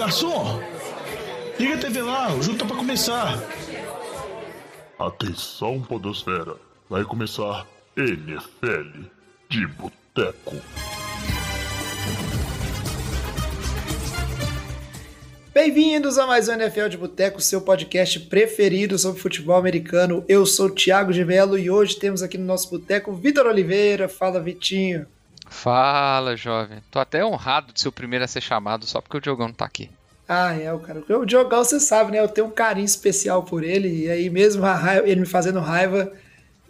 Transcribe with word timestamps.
garçom! 0.00 0.58
Liga 1.58 1.74
a 1.74 1.78
TV 1.78 2.00
lá, 2.00 2.34
o 2.34 2.42
jogo 2.42 2.56
tá 2.56 2.64
pra 2.64 2.74
começar. 2.74 3.38
Atenção, 4.98 5.82
Podosfera. 5.82 6.56
Vai 6.88 7.04
começar 7.04 7.66
NFL 7.98 9.02
de 9.50 9.66
Boteco. 9.66 10.56
Bem-vindos 15.52 16.16
a 16.16 16.26
mais 16.26 16.48
um 16.48 16.52
NFL 16.54 16.88
de 16.88 16.96
Boteco, 16.96 17.42
seu 17.42 17.60
podcast 17.60 18.20
preferido 18.20 18.98
sobre 18.98 19.20
futebol 19.20 19.56
americano. 19.56 20.24
Eu 20.26 20.46
sou 20.46 20.68
o 20.68 20.74
Thiago 20.74 21.12
Gemelo 21.12 21.58
e 21.58 21.70
hoje 21.70 21.98
temos 21.98 22.22
aqui 22.22 22.38
no 22.38 22.46
nosso 22.46 22.70
boteco 22.70 23.12
Vitor 23.12 23.44
Oliveira. 23.44 24.08
Fala, 24.08 24.40
Vitinho. 24.40 25.06
Fala, 25.50 26.36
jovem. 26.36 26.78
Tô 26.90 27.00
até 27.00 27.24
honrado 27.24 27.72
de 27.72 27.80
ser 27.80 27.88
o 27.88 27.92
primeiro 27.92 28.24
a 28.24 28.28
ser 28.28 28.40
chamado 28.40 28.86
só 28.86 29.00
porque 29.00 29.16
o 29.16 29.20
Diogão 29.20 29.48
não 29.48 29.54
tá 29.54 29.64
aqui. 29.64 29.90
Ah, 30.26 30.54
é, 30.54 30.72
o 30.72 30.78
cara. 30.78 31.02
O 31.18 31.26
Diogão, 31.26 31.64
você 31.64 31.80
sabe, 31.80 32.12
né? 32.12 32.20
Eu 32.20 32.28
tenho 32.28 32.46
um 32.46 32.52
carinho 32.52 32.84
especial 32.84 33.42
por 33.42 33.64
ele, 33.64 34.04
e 34.04 34.08
aí 34.08 34.30
mesmo 34.30 34.62
raiva, 34.62 35.06
ele 35.06 35.20
me 35.20 35.26
fazendo 35.26 35.58
raiva, 35.58 36.10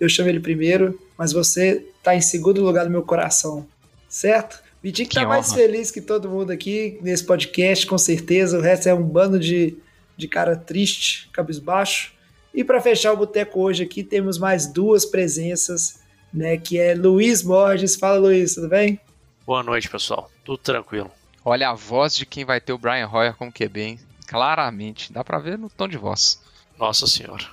eu 0.00 0.08
chamo 0.08 0.30
ele 0.30 0.40
primeiro, 0.40 0.98
mas 1.16 1.30
você 1.30 1.86
tá 2.02 2.14
em 2.14 2.22
segundo 2.22 2.64
lugar 2.64 2.86
no 2.86 2.90
meu 2.90 3.02
coração, 3.02 3.66
certo? 4.08 4.62
Vitinho 4.82 5.06
que, 5.06 5.14
que 5.14 5.20
tá 5.20 5.26
honra. 5.26 5.34
mais 5.36 5.52
feliz 5.52 5.90
que 5.90 6.00
todo 6.00 6.30
mundo 6.30 6.50
aqui 6.50 6.98
nesse 7.02 7.22
podcast, 7.22 7.86
com 7.86 7.98
certeza. 7.98 8.58
O 8.58 8.62
resto 8.62 8.88
é 8.88 8.94
um 8.94 9.02
bando 9.02 9.38
de, 9.38 9.76
de 10.16 10.26
cara 10.26 10.56
triste, 10.56 11.28
cabisbaixo. 11.30 12.14
E 12.54 12.64
para 12.64 12.80
fechar 12.80 13.12
o 13.12 13.16
boteco 13.18 13.60
hoje 13.60 13.82
aqui, 13.82 14.02
temos 14.02 14.38
mais 14.38 14.66
duas 14.66 15.04
presenças, 15.04 16.00
né? 16.32 16.56
Que 16.56 16.78
é 16.78 16.94
Luiz 16.94 17.42
Borges. 17.42 17.96
Fala, 17.96 18.18
Luiz, 18.18 18.54
tudo 18.54 18.68
bem? 18.68 19.00
Boa 19.46 19.62
noite, 19.62 19.88
pessoal. 19.88 20.30
Tudo 20.44 20.58
tranquilo. 20.58 21.10
Olha 21.44 21.70
a 21.70 21.74
voz 21.74 22.14
de 22.14 22.26
quem 22.26 22.44
vai 22.44 22.60
ter 22.60 22.72
o 22.72 22.78
Brian 22.78 23.08
Hoyer 23.08 23.34
como 23.34 23.52
QB, 23.52 23.80
hein? 23.80 23.98
Claramente. 24.26 25.12
Dá 25.12 25.24
pra 25.24 25.38
ver 25.38 25.58
no 25.58 25.68
tom 25.70 25.88
de 25.88 25.96
voz. 25.96 26.40
Nossa 26.78 27.06
senhora. 27.06 27.44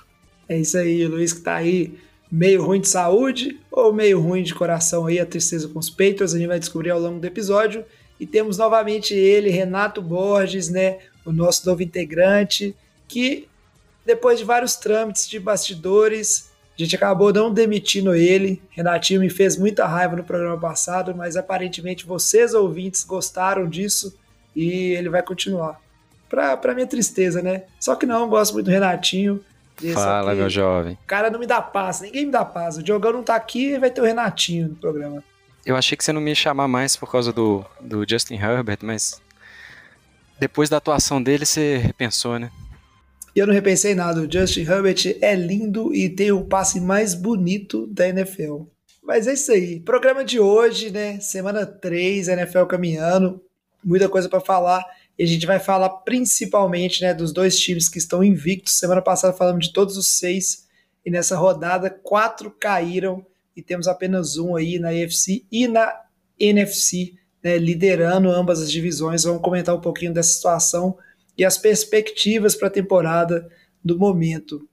É 0.48 0.58
isso 0.58 0.78
aí, 0.78 1.04
o 1.04 1.10
Luiz 1.10 1.32
que 1.32 1.40
tá 1.40 1.56
aí 1.56 1.98
meio 2.30 2.62
ruim 2.64 2.80
de 2.80 2.88
saúde 2.88 3.58
ou 3.70 3.92
meio 3.92 4.20
ruim 4.20 4.42
de 4.42 4.54
coração 4.54 5.06
aí, 5.06 5.18
a 5.18 5.26
tristeza 5.26 5.68
com 5.68 5.78
os 5.78 5.90
peitos, 5.90 6.34
a 6.34 6.38
gente 6.38 6.48
vai 6.48 6.58
descobrir 6.58 6.90
ao 6.90 7.00
longo 7.00 7.18
do 7.18 7.26
episódio. 7.26 7.84
E 8.20 8.26
temos 8.26 8.58
novamente 8.58 9.14
ele, 9.14 9.50
Renato 9.50 10.02
Borges, 10.02 10.68
né, 10.68 10.98
o 11.24 11.32
nosso 11.32 11.66
novo 11.66 11.82
integrante, 11.82 12.74
que 13.06 13.48
depois 14.04 14.38
de 14.38 14.44
vários 14.44 14.76
trâmites 14.76 15.28
de 15.28 15.38
bastidores, 15.38 16.47
a 16.78 16.84
gente 16.84 16.94
acabou 16.94 17.32
não 17.32 17.52
demitindo 17.52 18.14
ele. 18.14 18.62
Renatinho 18.70 19.20
me 19.20 19.28
fez 19.28 19.56
muita 19.56 19.84
raiva 19.84 20.14
no 20.14 20.22
programa 20.22 20.56
passado, 20.56 21.14
mas 21.14 21.36
aparentemente 21.36 22.06
vocês 22.06 22.54
ouvintes 22.54 23.02
gostaram 23.02 23.68
disso 23.68 24.16
e 24.54 24.92
ele 24.92 25.08
vai 25.08 25.22
continuar. 25.22 25.80
Pra, 26.28 26.56
pra 26.56 26.74
minha 26.74 26.86
tristeza, 26.86 27.42
né? 27.42 27.64
Só 27.80 27.96
que 27.96 28.06
não, 28.06 28.28
gosto 28.28 28.52
muito 28.52 28.66
do 28.66 28.70
Renatinho. 28.70 29.42
Fala, 29.94 30.34
meu 30.34 30.48
jovem. 30.48 30.94
O 30.94 31.06
cara 31.06 31.30
não 31.30 31.38
me 31.38 31.46
dá 31.46 31.60
paz, 31.60 32.00
ninguém 32.00 32.26
me 32.26 32.32
dá 32.32 32.44
paz. 32.44 32.76
O 32.76 32.82
Diogão 32.82 33.12
não 33.12 33.22
tá 33.22 33.34
aqui 33.34 33.74
e 33.74 33.78
vai 33.78 33.90
ter 33.90 34.00
o 34.00 34.04
Renatinho 34.04 34.68
no 34.68 34.74
programa. 34.76 35.22
Eu 35.64 35.76
achei 35.76 35.96
que 35.96 36.04
você 36.04 36.12
não 36.12 36.20
me 36.20 36.30
ia 36.30 36.34
chamar 36.34 36.68
mais 36.68 36.96
por 36.96 37.10
causa 37.10 37.32
do, 37.32 37.64
do 37.80 38.04
Justin 38.08 38.34
Herbert, 38.34 38.78
mas 38.82 39.20
depois 40.38 40.68
da 40.68 40.76
atuação 40.76 41.22
dele 41.22 41.44
você 41.44 41.78
repensou, 41.78 42.38
né? 42.38 42.50
E 43.38 43.40
eu 43.40 43.46
não 43.46 43.54
repensei 43.54 43.94
nada. 43.94 44.20
O 44.20 44.28
Justin 44.28 44.62
Herbert 44.62 45.16
é 45.20 45.32
lindo 45.36 45.94
e 45.94 46.08
tem 46.08 46.32
o 46.32 46.44
passe 46.44 46.80
mais 46.80 47.14
bonito 47.14 47.86
da 47.86 48.08
NFL. 48.08 48.62
Mas 49.00 49.28
é 49.28 49.34
isso 49.34 49.52
aí. 49.52 49.78
Programa 49.78 50.24
de 50.24 50.40
hoje, 50.40 50.90
né? 50.90 51.20
Semana 51.20 51.64
3, 51.64 52.26
NFL 52.26 52.64
caminhando. 52.64 53.40
Muita 53.84 54.08
coisa 54.08 54.28
para 54.28 54.40
falar. 54.40 54.84
E 55.16 55.22
a 55.22 55.26
gente 55.28 55.46
vai 55.46 55.60
falar 55.60 55.88
principalmente 55.88 57.00
né, 57.00 57.14
dos 57.14 57.32
dois 57.32 57.56
times 57.56 57.88
que 57.88 57.98
estão 57.98 58.24
invictos. 58.24 58.76
Semana 58.76 59.00
passada 59.00 59.32
falamos 59.32 59.68
de 59.68 59.72
todos 59.72 59.96
os 59.96 60.18
seis. 60.18 60.66
E 61.06 61.08
nessa 61.08 61.36
rodada, 61.36 61.88
quatro 61.90 62.50
caíram. 62.50 63.24
E 63.54 63.62
temos 63.62 63.86
apenas 63.86 64.36
um 64.36 64.56
aí 64.56 64.80
na 64.80 64.88
AFC 64.88 65.44
e 65.48 65.68
na 65.68 65.94
NFC, 66.40 67.14
né, 67.40 67.56
liderando 67.56 68.32
ambas 68.32 68.60
as 68.60 68.68
divisões. 68.68 69.22
Vamos 69.22 69.42
comentar 69.42 69.76
um 69.76 69.80
pouquinho 69.80 70.12
dessa 70.12 70.32
situação 70.32 70.98
e 71.38 71.44
as 71.44 71.56
perspectivas 71.56 72.54
para 72.54 72.68
a 72.68 72.72
temporada 72.72 73.48
do 73.82 73.96
momento. 73.96 74.68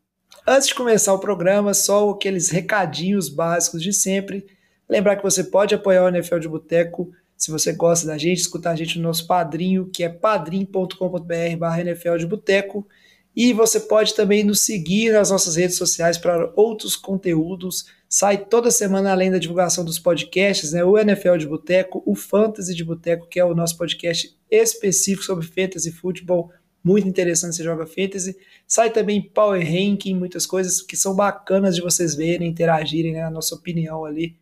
Antes 0.46 0.68
de 0.70 0.76
começar 0.76 1.14
o 1.14 1.20
programa, 1.20 1.74
só 1.74 2.10
aqueles 2.10 2.50
recadinhos 2.50 3.30
básicos 3.30 3.82
de 3.82 3.94
sempre. 3.94 4.46
Lembrar 4.90 5.16
que 5.16 5.24
você 5.24 5.44
pode 5.44 5.74
apoiar 5.74 6.04
o 6.04 6.10
NFL 6.10 6.40
de 6.40 6.50
Boteco 6.50 7.12
se 7.38 7.52
você 7.52 7.74
gosta 7.74 8.08
da 8.08 8.18
gente, 8.18 8.40
escutar 8.40 8.72
a 8.72 8.76
gente 8.76 8.98
no 8.98 9.04
nosso 9.04 9.28
padrinho, 9.28 9.90
que 9.90 10.04
é 10.04 10.10
padrim.com.br 10.10 11.58
barra 11.58 11.82
NFL 11.82 12.18
de 12.18 12.26
Boteco. 12.26 12.88
E 13.36 13.52
você 13.52 13.80
pode 13.82 14.14
também 14.14 14.44
nos 14.44 14.62
seguir 14.62 15.12
nas 15.12 15.30
nossas 15.30 15.58
redes 15.58 15.76
sociais 15.76 16.18
para 16.18 16.54
outros 16.56 16.96
conteúdos. 16.96 17.86
Sai 18.08 18.46
toda 18.46 18.72
semana, 18.72 19.12
além 19.12 19.30
da 19.30 19.38
divulgação 19.38 19.84
dos 19.84 20.00
podcasts, 20.00 20.72
né? 20.72 20.86
O 20.86 20.98
NFL 20.98 21.36
de 21.38 21.48
Boteco, 21.48 22.02
o 22.06 22.16
Fantasy 22.16 22.74
de 22.74 22.84
Boteco, 22.84 23.28
que 23.28 23.40
é 23.40 23.44
o 23.44 23.54
nosso 23.54 23.78
podcast 23.78 24.34
específico 24.50 25.26
sobre 25.26 25.46
Fantasy 25.46 25.92
Futebol. 25.92 26.50
Muito 26.82 27.08
interessante, 27.08 27.56
você 27.56 27.64
joga 27.64 27.86
Fantasy. 27.86 28.38
Sai 28.66 28.90
também 28.90 29.22
Power 29.22 29.62
Ranking, 29.62 30.16
muitas 30.16 30.46
coisas 30.46 30.82
que 30.82 30.96
são 30.96 31.14
bacanas 31.14 31.76
de 31.76 31.82
vocês 31.82 32.16
verem, 32.16 32.48
interagirem, 32.48 33.14
né? 33.14 33.24
A 33.24 33.32
nossa 33.32 33.54
opinião 33.54 34.06
ali. 34.06 34.38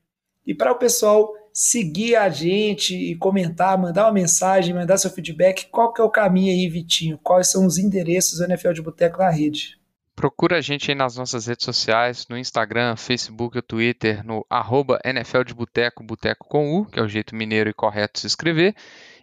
E 0.46 0.54
para 0.54 0.72
o 0.72 0.78
pessoal 0.78 1.34
seguir 1.54 2.16
a 2.16 2.30
gente 2.30 2.96
e 2.96 3.16
comentar, 3.16 3.78
mandar 3.78 4.06
uma 4.06 4.12
mensagem, 4.12 4.74
mandar 4.74 4.98
seu 4.98 5.12
feedback. 5.12 5.68
Qual 5.70 5.94
que 5.94 6.02
é 6.02 6.04
o 6.04 6.10
caminho 6.10 6.52
aí, 6.52 6.68
Vitinho? 6.68 7.20
Quais 7.22 7.52
são 7.52 7.68
os 7.68 7.78
endereços 7.78 8.40
do 8.40 8.46
NFL 8.46 8.72
de 8.72 8.82
Boteco 8.82 9.20
na 9.20 9.30
rede? 9.30 9.80
Procura 10.16 10.58
a 10.58 10.62
gente 10.62 10.90
aí 10.90 10.96
nas 10.96 11.16
nossas 11.16 11.46
redes 11.48 11.66
sociais, 11.66 12.28
no 12.28 12.38
Instagram, 12.38 12.96
Facebook 12.96 13.62
Twitter, 13.62 14.26
no 14.26 14.44
arroba 14.50 15.00
NFL 15.06 15.44
de 15.44 15.54
Boteco, 15.54 16.04
Boteco 16.04 16.48
com 16.48 16.80
U, 16.80 16.86
que 16.86 17.00
é 17.00 17.04
o 17.04 17.08
jeito 17.08 17.36
mineiro 17.36 17.70
e 17.70 17.74
correto 17.74 18.14
de 18.14 18.22
se 18.22 18.28
escrever. 18.28 18.74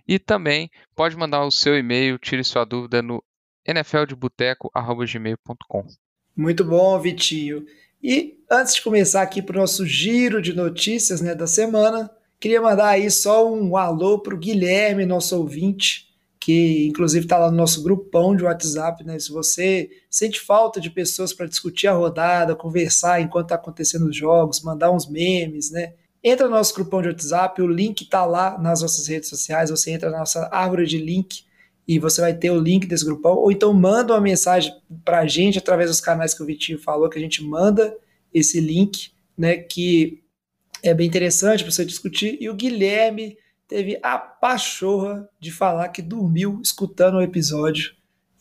E 0.06 0.18
também 0.18 0.70
pode 0.94 1.16
mandar 1.16 1.42
o 1.44 1.50
seu 1.50 1.78
e-mail, 1.78 2.18
tire 2.18 2.44
sua 2.44 2.64
dúvida 2.64 3.02
no 3.02 3.24
nfldeboteco.gmail.com. 3.66 5.86
Muito 6.36 6.64
bom, 6.64 6.98
Vitinho. 6.98 7.64
E 8.02 8.38
antes 8.50 8.76
de 8.76 8.82
começar 8.82 9.22
aqui 9.22 9.42
para 9.42 9.56
o 9.56 9.60
nosso 9.60 9.86
giro 9.86 10.42
de 10.42 10.54
notícias 10.54 11.20
né, 11.20 11.34
da 11.34 11.46
semana, 11.46 12.10
Queria 12.40 12.62
mandar 12.62 12.88
aí 12.88 13.10
só 13.10 13.52
um 13.52 13.76
alô 13.76 14.18
para 14.18 14.34
o 14.34 14.38
Guilherme, 14.38 15.04
nosso 15.04 15.36
ouvinte, 15.36 16.08
que 16.40 16.86
inclusive 16.88 17.26
está 17.26 17.36
lá 17.36 17.50
no 17.50 17.56
nosso 17.56 17.82
grupão 17.82 18.34
de 18.34 18.44
WhatsApp, 18.44 19.04
né? 19.04 19.18
Se 19.18 19.30
você 19.30 19.90
sente 20.08 20.40
falta 20.40 20.80
de 20.80 20.88
pessoas 20.88 21.34
para 21.34 21.44
discutir 21.46 21.86
a 21.86 21.92
rodada, 21.92 22.56
conversar 22.56 23.20
enquanto 23.20 23.44
está 23.44 23.56
acontecendo 23.56 24.06
os 24.06 24.16
jogos, 24.16 24.62
mandar 24.62 24.90
uns 24.90 25.06
memes, 25.06 25.70
né? 25.70 25.92
Entra 26.24 26.48
no 26.48 26.54
nosso 26.54 26.74
grupão 26.74 27.02
de 27.02 27.08
WhatsApp, 27.08 27.60
o 27.60 27.66
link 27.66 28.02
está 28.02 28.24
lá 28.24 28.58
nas 28.58 28.80
nossas 28.80 29.06
redes 29.06 29.28
sociais, 29.28 29.68
você 29.68 29.90
entra 29.90 30.10
na 30.10 30.20
nossa 30.20 30.48
árvore 30.50 30.86
de 30.86 30.96
link 30.96 31.44
e 31.86 31.98
você 31.98 32.22
vai 32.22 32.32
ter 32.32 32.50
o 32.50 32.60
link 32.60 32.86
desse 32.86 33.04
grupão, 33.04 33.36
ou 33.36 33.52
então 33.52 33.72
manda 33.74 34.14
uma 34.14 34.20
mensagem 34.20 34.72
para 35.04 35.20
a 35.20 35.26
gente 35.26 35.58
através 35.58 35.90
dos 35.90 36.00
canais 36.00 36.32
que 36.32 36.42
o 36.42 36.46
Vitinho 36.46 36.78
falou, 36.78 37.10
que 37.10 37.18
a 37.18 37.22
gente 37.22 37.44
manda 37.44 37.94
esse 38.32 38.60
link, 38.60 39.10
né? 39.36 39.58
Que 39.58 40.19
é 40.82 40.94
bem 40.94 41.06
interessante 41.06 41.62
para 41.62 41.72
você 41.72 41.84
discutir. 41.84 42.38
E 42.40 42.48
o 42.48 42.54
Guilherme 42.54 43.36
teve 43.68 43.98
a 44.02 44.18
pachorra 44.18 45.28
de 45.38 45.52
falar 45.52 45.88
que 45.90 46.02
dormiu 46.02 46.60
escutando 46.62 47.18
o 47.18 47.22
episódio. 47.22 47.92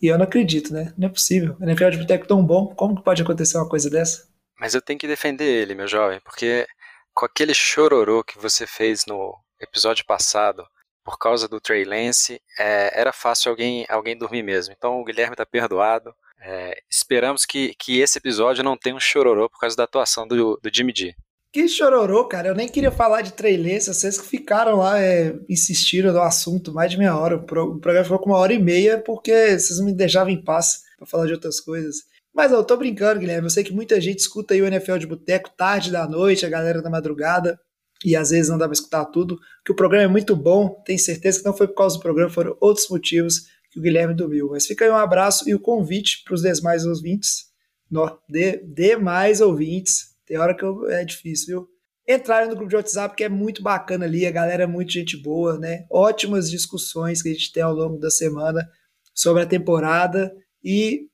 E 0.01 0.07
eu 0.07 0.17
não 0.17 0.25
acredito, 0.25 0.73
né? 0.73 0.94
Não 0.97 1.07
é 1.07 1.11
possível. 1.11 1.55
O 1.59 1.63
NFL 1.63 1.89
de 1.89 1.97
boteco 1.97 2.27
tão 2.27 2.44
bom, 2.44 2.73
como 2.75 2.95
que 2.95 3.03
pode 3.03 3.22
acontecer 3.22 3.57
uma 3.57 3.69
coisa 3.69 3.89
dessa? 3.89 4.27
Mas 4.59 4.73
eu 4.73 4.81
tenho 4.81 5.00
que 5.00 5.07
defender 5.07 5.45
ele, 5.45 5.75
meu 5.75 5.88
jovem, 5.88 6.19
porque 6.22 6.67
com 7.13 7.25
aquele 7.25 7.53
chororô 7.53 8.23
que 8.23 8.38
você 8.38 8.66
fez 8.66 9.06
no 9.06 9.35
episódio 9.59 10.06
passado, 10.06 10.66
por 11.03 11.17
causa 11.17 11.47
do 11.47 11.59
Trey 11.59 11.83
Lance, 11.83 12.41
é, 12.57 13.00
era 13.00 13.12
fácil 13.12 13.50
alguém, 13.50 13.86
alguém 13.89 14.18
dormir 14.18 14.44
mesmo. 14.44 14.74
Então 14.77 15.00
o 15.00 15.03
Guilherme 15.03 15.33
está 15.33 15.45
perdoado. 15.45 16.13
É, 16.41 16.81
esperamos 16.89 17.45
que, 17.45 17.75
que 17.75 18.00
esse 18.00 18.18
episódio 18.18 18.63
não 18.63 18.77
tenha 18.77 18.95
um 18.95 19.00
chororô 19.00 19.50
por 19.50 19.59
causa 19.59 19.75
da 19.75 19.83
atuação 19.83 20.27
do, 20.27 20.57
do 20.62 20.69
Jimmy 20.74 20.94
G. 20.95 21.15
Que 21.51 21.68
chororô, 21.68 22.28
cara. 22.28 22.50
Eu 22.50 22.56
nem 22.56 22.68
queria 22.68 22.92
falar 22.92 23.24
de 23.24 23.34
trailense, 23.34 23.92
vocês 23.92 24.19
que 24.19 24.28
ficaram 24.28 24.78
lá 24.78 25.01
é, 25.01 25.36
insistiram 25.50 26.13
no 26.13 26.22
assunto 26.22 26.72
mais 26.72 26.92
de 26.92 26.98
meia 26.98 27.18
hora. 27.18 27.38
O 27.38 27.44
programa 27.44 28.04
ficou 28.04 28.19
com 28.19 28.30
uma 28.30 28.38
hora 28.38 28.54
e 28.54 28.60
meia 28.60 29.00
porque 29.00 29.31
vocês 29.57 29.80
não 29.80 29.86
me 29.86 29.94
deixavam 29.94 30.31
em 30.31 30.44
paz 30.44 30.84
para 30.98 31.07
falar 31.07 31.25
de 31.25 31.34
outras 31.34 31.60
coisas. 31.60 32.04
Mas 32.31 32.51
eu 32.51 32.63
tô 32.63 32.78
brincando, 32.78 33.19
Guilherme. 33.19 33.48
Eu 33.48 33.50
sei 33.50 33.63
que 33.63 33.74
muita 33.74 34.00
gente 34.00 34.19
escuta 34.19 34.54
aí 34.54 34.62
o 34.62 34.68
NFL 34.68 34.98
de 34.98 35.07
Boteco 35.07 35.50
tarde 35.57 35.92
da 35.92 36.07
noite, 36.07 36.46
a 36.46 36.50
galera 36.50 36.84
da 36.84 36.90
madrugada, 36.90 37.60
e 38.06 38.16
às 38.16 38.30
vezes 38.30 38.50
não 38.50 38.57
dá 38.57 38.66
pra 38.66 38.74
escutar 38.74 39.06
tudo. 39.06 39.40
Que 39.66 39.72
o 39.72 39.75
programa 39.75 40.04
é 40.04 40.07
muito 40.07 40.36
bom, 40.36 40.80
tenho 40.86 41.00
certeza 41.00 41.40
que 41.40 41.46
não 41.46 41.57
foi 41.57 41.68
por 41.68 41.75
causa 41.75 41.98
do 41.98 42.01
programa, 42.01 42.30
foram 42.30 42.56
outros 42.62 42.88
motivos 42.90 43.48
que 43.72 43.80
o 43.80 43.81
Guilherme 43.81 44.13
dormiu. 44.13 44.50
Mas 44.51 44.68
fica 44.68 44.86
aí 44.86 44.92
um 44.92 44.96
abraço 44.96 45.50
e 45.50 45.56
o 45.56 45.60
convite 45.60 46.24
para 46.24 46.36
os 46.36 46.44
demais 46.44 46.86
ouvintes, 46.86 47.46
no, 47.90 48.19
de, 48.30 48.63
demais 48.68 49.42
ouvintes 49.42 50.10
tem 50.29 50.37
hora 50.37 50.55
que 50.55 50.63
eu, 50.63 50.87
é 50.87 51.03
difícil, 51.03 51.47
viu? 51.47 51.67
Entrarem 52.07 52.47
no 52.47 52.55
grupo 52.55 52.69
de 52.69 52.75
WhatsApp, 52.75 53.15
que 53.15 53.23
é 53.23 53.29
muito 53.29 53.63
bacana 53.63 54.05
ali, 54.05 54.27
a 54.27 54.31
galera 54.31 54.63
é 54.63 54.67
muito 54.67 54.91
gente 54.91 55.17
boa, 55.17 55.57
né? 55.57 55.87
Ótimas 55.89 56.49
discussões 56.49 57.21
que 57.21 57.29
a 57.29 57.33
gente 57.33 57.51
tem 57.51 57.63
ao 57.63 57.73
longo 57.73 57.97
da 57.97 58.11
semana. 58.11 58.69
sobre 59.11 59.43
a 59.43 59.45
temporada 59.45 60.31
e 60.63 61.07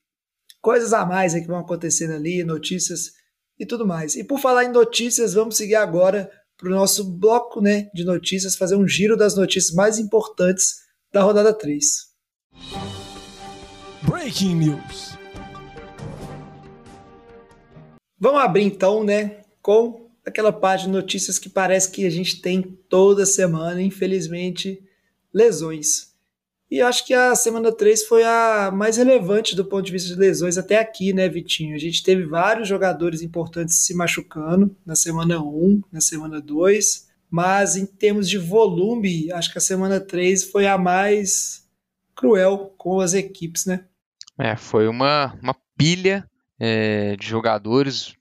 coisas 0.62 0.94
a 0.94 1.06
mais 1.06 1.33
que 1.33 1.47
vão 1.47 1.57
acontecendo 1.57 2.13
ali, 2.13 2.44
notícias 2.44 3.13
e 3.57 3.65
tudo 3.65 3.88
mais. 3.88 4.15
E 4.15 4.23
por 4.23 4.39
falar 4.39 4.65
em 4.65 4.71
notícias, 4.71 5.33
vamos 5.33 5.57
seguir 5.57 5.75
agora 5.75 6.29
para 6.57 6.67
o 6.67 6.71
nosso 6.71 7.17
bloco 7.17 7.62
né, 7.62 7.89
de 7.94 8.03
notícias, 8.03 8.56
fazer 8.56 8.75
um 8.75 8.88
giro 8.88 9.17
das 9.17 9.35
notícias 9.35 9.73
mais 9.73 9.97
importantes 9.97 10.75
da 11.12 11.23
rodada 11.23 11.51
3. 11.51 11.83
Breaking 14.03 14.56
News. 14.56 15.14
Vamos 18.19 18.41
abrir 18.41 18.63
então, 18.63 19.03
né, 19.03 19.41
com 19.62 20.09
aquela 20.25 20.51
parte 20.51 20.85
de 20.85 20.89
notícias 20.91 21.38
que 21.38 21.50
parece 21.50 21.91
que 21.91 22.06
a 22.06 22.09
gente 22.09 22.41
tem 22.41 22.62
toda 22.89 23.25
semana, 23.25 23.81
infelizmente, 23.81 24.81
lesões. 25.33 26.15
E 26.69 26.81
acho 26.81 27.06
que 27.06 27.13
a 27.13 27.35
semana 27.35 27.71
3 27.71 28.06
foi 28.06 28.23
a 28.23 28.71
mais 28.73 28.97
relevante 28.97 29.56
do 29.56 29.63
ponto 29.63 29.85
de 29.85 29.91
vista 29.91 30.13
de 30.13 30.19
lesões 30.19 30.57
até 30.57 30.79
aqui, 30.79 31.13
né, 31.13 31.29
Vitinho? 31.29 31.75
A 31.75 31.79
gente 31.79 32.03
teve 32.03 32.25
vários 32.25 32.67
jogadores 32.67 33.21
importantes 33.21 33.85
se 33.85 33.94
machucando 33.94 34.75
na 34.85 34.95
semana 34.95 35.39
1, 35.39 35.81
na 35.91 36.01
semana 36.01 36.41
2, 36.41 37.07
mas 37.29 37.75
em 37.75 37.85
termos 37.85 38.27
de 38.27 38.38
volume, 38.38 39.31
acho 39.31 39.51
que 39.51 39.57
a 39.57 39.62
semana 39.62 40.00
3 40.00 40.45
foi 40.45 40.65
a 40.65 40.77
mais 40.77 41.67
cruel 42.15 42.73
com 42.77 43.00
as 43.00 43.13
equipes, 43.13 43.65
né? 43.65 43.85
É, 44.38 44.56
foi 44.56 44.88
uma, 44.88 45.38
uma 45.41 45.56
pilha 45.77 46.27
é, 46.60 47.16
de 47.16 47.28
jogadores, 47.28 48.16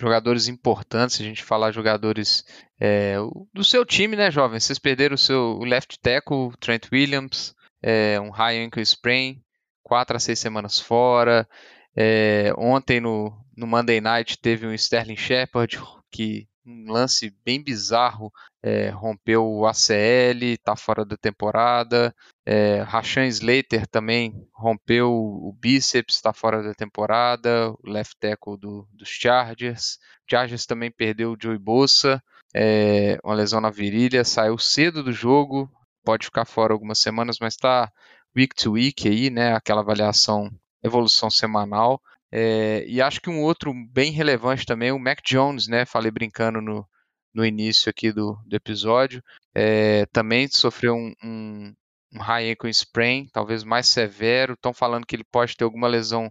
jogadores 0.00 0.48
importantes, 0.48 1.16
se 1.16 1.22
a 1.22 1.26
gente 1.26 1.42
falar 1.42 1.72
jogadores 1.72 2.44
é, 2.80 3.16
do 3.52 3.64
seu 3.64 3.84
time, 3.84 4.16
né, 4.16 4.30
jovem? 4.30 4.60
Vocês 4.60 4.78
perderam 4.78 5.14
o 5.14 5.18
seu 5.18 5.58
left 5.60 5.98
tackle, 6.00 6.52
Trent 6.60 6.88
Williams, 6.92 7.54
é, 7.82 8.20
um 8.20 8.30
high 8.30 8.64
ankle 8.64 8.82
sprain, 8.82 9.42
quatro 9.82 10.16
a 10.16 10.20
seis 10.20 10.38
semanas 10.38 10.78
fora. 10.78 11.48
É, 11.96 12.52
ontem 12.56 13.00
no, 13.00 13.32
no 13.56 13.66
Monday 13.66 14.00
Night 14.00 14.38
teve 14.38 14.66
um 14.66 14.72
Sterling 14.72 15.16
Shepard 15.16 15.78
que 16.10 16.47
um 16.68 16.92
lance 16.92 17.34
bem 17.44 17.62
bizarro 17.62 18.30
é, 18.62 18.90
rompeu 18.90 19.46
o 19.46 19.66
ACL, 19.66 20.44
está 20.44 20.76
fora 20.76 21.04
da 21.04 21.16
temporada. 21.16 22.14
É, 22.44 22.82
Rashan 22.82 23.26
Slater 23.26 23.86
também 23.86 24.46
rompeu 24.52 25.10
o 25.10 25.52
bíceps, 25.58 26.16
está 26.16 26.32
fora 26.32 26.62
da 26.62 26.74
temporada. 26.74 27.70
O 27.82 27.90
left 27.90 28.16
tackle 28.20 28.58
do, 28.58 28.86
dos 28.92 29.08
Chargers. 29.08 29.98
Chargers 30.28 30.66
também 30.66 30.90
perdeu 30.90 31.32
o 31.32 31.36
Joey 31.40 31.58
Bosa, 31.58 32.22
é, 32.54 33.18
uma 33.24 33.34
lesão 33.34 33.60
na 33.60 33.70
virilha, 33.70 34.24
saiu 34.24 34.58
cedo 34.58 35.02
do 35.02 35.12
jogo, 35.12 35.70
pode 36.04 36.26
ficar 36.26 36.44
fora 36.44 36.72
algumas 36.72 36.98
semanas, 36.98 37.38
mas 37.40 37.54
está 37.54 37.90
week 38.36 38.54
to 38.54 38.72
week 38.72 39.08
aí, 39.08 39.30
né? 39.30 39.54
Aquela 39.54 39.80
avaliação, 39.80 40.50
evolução 40.82 41.30
semanal. 41.30 42.00
É, 42.30 42.84
e 42.86 43.00
acho 43.00 43.20
que 43.20 43.30
um 43.30 43.40
outro 43.42 43.72
bem 43.90 44.12
relevante 44.12 44.66
também, 44.66 44.92
o 44.92 44.98
Mac 44.98 45.20
Jones, 45.24 45.66
né? 45.66 45.84
Falei 45.86 46.10
brincando 46.10 46.60
no, 46.60 46.86
no 47.32 47.44
início 47.44 47.88
aqui 47.88 48.12
do, 48.12 48.38
do 48.46 48.56
episódio. 48.56 49.22
É, 49.54 50.06
também 50.06 50.48
sofreu 50.48 50.94
um, 50.94 51.12
um, 51.22 51.74
um 52.14 52.20
high 52.20 52.50
ankle 52.50 52.70
sprain, 52.70 53.28
talvez 53.32 53.64
mais 53.64 53.88
severo. 53.88 54.54
Estão 54.54 54.74
falando 54.74 55.06
que 55.06 55.16
ele 55.16 55.24
pode 55.24 55.56
ter 55.56 55.64
alguma 55.64 55.88
lesão 55.88 56.30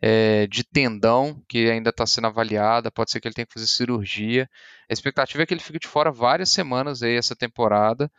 é, 0.00 0.46
de 0.48 0.64
tendão 0.64 1.42
que 1.48 1.70
ainda 1.70 1.90
está 1.90 2.06
sendo 2.06 2.26
avaliada. 2.26 2.90
Pode 2.90 3.10
ser 3.10 3.20
que 3.20 3.28
ele 3.28 3.34
tenha 3.34 3.46
que 3.46 3.54
fazer 3.54 3.66
cirurgia. 3.66 4.48
A 4.90 4.92
expectativa 4.92 5.42
é 5.42 5.46
que 5.46 5.54
ele 5.54 5.62
fique 5.62 5.78
de 5.78 5.88
fora 5.88 6.10
várias 6.10 6.50
semanas 6.50 7.02
aí 7.02 7.16
essa 7.16 7.36
temporada. 7.36 8.10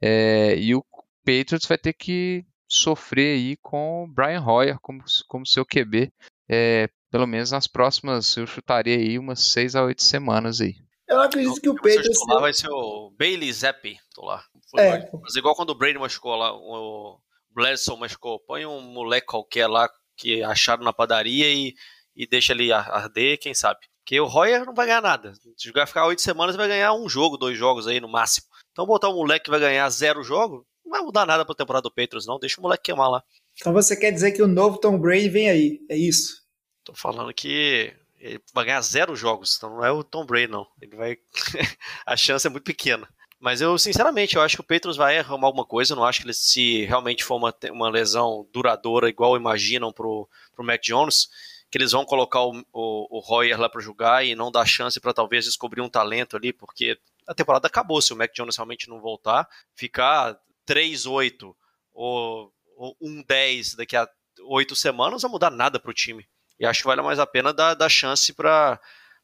É, 0.00 0.56
e 0.56 0.74
o 0.74 0.84
Patriots 1.24 1.66
vai 1.66 1.78
ter 1.78 1.92
que 1.92 2.44
sofrer 2.68 3.36
aí 3.36 3.56
com 3.58 4.04
o 4.04 4.08
Brian 4.08 4.42
Hoyer 4.42 4.78
como, 4.80 5.04
como 5.28 5.46
seu 5.46 5.64
QB, 5.64 6.10
é, 6.48 6.88
pelo 7.10 7.26
menos 7.26 7.50
nas 7.50 7.66
próximas, 7.66 8.36
eu 8.36 8.46
chutaria 8.46 8.96
aí 8.96 9.18
umas 9.18 9.40
6 9.40 9.76
a 9.76 9.84
8 9.84 10.02
semanas 10.02 10.60
aí. 10.60 10.74
Eu 11.08 11.20
acredito 11.20 11.60
que 11.60 11.68
o 11.68 11.74
Patriots... 11.74 12.26
lá 12.26 12.40
vai 12.40 12.52
ser 12.52 12.70
o 12.70 13.10
Bailey 13.18 13.52
Zappi, 13.52 13.98
tô 14.14 14.24
lá. 14.24 14.42
É. 14.78 15.10
Mas 15.20 15.36
igual 15.36 15.54
quando 15.54 15.70
o 15.70 15.74
Brady 15.74 15.98
machucou 15.98 16.34
lá, 16.34 16.52
o 16.54 17.20
Bledsoe 17.50 17.98
machucou, 17.98 18.40
põe 18.40 18.64
um 18.64 18.80
moleque 18.80 19.26
qualquer 19.26 19.66
lá 19.66 19.90
que 20.16 20.42
acharam 20.42 20.84
na 20.84 20.92
padaria 20.92 21.52
e, 21.52 21.74
e 22.16 22.26
deixa 22.26 22.52
ele 22.52 22.72
arder, 22.72 23.38
quem 23.38 23.54
sabe. 23.54 23.80
Porque 24.02 24.18
o 24.20 24.26
Royer 24.26 24.64
não 24.64 24.74
vai 24.74 24.86
ganhar 24.86 25.02
nada. 25.02 25.32
Se 25.34 25.68
jogar 25.68 25.86
ficar 25.86 26.06
oito 26.06 26.22
semanas, 26.22 26.56
vai 26.56 26.66
ganhar 26.66 26.92
um 26.94 27.08
jogo, 27.08 27.36
dois 27.36 27.56
jogos 27.56 27.86
aí 27.86 28.00
no 28.00 28.08
máximo. 28.08 28.46
Então 28.72 28.86
botar 28.86 29.08
um 29.08 29.14
moleque 29.16 29.44
que 29.44 29.50
vai 29.50 29.60
ganhar 29.60 29.88
zero 29.90 30.22
jogo, 30.22 30.66
não 30.84 30.90
vai 30.90 31.02
mudar 31.02 31.26
nada 31.26 31.44
pra 31.44 31.54
temporada 31.54 31.82
do 31.82 31.94
Patriots, 31.94 32.26
não. 32.26 32.38
Deixa 32.38 32.58
o 32.58 32.62
moleque 32.62 32.84
queimar 32.84 33.10
lá. 33.10 33.22
Então 33.54 33.72
você 33.72 33.96
quer 33.96 34.10
dizer 34.10 34.32
que 34.32 34.42
o 34.42 34.48
novo 34.48 34.78
Tom 34.78 34.98
Brady 34.98 35.28
vem 35.28 35.48
aí, 35.48 35.80
é 35.88 35.96
isso? 35.96 36.42
Tô 36.84 36.94
falando 36.94 37.32
que 37.32 37.94
ele 38.18 38.40
vai 38.54 38.64
ganhar 38.64 38.80
zero 38.80 39.16
jogos, 39.16 39.56
então 39.56 39.70
não 39.70 39.84
é 39.84 39.90
o 39.90 40.04
Tom 40.04 40.24
Brady, 40.24 40.46
não. 40.46 40.66
Ele 40.80 40.96
vai. 40.96 41.18
a 42.06 42.16
chance 42.16 42.46
é 42.46 42.50
muito 42.50 42.64
pequena. 42.64 43.08
Mas 43.42 43.60
eu, 43.60 43.76
sinceramente, 43.76 44.36
eu 44.36 44.42
acho 44.42 44.56
que 44.56 44.60
o 44.60 44.64
Patriots 44.64 44.96
vai 44.96 45.18
arrumar 45.18 45.48
alguma 45.48 45.66
coisa. 45.66 45.92
Eu 45.92 45.96
não 45.96 46.04
acho 46.04 46.20
que 46.20 46.26
ele, 46.26 46.32
se 46.32 46.84
realmente 46.84 47.24
for 47.24 47.34
uma, 47.34 47.52
uma 47.72 47.90
lesão 47.90 48.46
duradoura, 48.52 49.08
igual 49.08 49.36
imaginam 49.36 49.92
pro, 49.92 50.28
pro 50.54 50.64
Mac 50.64 50.80
Jones, 50.80 51.28
que 51.68 51.76
eles 51.76 51.90
vão 51.90 52.04
colocar 52.04 52.42
o, 52.42 52.64
o, 52.72 53.18
o 53.18 53.18
Royer 53.18 53.58
lá 53.60 53.68
para 53.68 53.80
jogar 53.80 54.24
e 54.24 54.36
não 54.36 54.52
dar 54.52 54.64
chance 54.64 55.00
para 55.00 55.12
talvez 55.12 55.44
descobrir 55.44 55.80
um 55.80 55.88
talento 55.88 56.36
ali, 56.36 56.52
porque 56.52 56.96
a 57.26 57.34
temporada 57.34 57.66
acabou. 57.66 58.00
Se 58.00 58.12
o 58.12 58.16
Mac 58.16 58.32
Jones 58.32 58.56
realmente 58.56 58.88
não 58.88 59.00
voltar, 59.00 59.48
ficar 59.74 60.38
3-8 60.64 61.52
ou, 61.92 62.52
ou 62.82 62.96
1-10 63.00 63.76
daqui 63.76 63.96
a 63.96 64.08
oito 64.46 64.74
semanas, 64.74 65.22
não 65.22 65.28
vai 65.28 65.34
mudar 65.34 65.50
nada 65.50 65.78
para 65.78 65.90
o 65.90 65.94
time. 65.94 66.26
E 66.58 66.66
acho 66.66 66.80
que 66.80 66.86
vale 66.86 67.00
mais 67.00 67.18
a 67.18 67.26
pena 67.26 67.52
dar, 67.52 67.74
dar 67.74 67.88
chance 67.88 68.32
para 68.32 68.80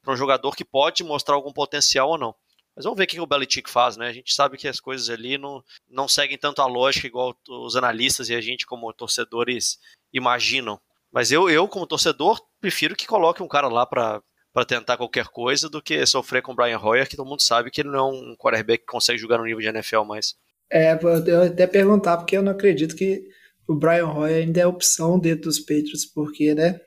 um 0.07 0.17
jogador 0.17 0.55
que 0.55 0.65
pode 0.65 1.03
mostrar 1.03 1.35
algum 1.35 1.53
potencial 1.53 2.11
ou 2.11 2.19
não. 2.19 2.35
Mas 2.75 2.85
vamos 2.85 2.97
ver 2.97 3.05
o 3.05 3.07
que 3.09 3.21
o 3.21 3.27
Belichick 3.27 3.69
faz, 3.69 3.97
né? 3.97 4.07
A 4.07 4.13
gente 4.13 4.33
sabe 4.33 4.57
que 4.57 4.69
as 4.69 4.79
coisas 4.79 5.11
ali 5.11 5.37
não, 5.37 5.63
não 5.89 6.07
seguem 6.07 6.39
tanto 6.39 6.63
a 6.63 6.67
lógica 6.67 7.09
igual 7.09 7.37
os 7.49 7.75
analistas 7.75 8.29
e 8.29 8.35
a 8.35 8.41
gente, 8.41 8.65
como 8.65 8.93
torcedores, 8.93 9.79
imaginam. 10.13 10.81
Mas 11.11 11.33
eu, 11.33 11.51
eu 11.51 11.67
como 11.67 11.87
torcedor, 11.87 12.41
prefiro 12.61 12.95
que 12.95 13.07
coloque 13.07 13.43
um 13.43 13.49
cara 13.49 13.67
lá 13.67 13.85
para 13.85 14.23
tentar 14.67 14.97
qualquer 14.97 15.27
coisa 15.27 15.69
do 15.69 15.83
que 15.83 16.07
sofrer 16.07 16.43
com 16.43 16.53
o 16.53 16.55
Brian 16.55 16.79
Hoyer, 16.79 17.09
que 17.09 17.17
todo 17.17 17.29
mundo 17.29 17.43
sabe 17.43 17.71
que 17.71 17.81
ele 17.81 17.91
não 17.91 17.99
é 17.99 18.13
um 18.13 18.37
quarterback 18.37 18.85
que 18.85 18.93
consegue 18.93 19.19
jogar 19.19 19.39
no 19.39 19.45
nível 19.45 19.61
de 19.61 19.69
NFL 19.69 20.05
mais. 20.05 20.37
É, 20.71 20.93
eu 21.27 21.43
até 21.43 21.67
perguntar, 21.67 22.19
porque 22.19 22.37
eu 22.37 22.43
não 22.43 22.53
acredito 22.53 22.95
que 22.95 23.29
o 23.69 23.75
Brian 23.75 24.09
Hoyer 24.09 24.45
ainda 24.45 24.61
é 24.61 24.67
opção 24.67 25.19
dentro 25.19 25.45
dos 25.45 25.61
Patriots, 25.61 26.07
porque, 26.07 26.55
né, 26.55 26.81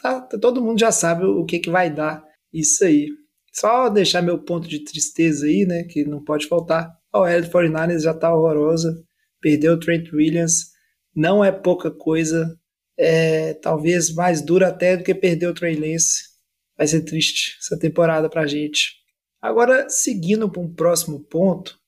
tá, 0.00 0.20
todo 0.20 0.62
mundo 0.62 0.78
já 0.78 0.92
sabe 0.92 1.24
o 1.24 1.44
que, 1.44 1.58
que 1.58 1.70
vai 1.70 1.92
dar 1.92 2.22
isso 2.52 2.84
aí. 2.84 3.08
Só 3.52 3.88
deixar 3.88 4.22
meu 4.22 4.38
ponto 4.38 4.68
de 4.68 4.84
tristeza 4.84 5.46
aí, 5.46 5.64
né, 5.64 5.84
que 5.84 6.04
não 6.04 6.22
pode 6.22 6.46
faltar. 6.46 6.92
A 7.12 7.20
OL 7.20 7.40
do 7.40 7.48
49ers 7.48 8.02
já 8.02 8.12
tá 8.12 8.34
horrorosa, 8.34 9.02
perdeu 9.40 9.74
o 9.74 9.80
Trent 9.80 10.12
Williams, 10.12 10.72
não 11.14 11.42
é 11.42 11.50
pouca 11.50 11.90
coisa, 11.90 12.54
é 12.98 13.54
talvez 13.54 14.12
mais 14.14 14.42
dura 14.42 14.68
até 14.68 14.96
do 14.96 15.04
que 15.04 15.14
perder 15.14 15.46
o 15.46 15.54
Trey 15.54 15.74
Lance 15.74 16.36
vai 16.76 16.86
ser 16.86 17.02
triste 17.02 17.56
essa 17.60 17.78
temporada 17.78 18.28
pra 18.28 18.46
gente. 18.46 18.96
Agora, 19.40 19.88
seguindo 19.88 20.50
para 20.50 20.60
um 20.60 20.72
próximo 20.72 21.24
ponto 21.24 21.78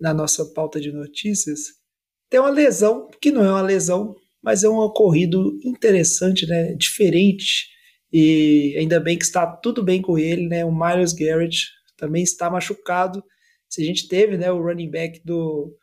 na 0.00 0.12
nossa 0.12 0.44
pauta 0.52 0.80
de 0.80 0.90
notícias, 0.90 1.81
tem 2.32 2.40
uma 2.40 2.48
lesão 2.48 3.10
que 3.20 3.30
não 3.30 3.44
é 3.44 3.50
uma 3.50 3.60
lesão, 3.60 4.16
mas 4.42 4.64
é 4.64 4.68
um 4.68 4.78
ocorrido 4.78 5.52
interessante, 5.62 6.46
né? 6.46 6.72
Diferente. 6.72 7.68
E 8.10 8.74
ainda 8.78 8.98
bem 8.98 9.18
que 9.18 9.24
está 9.24 9.46
tudo 9.46 9.84
bem 9.84 10.00
com 10.00 10.16
ele, 10.16 10.48
né? 10.48 10.64
O 10.64 10.72
Miles 10.72 11.12
Garrett 11.12 11.68
também 11.94 12.22
está 12.22 12.48
machucado. 12.48 13.22
Se 13.68 13.82
a 13.82 13.84
gente 13.84 14.08
teve, 14.08 14.38
né, 14.38 14.50
o 14.50 14.62
running 14.62 14.90
back 14.90 15.20
do, 15.22 15.76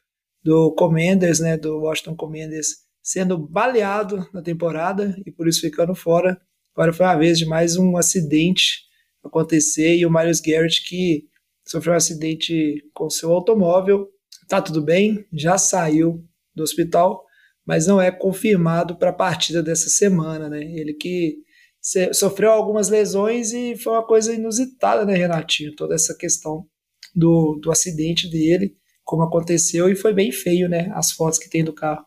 do 0.44 0.74
Commanders, 0.74 1.40
né, 1.40 1.56
do 1.56 1.82
Washington 1.82 2.16
Commanders, 2.16 2.78
sendo 3.00 3.38
baleado 3.38 4.28
na 4.34 4.42
temporada 4.42 5.16
e 5.28 5.32
por 5.32 5.48
isso 5.48 5.62
ficando 5.62 5.94
fora. 5.94 6.36
Agora 6.74 6.92
foi 6.92 7.06
uma 7.06 7.16
vez 7.16 7.38
de 7.38 7.46
mais 7.46 7.78
um 7.78 7.96
acidente 7.96 8.86
acontecer 9.24 9.98
e 9.98 10.06
o 10.06 10.10
Marius 10.10 10.40
Garrett 10.40 10.84
que 10.84 11.28
sofreu 11.64 11.94
um 11.94 11.98
acidente 11.98 12.84
com 12.92 13.08
seu 13.08 13.32
automóvel. 13.32 14.10
Tá 14.48 14.60
tudo 14.60 14.82
bem, 14.82 15.28
já 15.32 15.56
saiu 15.56 16.28
do 16.60 16.64
hospital, 16.64 17.24
mas 17.66 17.88
não 17.88 18.02
é 18.02 18.12
confirmado 18.12 18.98
para 18.98 19.10
a 19.10 19.14
partida 19.14 19.62
dessa 19.62 19.90
semana, 19.90 20.50
né? 20.50 20.62
Ele 20.62 20.94
que 20.94 21.38
sofreu 22.14 22.52
algumas 22.52 22.90
lesões 22.90 23.54
e 23.54 23.76
foi 23.78 23.94
uma 23.94 24.06
coisa 24.06 24.34
inusitada, 24.34 25.06
né, 25.06 25.16
Renatinho? 25.16 25.76
Toda 25.76 25.96
essa 25.96 26.16
questão 26.16 26.66
do, 27.16 27.60
do 27.62 27.72
acidente 27.72 28.30
dele, 28.30 28.76
como 29.04 29.24
aconteceu, 29.24 29.90
e 29.90 29.96
foi 29.96 30.14
bem 30.14 30.32
feio, 30.32 30.68
né? 30.70 30.92
As 30.94 31.12
fotos 31.12 31.40
que 31.40 31.50
tem 31.50 31.64
do 31.64 31.74
carro. 31.74 32.06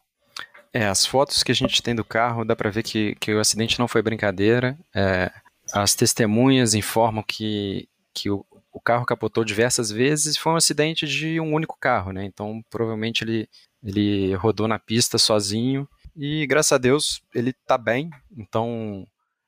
É, 0.73 0.87
as 0.87 1.05
fotos 1.05 1.43
que 1.43 1.53
a 1.53 1.55
gente 1.55 1.83
tem 1.83 1.95
do 1.95 2.05
carro, 2.05 2.45
dá 2.45 2.57
para 2.57 2.71
ver 2.71 2.83
que, 2.83 3.15
que 3.17 3.35
o 3.35 3.41
acidente 3.41 3.79
não 3.79 3.89
foi 3.89 4.03
brincadeira. 4.03 4.79
É, 4.95 5.31
as 5.73 5.95
testemunhas 5.95 6.75
informam 6.75 7.23
que, 7.23 7.89
que 8.15 8.31
o, 8.31 8.45
o 8.73 8.81
carro 8.81 9.05
capotou 9.05 9.45
diversas 9.45 9.91
vezes 9.91 10.37
foi 10.37 10.53
um 10.53 10.57
acidente 10.57 11.07
de 11.07 11.39
um 11.39 11.53
único 11.53 11.77
carro, 11.79 12.11
né? 12.11 12.25
Então, 12.25 12.63
provavelmente 12.71 13.23
ele, 13.23 13.49
ele 13.83 14.35
rodou 14.35 14.69
na 14.69 14.79
pista 14.79 15.19
sozinho 15.19 15.89
e 16.17 16.47
graças 16.47 16.73
a 16.73 16.79
Deus 16.79 17.23
ele 17.35 17.53
tá 17.67 17.77
bem, 17.77 18.11
então 18.37 19.07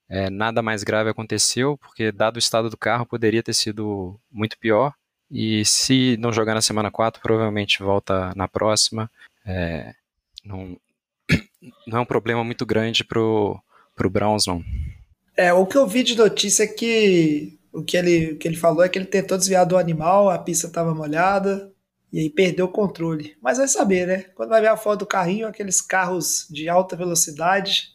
é, 0.09 0.31
nada 0.31 0.63
mais 0.63 0.83
grave 0.83 1.11
aconteceu, 1.11 1.79
porque 1.79 2.13
dado 2.13 2.37
o 2.37 2.39
estado 2.39 2.69
do 2.71 2.77
carro 2.77 3.07
poderia 3.07 3.43
ter 3.43 3.55
sido 3.55 4.19
muito 4.31 4.59
pior. 4.59 4.93
E 5.31 5.65
se 5.65 6.17
não 6.19 6.33
jogar 6.33 6.55
na 6.55 6.61
semana 6.61 6.91
4, 6.91 7.21
provavelmente 7.21 7.83
volta 7.83 8.33
na 8.37 8.47
próxima. 8.47 9.11
É, 9.45 9.93
não, 10.45 10.77
não 11.87 11.99
é 11.99 12.01
um 12.01 12.07
problema 12.07 12.45
muito 12.45 12.65
grande 12.65 13.03
pro, 13.03 13.61
pro 13.95 14.11
Browns, 14.11 14.47
não. 14.47 14.63
É, 15.37 15.53
o 15.53 15.67
que 15.67 15.77
eu 15.77 15.87
vi 15.87 16.03
de 16.03 16.17
notícia 16.17 16.65
é 16.65 16.69
que 16.69 17.59
o 17.73 17.83
que 17.83 17.97
ele, 17.97 18.33
o 18.33 18.39
que 18.39 18.47
ele 18.47 18.57
falou 18.57 18.85
é 18.85 18.89
que 18.89 18.97
ele 18.97 19.07
tentou 19.07 19.37
desviar 19.37 19.67
do 19.67 19.77
animal, 19.77 20.31
a 20.31 20.39
pista 20.39 20.69
estava 20.69 20.95
molhada 20.95 21.74
e 22.15 22.21
aí 22.21 22.31
perdeu 22.31 22.67
o 22.67 22.71
controle. 22.71 23.37
Mas 23.43 23.59
vai 23.59 23.67
saber, 23.67 24.07
né? 24.07 24.27
Quando 24.37 24.51
vai 24.51 24.61
ver 24.61 24.69
a 24.69 24.77
foto 24.77 25.01
do 25.01 25.07
carrinho, 25.07 25.49
aqueles 25.49 25.81
carros 25.81 26.47
de 26.49 26.69
alta 26.69 26.95
velocidade, 26.95 27.89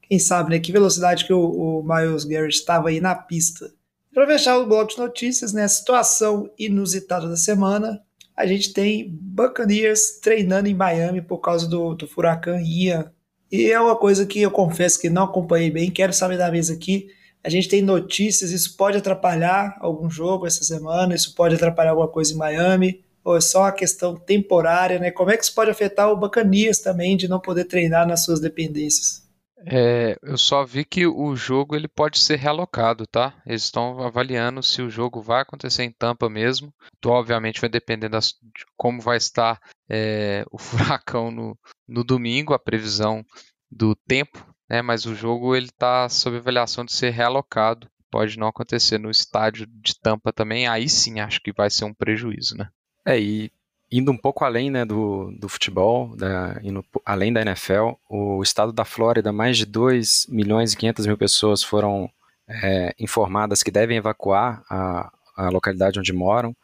quem 0.00 0.18
sabe, 0.18 0.48
né? 0.48 0.58
Que 0.58 0.72
velocidade 0.72 1.26
que 1.26 1.32
o, 1.34 1.42
o 1.42 1.82
Miles 1.82 2.24
Garrett 2.24 2.56
estava 2.56 2.88
aí 2.88 3.02
na 3.02 3.14
pista. 3.14 3.70
Para 4.14 4.26
fechar 4.26 4.56
o 4.56 4.66
bloco 4.66 4.92
de 4.92 4.98
notícias, 4.98 5.52
né? 5.52 5.68
Situação 5.68 6.50
inusitada 6.58 7.28
da 7.28 7.36
semana. 7.36 8.00
A 8.34 8.46
gente 8.46 8.72
tem 8.72 9.10
Buccaneers 9.10 10.20
treinando 10.22 10.68
em 10.68 10.74
Miami 10.74 11.20
por 11.20 11.40
causa 11.40 11.68
do, 11.68 11.94
do 11.94 12.08
furacão 12.08 12.58
Ian. 12.58 13.12
E 13.52 13.70
é 13.70 13.78
uma 13.78 13.94
coisa 13.94 14.24
que 14.24 14.40
eu 14.40 14.50
confesso 14.50 14.98
que 14.98 15.10
não 15.10 15.24
acompanhei 15.24 15.70
bem, 15.70 15.90
quero 15.90 16.14
saber 16.14 16.38
da 16.38 16.50
mesa 16.50 16.72
aqui. 16.72 17.08
A 17.44 17.50
gente 17.50 17.68
tem 17.68 17.82
notícias, 17.82 18.52
isso 18.52 18.74
pode 18.74 18.96
atrapalhar 18.96 19.76
algum 19.80 20.08
jogo 20.08 20.46
essa 20.46 20.64
semana, 20.64 21.14
isso 21.14 21.34
pode 21.34 21.56
atrapalhar 21.56 21.90
alguma 21.90 22.08
coisa 22.08 22.32
em 22.32 22.36
Miami, 22.38 23.04
ou 23.26 23.36
é 23.36 23.40
só 23.40 23.62
uma 23.62 23.72
questão 23.72 24.14
temporária, 24.14 24.98
né? 24.98 25.10
Como 25.10 25.30
é 25.30 25.36
que 25.36 25.42
isso 25.42 25.54
pode 25.54 25.70
afetar 25.70 26.10
o 26.10 26.16
Bacanias 26.16 26.78
também 26.78 27.16
de 27.16 27.26
não 27.26 27.40
poder 27.40 27.64
treinar 27.64 28.06
nas 28.06 28.24
suas 28.24 28.40
dependências? 28.40 29.26
É, 29.68 30.16
eu 30.22 30.38
só 30.38 30.64
vi 30.64 30.84
que 30.84 31.06
o 31.06 31.34
jogo 31.34 31.74
ele 31.74 31.88
pode 31.88 32.20
ser 32.20 32.38
realocado, 32.38 33.04
tá? 33.06 33.34
Eles 33.44 33.64
estão 33.64 34.00
avaliando 34.00 34.62
se 34.62 34.80
o 34.80 34.88
jogo 34.88 35.20
vai 35.20 35.42
acontecer 35.42 35.82
em 35.82 35.90
Tampa 35.90 36.30
mesmo. 36.30 36.72
Então, 36.98 37.10
obviamente, 37.10 37.60
vai 37.60 37.68
depender 37.68 38.08
das, 38.08 38.34
de 38.42 38.64
como 38.76 39.00
vai 39.00 39.16
estar 39.16 39.58
é, 39.90 40.44
o 40.52 40.58
furacão 40.58 41.30
no, 41.30 41.58
no 41.88 42.04
domingo, 42.04 42.54
a 42.54 42.58
previsão 42.58 43.24
do 43.68 43.96
tempo 44.06 44.46
né? 44.68 44.82
Mas 44.82 45.06
o 45.06 45.14
jogo 45.14 45.54
ele 45.54 45.66
está 45.66 46.08
sob 46.08 46.36
avaliação 46.36 46.84
de 46.84 46.92
ser 46.92 47.10
realocado. 47.10 47.88
Pode 48.10 48.38
não 48.38 48.46
acontecer 48.46 48.98
no 48.98 49.10
estádio 49.10 49.66
de 49.66 49.98
Tampa 49.98 50.32
também. 50.32 50.66
Aí 50.66 50.88
sim 50.88 51.20
acho 51.20 51.40
que 51.40 51.52
vai 51.52 51.70
ser 51.70 51.84
um 51.84 51.94
prejuízo, 51.94 52.56
né? 52.56 52.68
É, 53.06 53.18
e 53.18 53.50
indo 53.90 54.10
um 54.10 54.16
pouco 54.16 54.44
além 54.44 54.70
né, 54.70 54.84
do, 54.84 55.30
do 55.38 55.48
futebol, 55.48 56.16
da, 56.16 56.58
indo 56.62 56.84
além 57.04 57.32
da 57.32 57.40
NFL, 57.40 57.92
o 58.08 58.42
estado 58.42 58.72
da 58.72 58.84
Flórida, 58.84 59.32
mais 59.32 59.56
de 59.56 59.64
2 59.64 60.26
milhões 60.28 60.72
e 60.72 60.76
500 60.76 61.06
mil 61.06 61.16
pessoas 61.16 61.62
foram 61.62 62.10
é, 62.48 62.94
informadas 62.98 63.62
que 63.62 63.70
devem 63.70 63.96
evacuar 63.96 64.62
a, 64.68 65.12
a 65.36 65.48
localidade 65.48 66.00
onde 66.00 66.12
moram, 66.12 66.54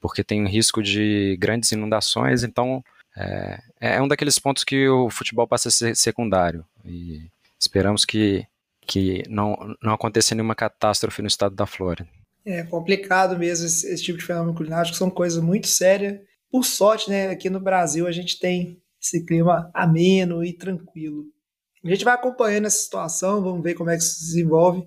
porque 0.00 0.24
tem 0.24 0.42
um 0.42 0.48
risco 0.48 0.82
de 0.82 1.36
grandes 1.38 1.70
inundações, 1.70 2.42
então 2.42 2.84
é, 3.16 3.60
é 3.80 4.02
um 4.02 4.08
daqueles 4.08 4.38
pontos 4.38 4.64
que 4.64 4.88
o 4.88 5.08
futebol 5.08 5.46
passa 5.46 5.68
a 5.68 5.72
ser 5.72 5.94
secundário. 5.94 6.64
E 6.84 7.30
Esperamos 7.62 8.04
que, 8.04 8.44
que 8.80 9.22
não, 9.28 9.56
não 9.80 9.92
aconteça 9.94 10.34
nenhuma 10.34 10.56
catástrofe 10.56 11.22
no 11.22 11.28
estado 11.28 11.54
da 11.54 11.64
Flórida. 11.64 12.08
É 12.44 12.64
complicado 12.64 13.38
mesmo 13.38 13.66
esse, 13.66 13.86
esse 13.86 14.02
tipo 14.02 14.18
de 14.18 14.24
fenômeno 14.24 14.54
climático, 14.54 14.96
são 14.96 15.10
coisas 15.10 15.42
muito 15.42 15.68
sérias. 15.68 16.18
Por 16.50 16.64
sorte, 16.64 17.08
né, 17.08 17.28
aqui 17.28 17.48
no 17.48 17.60
Brasil 17.60 18.06
a 18.06 18.12
gente 18.12 18.38
tem 18.38 18.82
esse 19.00 19.24
clima 19.24 19.70
ameno 19.74 20.44
e 20.44 20.52
tranquilo. 20.52 21.24
A 21.84 21.88
gente 21.88 22.04
vai 22.04 22.14
acompanhando 22.14 22.66
essa 22.66 22.78
situação, 22.78 23.42
vamos 23.42 23.62
ver 23.62 23.74
como 23.74 23.90
é 23.90 23.96
que 23.96 24.04
se 24.04 24.20
desenvolve 24.20 24.84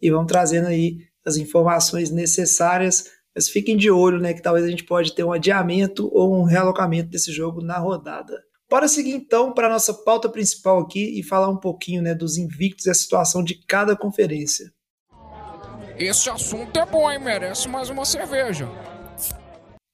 e 0.00 0.10
vamos 0.10 0.26
trazendo 0.26 0.68
aí 0.68 0.98
as 1.24 1.36
informações 1.36 2.10
necessárias. 2.10 3.10
Mas 3.34 3.48
fiquem 3.48 3.76
de 3.76 3.90
olho, 3.90 4.18
né, 4.18 4.32
que 4.32 4.42
talvez 4.42 4.64
a 4.64 4.70
gente 4.70 4.84
pode 4.84 5.14
ter 5.14 5.24
um 5.24 5.32
adiamento 5.32 6.08
ou 6.12 6.34
um 6.34 6.44
realocamento 6.44 7.10
desse 7.10 7.32
jogo 7.32 7.62
na 7.62 7.78
rodada. 7.78 8.42
Bora 8.70 8.86
seguir 8.86 9.12
então 9.12 9.52
para 9.52 9.66
a 9.66 9.70
nossa 9.70 9.94
pauta 9.94 10.28
principal 10.28 10.80
aqui 10.80 11.18
e 11.18 11.22
falar 11.22 11.48
um 11.48 11.56
pouquinho 11.56 12.02
né, 12.02 12.14
dos 12.14 12.36
invictos 12.36 12.86
e 12.86 12.90
a 12.90 12.94
situação 12.94 13.42
de 13.42 13.54
cada 13.66 13.96
conferência. 13.96 14.70
Esse 15.98 16.30
assunto 16.30 16.78
é 16.78 16.86
bom, 16.86 17.10
hein? 17.10 17.18
Merece 17.18 17.66
mais 17.66 17.90
uma 17.90 18.04
cerveja. 18.04 18.68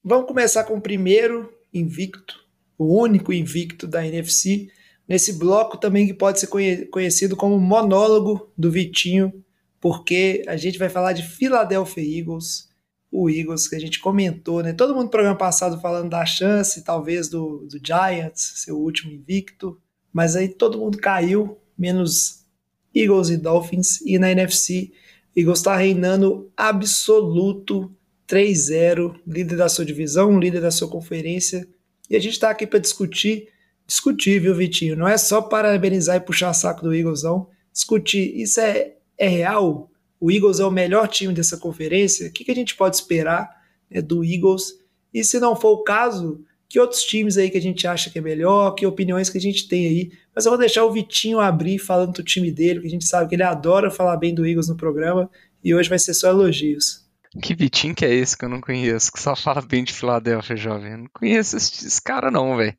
Vamos 0.03 0.27
começar 0.27 0.63
com 0.63 0.75
o 0.75 0.81
primeiro 0.81 1.51
invicto, 1.73 2.45
o 2.77 3.01
único 3.01 3.33
invicto 3.33 3.87
da 3.87 4.05
NFC, 4.05 4.69
nesse 5.07 5.33
bloco 5.33 5.77
também 5.77 6.05
que 6.05 6.13
pode 6.13 6.39
ser 6.39 6.47
conhecido 6.91 7.35
como 7.35 7.59
monólogo 7.59 8.53
do 8.55 8.69
Vitinho, 8.69 9.43
porque 9.81 10.43
a 10.47 10.55
gente 10.55 10.77
vai 10.77 10.89
falar 10.89 11.13
de 11.13 11.23
Philadelphia 11.23 12.19
Eagles, 12.19 12.69
o 13.11 13.27
Eagles, 13.27 13.67
que 13.67 13.75
a 13.75 13.79
gente 13.79 13.99
comentou, 13.99 14.61
né? 14.61 14.73
Todo 14.73 14.93
mundo 14.93 15.05
no 15.05 15.09
programa 15.09 15.35
passado 15.35 15.81
falando 15.81 16.11
da 16.11 16.23
chance, 16.23 16.83
talvez, 16.83 17.29
do, 17.29 17.65
do 17.67 17.79
Giants, 17.83 18.61
seu 18.63 18.77
último 18.77 19.11
invicto, 19.11 19.81
mas 20.13 20.35
aí 20.35 20.49
todo 20.49 20.77
mundo 20.77 20.99
caiu, 20.99 21.57
menos 21.75 22.45
Eagles 22.93 23.29
e 23.29 23.37
Dolphins, 23.37 24.01
e 24.01 24.19
na 24.19 24.29
NFC, 24.29 24.93
Eagles 25.35 25.59
está 25.59 25.75
reinando 25.75 26.51
absoluto 26.55 27.91
3-0, 28.27 29.15
líder 29.27 29.57
da 29.57 29.69
sua 29.69 29.85
divisão, 29.85 30.39
líder 30.39 30.61
da 30.61 30.71
sua 30.71 30.87
conferência, 30.87 31.67
e 32.09 32.15
a 32.15 32.19
gente 32.19 32.33
está 32.33 32.49
aqui 32.49 32.65
para 32.65 32.79
discutir, 32.79 33.49
discutir, 33.85 34.39
viu, 34.39 34.55
Vitinho? 34.55 34.95
Não 34.95 35.07
é 35.07 35.17
só 35.17 35.41
parabenizar 35.41 36.15
e 36.15 36.21
puxar 36.21 36.53
saco 36.53 36.83
do 36.83 36.93
Eagles, 36.93 37.23
não. 37.23 37.49
Discutir, 37.73 38.39
isso 38.39 38.59
é, 38.59 38.93
é 39.17 39.27
real? 39.27 39.89
o 40.19 40.31
Eagles 40.31 40.59
é 40.59 40.65
o 40.65 40.71
melhor 40.71 41.07
time 41.07 41.33
dessa 41.33 41.57
conferência, 41.57 42.27
o 42.27 42.31
que, 42.31 42.43
que 42.43 42.51
a 42.51 42.55
gente 42.55 42.75
pode 42.75 42.95
esperar 42.95 43.49
né, 43.89 44.01
do 44.01 44.23
Eagles? 44.23 44.73
E 45.13 45.23
se 45.23 45.39
não 45.39 45.55
for 45.55 45.73
o 45.73 45.83
caso, 45.83 46.43
que 46.69 46.79
outros 46.79 47.03
times 47.03 47.37
aí 47.37 47.49
que 47.49 47.57
a 47.57 47.61
gente 47.61 47.87
acha 47.87 48.09
que 48.09 48.19
é 48.19 48.21
melhor, 48.21 48.71
que 48.71 48.85
opiniões 48.85 49.29
que 49.29 49.37
a 49.37 49.41
gente 49.41 49.67
tem 49.67 49.85
aí. 49.85 50.11
Mas 50.35 50.45
eu 50.45 50.51
vou 50.51 50.59
deixar 50.59 50.83
o 50.83 50.91
Vitinho 50.91 51.39
abrir 51.39 51.79
falando 51.79 52.13
do 52.13 52.23
time 52.23 52.51
dele, 52.51 52.81
que 52.81 52.87
a 52.87 52.89
gente 52.89 53.05
sabe 53.05 53.29
que 53.29 53.35
ele 53.35 53.43
adora 53.43 53.91
falar 53.91 54.17
bem 54.17 54.33
do 54.33 54.45
Eagles 54.45 54.67
no 54.67 54.75
programa, 54.75 55.29
e 55.63 55.73
hoje 55.73 55.89
vai 55.89 55.99
ser 55.99 56.13
só 56.13 56.29
elogios. 56.29 57.05
Que 57.41 57.53
Vitinho 57.53 57.93
que 57.93 58.05
é 58.05 58.13
esse 58.13 58.37
que 58.37 58.45
eu 58.45 58.49
não 58.49 58.61
conheço, 58.61 59.11
que 59.11 59.21
só 59.21 59.35
fala 59.35 59.61
bem 59.61 59.83
de 59.83 59.93
Filadélfia, 59.93 60.55
jovem? 60.55 60.91
Eu 60.91 60.97
não 60.99 61.09
conheço 61.13 61.57
esse, 61.57 61.85
esse 61.85 62.01
cara 62.01 62.31
não, 62.31 62.55
velho. 62.55 62.75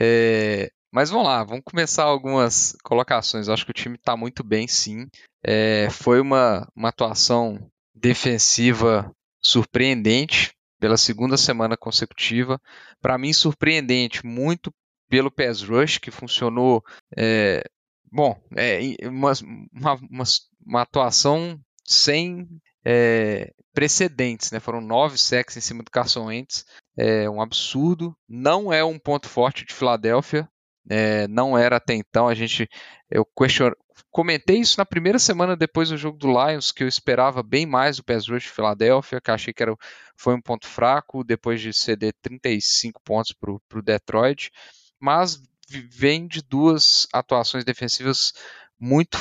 É, 0.00 0.70
mas 0.92 1.10
vamos 1.10 1.26
lá, 1.26 1.44
vamos 1.44 1.62
começar 1.64 2.04
algumas 2.04 2.76
colocações. 2.82 3.48
Eu 3.48 3.54
acho 3.54 3.64
que 3.64 3.70
o 3.70 3.74
time 3.74 3.96
está 3.96 4.16
muito 4.16 4.42
bem, 4.44 4.66
sim. 4.66 5.06
É, 5.44 5.88
foi 5.90 6.20
uma, 6.20 6.66
uma 6.76 6.88
atuação 6.88 7.58
defensiva 7.94 9.10
surpreendente 9.42 10.52
pela 10.80 10.96
segunda 10.96 11.36
semana 11.36 11.76
consecutiva. 11.76 12.60
Para 13.00 13.18
mim, 13.18 13.32
surpreendente 13.32 14.26
muito 14.26 14.74
pelo 15.08 15.30
pass 15.30 15.62
rush, 15.62 15.98
que 15.98 16.10
funcionou. 16.10 16.82
É, 17.16 17.62
bom, 18.10 18.40
é, 18.56 18.80
uma, 19.06 19.32
uma, 19.72 20.24
uma, 20.64 20.82
atuação 20.82 21.60
sem 21.84 22.48
é, 22.84 23.52
precedentes, 23.74 24.50
né? 24.50 24.58
Foram 24.58 24.80
nove 24.80 25.18
sacks 25.18 25.56
em 25.56 25.60
cima 25.60 25.82
do 25.82 25.90
Carson 25.90 26.26
Wentz, 26.26 26.64
é 26.96 27.28
um 27.28 27.42
absurdo. 27.42 28.16
Não 28.28 28.72
é 28.72 28.82
um 28.82 28.98
ponto 28.98 29.28
forte 29.28 29.66
de 29.66 29.74
Filadélfia, 29.74 30.48
é, 30.88 31.28
não 31.28 31.56
era 31.56 31.76
até 31.76 31.94
então. 31.94 32.28
A 32.28 32.34
gente, 32.34 32.68
eu 33.10 33.24
question... 33.24 33.72
comentei 34.10 34.58
isso 34.58 34.78
na 34.78 34.86
primeira 34.86 35.18
semana 35.18 35.56
depois 35.56 35.88
do 35.88 35.96
jogo 35.96 36.18
do 36.18 36.28
Lions, 36.28 36.72
que 36.72 36.82
eu 36.82 36.88
esperava 36.88 37.42
bem 37.42 37.66
mais 37.66 37.96
do 37.96 38.04
pass 38.04 38.28
rush 38.28 38.44
de 38.44 38.50
Filadélfia, 38.50 39.20
que 39.20 39.30
achei 39.30 39.52
que 39.52 39.62
era, 39.62 39.74
foi 40.16 40.34
um 40.34 40.40
ponto 40.40 40.66
fraco 40.66 41.24
depois 41.24 41.60
de 41.60 41.72
ceder 41.72 42.14
35 42.22 43.00
pontos 43.02 43.32
para 43.32 43.50
o 43.52 43.82
Detroit, 43.82 44.50
mas 44.98 45.40
vem 45.68 46.26
de 46.26 46.42
duas 46.42 47.06
atuações 47.12 47.64
defensivas 47.64 48.32
muito, 48.78 49.18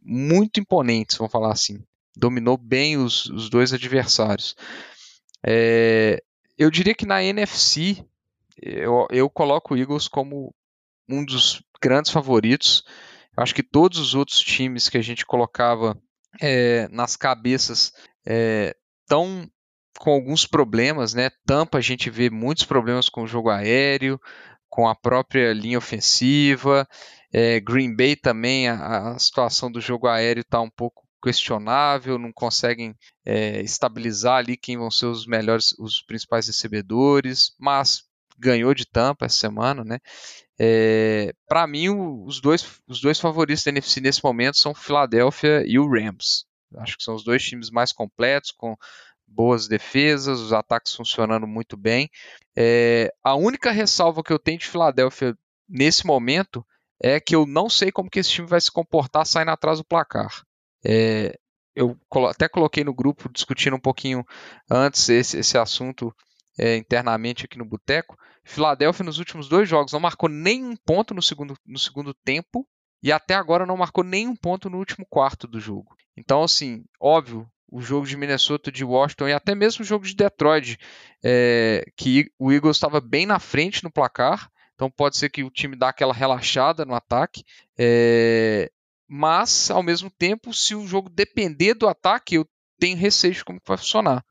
muito 0.00 0.60
imponentes, 0.60 1.16
vamos 1.16 1.32
falar 1.32 1.52
assim. 1.52 1.82
Dominou 2.16 2.56
bem 2.56 2.96
os, 2.96 3.26
os 3.26 3.50
dois 3.50 3.72
adversários. 3.72 4.54
É, 5.46 6.22
eu 6.56 6.70
diria 6.70 6.94
que 6.94 7.06
na 7.06 7.22
NFC 7.22 8.04
eu, 8.60 9.06
eu 9.10 9.30
coloco 9.30 9.74
o 9.74 9.76
Eagles 9.76 10.06
como 10.06 10.54
um 11.12 11.24
dos 11.24 11.62
grandes 11.82 12.10
favoritos. 12.10 12.84
Acho 13.36 13.54
que 13.54 13.62
todos 13.62 13.98
os 13.98 14.14
outros 14.14 14.38
times 14.40 14.88
que 14.88 14.98
a 14.98 15.02
gente 15.02 15.24
colocava 15.24 15.96
é, 16.40 16.88
nas 16.88 17.16
cabeças 17.16 17.92
estão 18.24 19.42
é, 19.44 19.48
com 19.98 20.10
alguns 20.10 20.46
problemas, 20.46 21.14
né? 21.14 21.30
Tampa 21.46 21.78
a 21.78 21.80
gente 21.80 22.10
vê 22.10 22.30
muitos 22.30 22.64
problemas 22.64 23.08
com 23.08 23.22
o 23.22 23.26
jogo 23.26 23.50
aéreo, 23.50 24.20
com 24.68 24.88
a 24.88 24.94
própria 24.94 25.52
linha 25.52 25.78
ofensiva. 25.78 26.86
É, 27.32 27.60
Green 27.60 27.94
Bay 27.94 28.16
também 28.16 28.68
a, 28.68 29.12
a, 29.12 29.18
situação 29.18 29.70
do 29.70 29.80
jogo 29.80 30.06
aéreo 30.06 30.42
está 30.42 30.60
um 30.60 30.70
pouco 30.70 31.06
questionável, 31.22 32.18
não 32.18 32.32
conseguem 32.32 32.94
estabilizar 33.62 34.38
ali 34.38 34.56
quem 34.56 34.78
vão 34.78 34.90
ser 34.90 35.04
os 35.04 35.26
melhores, 35.26 35.72
os 35.78 36.02
principais 36.02 36.46
recebedores, 36.46 37.54
mas 37.58 38.09
ganhou 38.40 38.74
de 38.74 38.86
Tampa 38.86 39.26
essa 39.26 39.36
semana, 39.36 39.84
né? 39.84 39.98
É, 40.58 41.32
para 41.48 41.66
mim, 41.66 41.88
os 42.24 42.40
dois, 42.40 42.80
os 42.86 43.00
dois 43.00 43.18
favoritos 43.18 43.64
da 43.64 43.70
NFC 43.70 44.00
nesse 44.00 44.22
momento 44.22 44.58
são 44.58 44.72
o 44.72 44.74
Philadelphia 44.74 45.64
e 45.66 45.78
o 45.78 45.88
Rams. 45.88 46.44
Acho 46.76 46.96
que 46.96 47.04
são 47.04 47.14
os 47.14 47.24
dois 47.24 47.42
times 47.42 47.70
mais 47.70 47.92
completos, 47.92 48.52
com 48.52 48.76
boas 49.26 49.68
defesas, 49.68 50.40
os 50.40 50.52
ataques 50.52 50.94
funcionando 50.94 51.46
muito 51.46 51.76
bem. 51.76 52.10
É, 52.56 53.12
a 53.22 53.34
única 53.34 53.70
ressalva 53.70 54.22
que 54.22 54.32
eu 54.32 54.38
tenho 54.38 54.58
de 54.58 54.66
Filadélfia 54.66 55.36
nesse 55.68 56.06
momento 56.06 56.66
é 57.02 57.18
que 57.18 57.34
eu 57.34 57.46
não 57.46 57.68
sei 57.68 57.90
como 57.90 58.10
que 58.10 58.18
esse 58.18 58.30
time 58.30 58.46
vai 58.46 58.60
se 58.60 58.70
comportar 58.70 59.24
saindo 59.24 59.50
atrás 59.50 59.78
do 59.78 59.84
placar. 59.84 60.42
É, 60.84 61.34
eu 61.74 61.96
até 62.28 62.48
coloquei 62.48 62.84
no 62.84 62.94
grupo 62.94 63.30
discutindo 63.32 63.76
um 63.76 63.80
pouquinho 63.80 64.24
antes 64.70 65.08
esse, 65.08 65.38
esse 65.38 65.56
assunto 65.56 66.14
é, 66.58 66.76
internamente 66.76 67.44
aqui 67.44 67.56
no 67.56 67.64
Boteco. 67.64 68.16
Filadélfia 68.50 69.04
nos 69.04 69.18
últimos 69.18 69.48
dois 69.48 69.68
jogos 69.68 69.92
não 69.92 70.00
marcou 70.00 70.28
nenhum 70.28 70.74
ponto 70.76 71.14
no 71.14 71.22
segundo, 71.22 71.56
no 71.64 71.78
segundo 71.78 72.12
tempo 72.12 72.66
e 73.02 73.12
até 73.12 73.34
agora 73.34 73.64
não 73.64 73.76
marcou 73.76 74.02
nenhum 74.02 74.34
ponto 74.34 74.68
no 74.68 74.78
último 74.78 75.06
quarto 75.08 75.46
do 75.46 75.60
jogo. 75.60 75.94
Então, 76.16 76.42
assim, 76.42 76.84
óbvio, 77.00 77.48
o 77.70 77.80
jogo 77.80 78.06
de 78.06 78.16
Minnesota, 78.16 78.72
de 78.72 78.84
Washington 78.84 79.28
e 79.28 79.32
até 79.32 79.54
mesmo 79.54 79.82
o 79.82 79.86
jogo 79.86 80.04
de 80.04 80.14
Detroit, 80.14 80.76
é, 81.24 81.84
que 81.96 82.30
o 82.38 82.52
Eagles 82.52 82.76
estava 82.76 83.00
bem 83.00 83.24
na 83.24 83.38
frente 83.38 83.84
no 83.84 83.90
placar, 83.90 84.50
então 84.74 84.90
pode 84.90 85.16
ser 85.16 85.30
que 85.30 85.44
o 85.44 85.50
time 85.50 85.76
dá 85.76 85.90
aquela 85.90 86.12
relaxada 86.12 86.84
no 86.84 86.94
ataque. 86.94 87.44
É, 87.78 88.70
mas, 89.08 89.70
ao 89.70 89.82
mesmo 89.82 90.10
tempo, 90.10 90.52
se 90.52 90.74
o 90.74 90.86
jogo 90.86 91.08
depender 91.08 91.74
do 91.74 91.88
ataque, 91.88 92.34
eu 92.34 92.46
tenho 92.78 92.96
receio 92.96 93.34
de 93.34 93.44
como 93.44 93.60
vai 93.64 93.76
funcionar. 93.76 94.24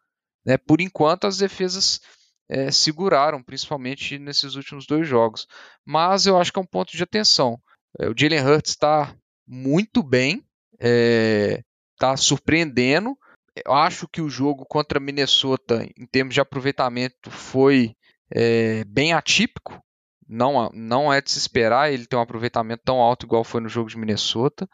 Né? 0.46 0.58
Por 0.58 0.82
enquanto, 0.82 1.26
as 1.26 1.38
defesas 1.38 2.02
é, 2.50 2.72
seguraram, 2.72 3.44
principalmente 3.44 4.18
nesses 4.18 4.56
últimos 4.56 4.86
dois 4.86 5.08
jogos. 5.08 5.48
Mas 5.86 6.26
eu 6.26 6.38
acho 6.38 6.52
que 6.52 6.60
é 6.60 6.62
um 6.62 6.66
ponto 6.66 6.96
de 6.96 7.04
atenção. 7.04 7.60
É, 8.00 8.10
o 8.10 8.14
Jalen 8.18 8.42
Hurts 8.42 8.72
está 8.72 9.16
muito 9.48 10.04
bem, 10.04 10.44
está 10.80 12.16
surpreendendo, 12.16 13.18
eu 13.66 13.74
acho 13.74 14.08
que 14.08 14.22
o 14.22 14.30
jogo 14.30 14.66
contra 14.66 15.00
Minnesota, 15.00 15.88
em 15.98 16.06
termos 16.06 16.34
de 16.34 16.42
aproveitamento, 16.42 17.30
foi 17.30 17.96
é, 18.32 18.84
bem 18.86 19.14
atípico. 19.14 19.82
Não, 20.28 20.70
não 20.74 21.12
é 21.12 21.22
de 21.22 21.32
se 21.32 21.40
esperar 21.40 21.92
ele 21.92 22.06
ter 22.06 22.16
um 22.16 22.22
aproveitamento 22.22 22.84
tão 22.86 22.98
alto 22.98 23.26
igual 23.26 23.44
foi 23.44 23.62
no 23.62 23.70
jogo 23.70 23.90
de 23.90 23.98
Minnesota. 23.98 24.70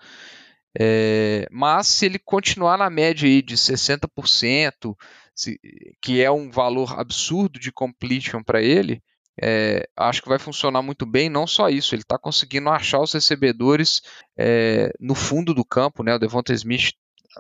É, 0.77 1.48
mas 1.50 1.88
se 1.88 2.05
ele 2.05 2.20
continuar 2.20 2.77
na 2.77 2.89
média 2.89 3.27
aí 3.27 3.41
de 3.41 3.55
60%, 3.55 4.94
se, 5.35 5.59
que 6.01 6.21
é 6.21 6.31
um 6.31 6.49
valor 6.49 6.99
absurdo 6.99 7.59
de 7.59 7.71
completion 7.71 8.41
para 8.41 8.61
ele, 8.61 9.03
é, 9.41 9.87
acho 9.97 10.21
que 10.21 10.29
vai 10.29 10.39
funcionar 10.39 10.81
muito 10.81 11.05
bem. 11.05 11.29
Não 11.29 11.45
só 11.45 11.69
isso, 11.69 11.93
ele 11.93 12.01
está 12.01 12.17
conseguindo 12.17 12.69
achar 12.69 13.01
os 13.01 13.13
recebedores 13.13 14.01
é, 14.37 14.93
no 14.99 15.13
fundo 15.13 15.53
do 15.53 15.65
campo. 15.65 16.03
Né? 16.03 16.15
O 16.15 16.19
Devonta 16.19 16.53
Smith 16.53 16.93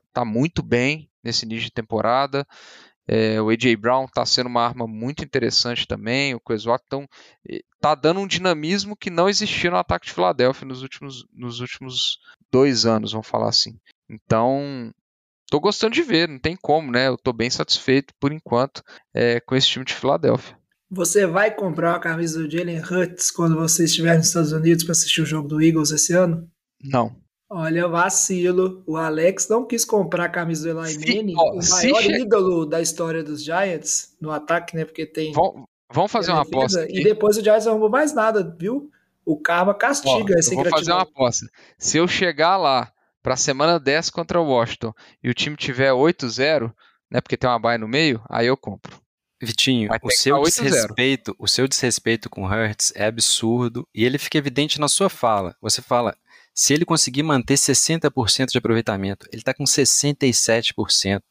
está 0.07 0.25
muito 0.25 0.61
bem 0.61 1.09
nesse 1.23 1.45
início 1.45 1.65
de 1.65 1.71
temporada. 1.71 2.45
É, 3.07 3.39
o 3.39 3.49
AJ 3.49 3.75
Brown 3.75 4.05
está 4.05 4.25
sendo 4.25 4.47
uma 4.47 4.65
arma 4.65 4.87
muito 4.87 5.23
interessante 5.23 5.87
também. 5.87 6.33
O 6.33 6.39
Quezwat 6.39 6.83
está 7.47 7.93
dando 7.95 8.19
um 8.19 8.27
dinamismo 8.27 8.97
que 8.97 9.09
não 9.09 9.29
existia 9.29 9.69
no 9.69 9.77
ataque 9.77 10.07
de 10.07 10.13
Filadélfia 10.13 10.67
nos 10.67 10.81
últimos, 10.81 11.25
nos 11.31 11.59
últimos 11.59 12.19
dois 12.51 12.85
anos, 12.85 13.11
vamos 13.11 13.27
falar 13.27 13.49
assim. 13.49 13.77
Então, 14.09 14.91
estou 15.55 15.61
gostando 15.61 15.93
de 15.93 16.01
ver, 16.01 16.27
não 16.27 16.39
tem 16.39 16.55
como, 16.55 16.91
né? 16.91 17.07
Eu 17.07 17.15
estou 17.15 17.33
bem 17.33 17.49
satisfeito 17.49 18.13
por 18.19 18.31
enquanto 18.31 18.83
é, 19.13 19.39
com 19.39 19.55
esse 19.55 19.67
time 19.67 19.85
de 19.85 19.93
Filadélfia. 19.93 20.57
Você 20.91 21.25
vai 21.25 21.53
comprar 21.53 21.95
a 21.95 21.99
camisa 21.99 22.39
do 22.39 22.49
Jalen 22.49 22.79
Hurts 22.79 23.31
quando 23.31 23.55
você 23.55 23.85
estiver 23.85 24.17
nos 24.17 24.27
Estados 24.27 24.51
Unidos 24.51 24.83
para 24.83 24.91
assistir 24.91 25.21
o 25.21 25.25
jogo 25.25 25.47
do 25.47 25.61
Eagles 25.61 25.91
esse 25.91 26.13
ano? 26.13 26.47
Não. 26.83 27.15
Olha, 27.49 27.87
vacilo. 27.87 28.83
O 28.85 28.97
Alex 28.97 29.47
não 29.47 29.65
quis 29.65 29.85
comprar 29.85 30.25
a 30.25 30.29
camisa 30.29 30.73
do 30.73 30.85
Eli 30.85 30.97
Manning, 30.97 31.35
o 31.35 31.59
maior 31.69 32.01
che... 32.01 32.21
ídolo 32.21 32.65
da 32.65 32.81
história 32.81 33.23
dos 33.23 33.43
Giants 33.43 34.15
no 34.21 34.31
ataque, 34.31 34.75
né? 34.75 34.85
Porque 34.85 35.05
tem. 35.05 35.31
vamos 35.91 36.11
fazer 36.11 36.31
uma 36.31 36.41
aposta. 36.41 36.83
Aqui. 36.83 36.99
E 36.99 37.03
depois 37.03 37.37
o 37.37 37.43
Giants 37.43 37.65
não 37.65 37.73
arrumou 37.73 37.89
mais 37.89 38.13
nada, 38.13 38.55
viu? 38.59 38.89
O 39.25 39.39
karma 39.39 39.73
castiga 39.73 40.37
essa 40.37 40.53
Vou 40.53 40.65
fazer 40.65 40.91
uma 40.91 41.01
aposta. 41.01 41.47
Se 41.79 41.97
eu 41.97 42.07
chegar 42.07 42.57
lá 42.57 42.91
para 43.25 43.33
a 43.33 43.37
semana 43.37 43.79
10 43.79 44.11
contra 44.11 44.39
o 44.39 44.45
Washington 44.45 44.93
e 45.23 45.31
o 45.31 45.33
time 45.33 45.57
tiver 45.57 45.89
8-0, 45.89 46.71
né? 47.09 47.19
Porque 47.19 47.35
tem 47.35 47.49
uma 47.49 47.57
baia 47.57 47.79
no 47.79 47.87
meio, 47.87 48.23
aí 48.29 48.45
eu 48.45 48.55
compro. 48.55 49.01
Vitinho, 49.41 49.89
o 50.03 50.11
seu 50.11 50.43
desrespeito, 50.43 51.35
o 51.39 51.47
seu 51.47 51.67
desrespeito 51.67 52.29
com 52.29 52.43
o 52.43 52.47
Hurts 52.47 52.93
é 52.95 53.07
absurdo 53.07 53.87
e 53.95 54.05
ele 54.05 54.19
fica 54.19 54.37
evidente 54.37 54.79
na 54.79 54.87
sua 54.87 55.09
fala. 55.09 55.55
Você 55.59 55.81
fala, 55.81 56.15
se 56.53 56.71
ele 56.71 56.85
conseguir 56.85 57.23
manter 57.23 57.55
60% 57.55 58.51
de 58.51 58.59
aproveitamento, 58.59 59.25
ele 59.31 59.41
está 59.41 59.55
com 59.55 59.63
67%. 59.63 61.21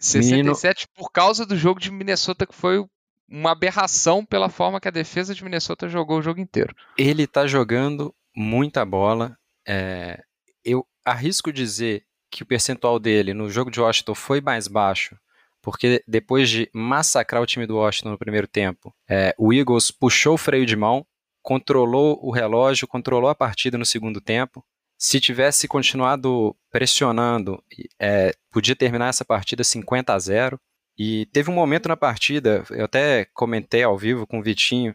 67% 0.00 0.20
Menino... 0.24 0.54
por 0.94 1.12
causa 1.12 1.44
do 1.44 1.58
jogo 1.58 1.78
de 1.78 1.90
Minnesota, 1.90 2.46
que 2.46 2.54
foi 2.54 2.82
uma 3.28 3.52
aberração 3.52 4.24
pela 4.24 4.48
forma 4.48 4.80
que 4.80 4.88
a 4.88 4.90
defesa 4.90 5.34
de 5.34 5.44
Minnesota 5.44 5.90
jogou 5.90 6.20
o 6.20 6.22
jogo 6.22 6.40
inteiro. 6.40 6.74
Ele 6.96 7.24
está 7.24 7.46
jogando 7.46 8.14
muita 8.34 8.82
bola. 8.82 9.36
É... 9.68 10.22
Eu 10.64 10.86
arrisco 11.04 11.52
dizer 11.52 12.04
que 12.30 12.42
o 12.42 12.46
percentual 12.46 12.98
dele 12.98 13.32
no 13.32 13.48
jogo 13.48 13.70
de 13.70 13.80
Washington 13.80 14.14
foi 14.14 14.40
mais 14.40 14.66
baixo, 14.66 15.16
porque 15.62 16.02
depois 16.06 16.50
de 16.50 16.68
massacrar 16.72 17.40
o 17.40 17.46
time 17.46 17.66
do 17.66 17.76
Washington 17.76 18.10
no 18.10 18.18
primeiro 18.18 18.46
tempo, 18.46 18.94
é, 19.08 19.34
o 19.38 19.52
Eagles 19.52 19.90
puxou 19.90 20.34
o 20.34 20.38
freio 20.38 20.66
de 20.66 20.76
mão, 20.76 21.06
controlou 21.42 22.18
o 22.22 22.30
relógio, 22.30 22.88
controlou 22.88 23.30
a 23.30 23.34
partida 23.34 23.78
no 23.78 23.84
segundo 23.84 24.20
tempo. 24.20 24.64
Se 24.98 25.20
tivesse 25.20 25.68
continuado 25.68 26.56
pressionando, 26.70 27.62
é, 28.00 28.34
podia 28.50 28.74
terminar 28.74 29.08
essa 29.08 29.24
partida 29.24 29.62
50 29.62 30.12
a 30.12 30.18
0. 30.18 30.60
E 30.96 31.26
teve 31.26 31.50
um 31.50 31.54
momento 31.54 31.88
na 31.88 31.96
partida, 31.96 32.64
eu 32.70 32.84
até 32.84 33.26
comentei 33.34 33.82
ao 33.82 33.98
vivo 33.98 34.26
com 34.26 34.38
o 34.38 34.42
Vitinho, 34.42 34.94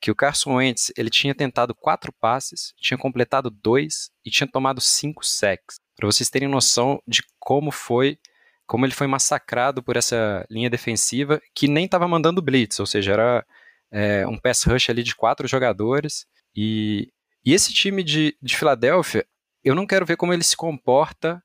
que 0.00 0.10
o 0.10 0.14
Carson 0.14 0.56
Wentz 0.56 0.92
ele 0.96 1.10
tinha 1.10 1.34
tentado 1.34 1.74
quatro 1.74 2.12
passes, 2.20 2.74
tinha 2.76 2.98
completado 2.98 3.50
dois 3.50 4.10
e 4.24 4.30
tinha 4.30 4.46
tomado 4.46 4.80
cinco 4.80 5.24
sacks. 5.24 5.76
Para 5.96 6.06
vocês 6.06 6.28
terem 6.28 6.48
noção 6.48 7.00
de 7.06 7.22
como 7.38 7.70
foi, 7.70 8.18
como 8.66 8.84
ele 8.84 8.94
foi 8.94 9.06
massacrado 9.06 9.82
por 9.82 9.96
essa 9.96 10.44
linha 10.50 10.68
defensiva 10.68 11.40
que 11.54 11.68
nem 11.68 11.84
estava 11.84 12.08
mandando 12.08 12.42
blitz, 12.42 12.80
ou 12.80 12.86
seja, 12.86 13.12
era 13.12 13.46
é, 13.90 14.26
um 14.26 14.38
pass 14.38 14.64
rush 14.64 14.90
ali 14.90 15.02
de 15.02 15.14
quatro 15.14 15.46
jogadores. 15.46 16.26
E, 16.54 17.12
e 17.44 17.52
esse 17.52 17.72
time 17.72 18.02
de, 18.02 18.36
de 18.42 18.56
Filadélfia, 18.56 19.26
eu 19.62 19.74
não 19.74 19.86
quero 19.86 20.04
ver 20.04 20.16
como 20.16 20.32
ele 20.32 20.42
se 20.42 20.56
comporta 20.56 21.42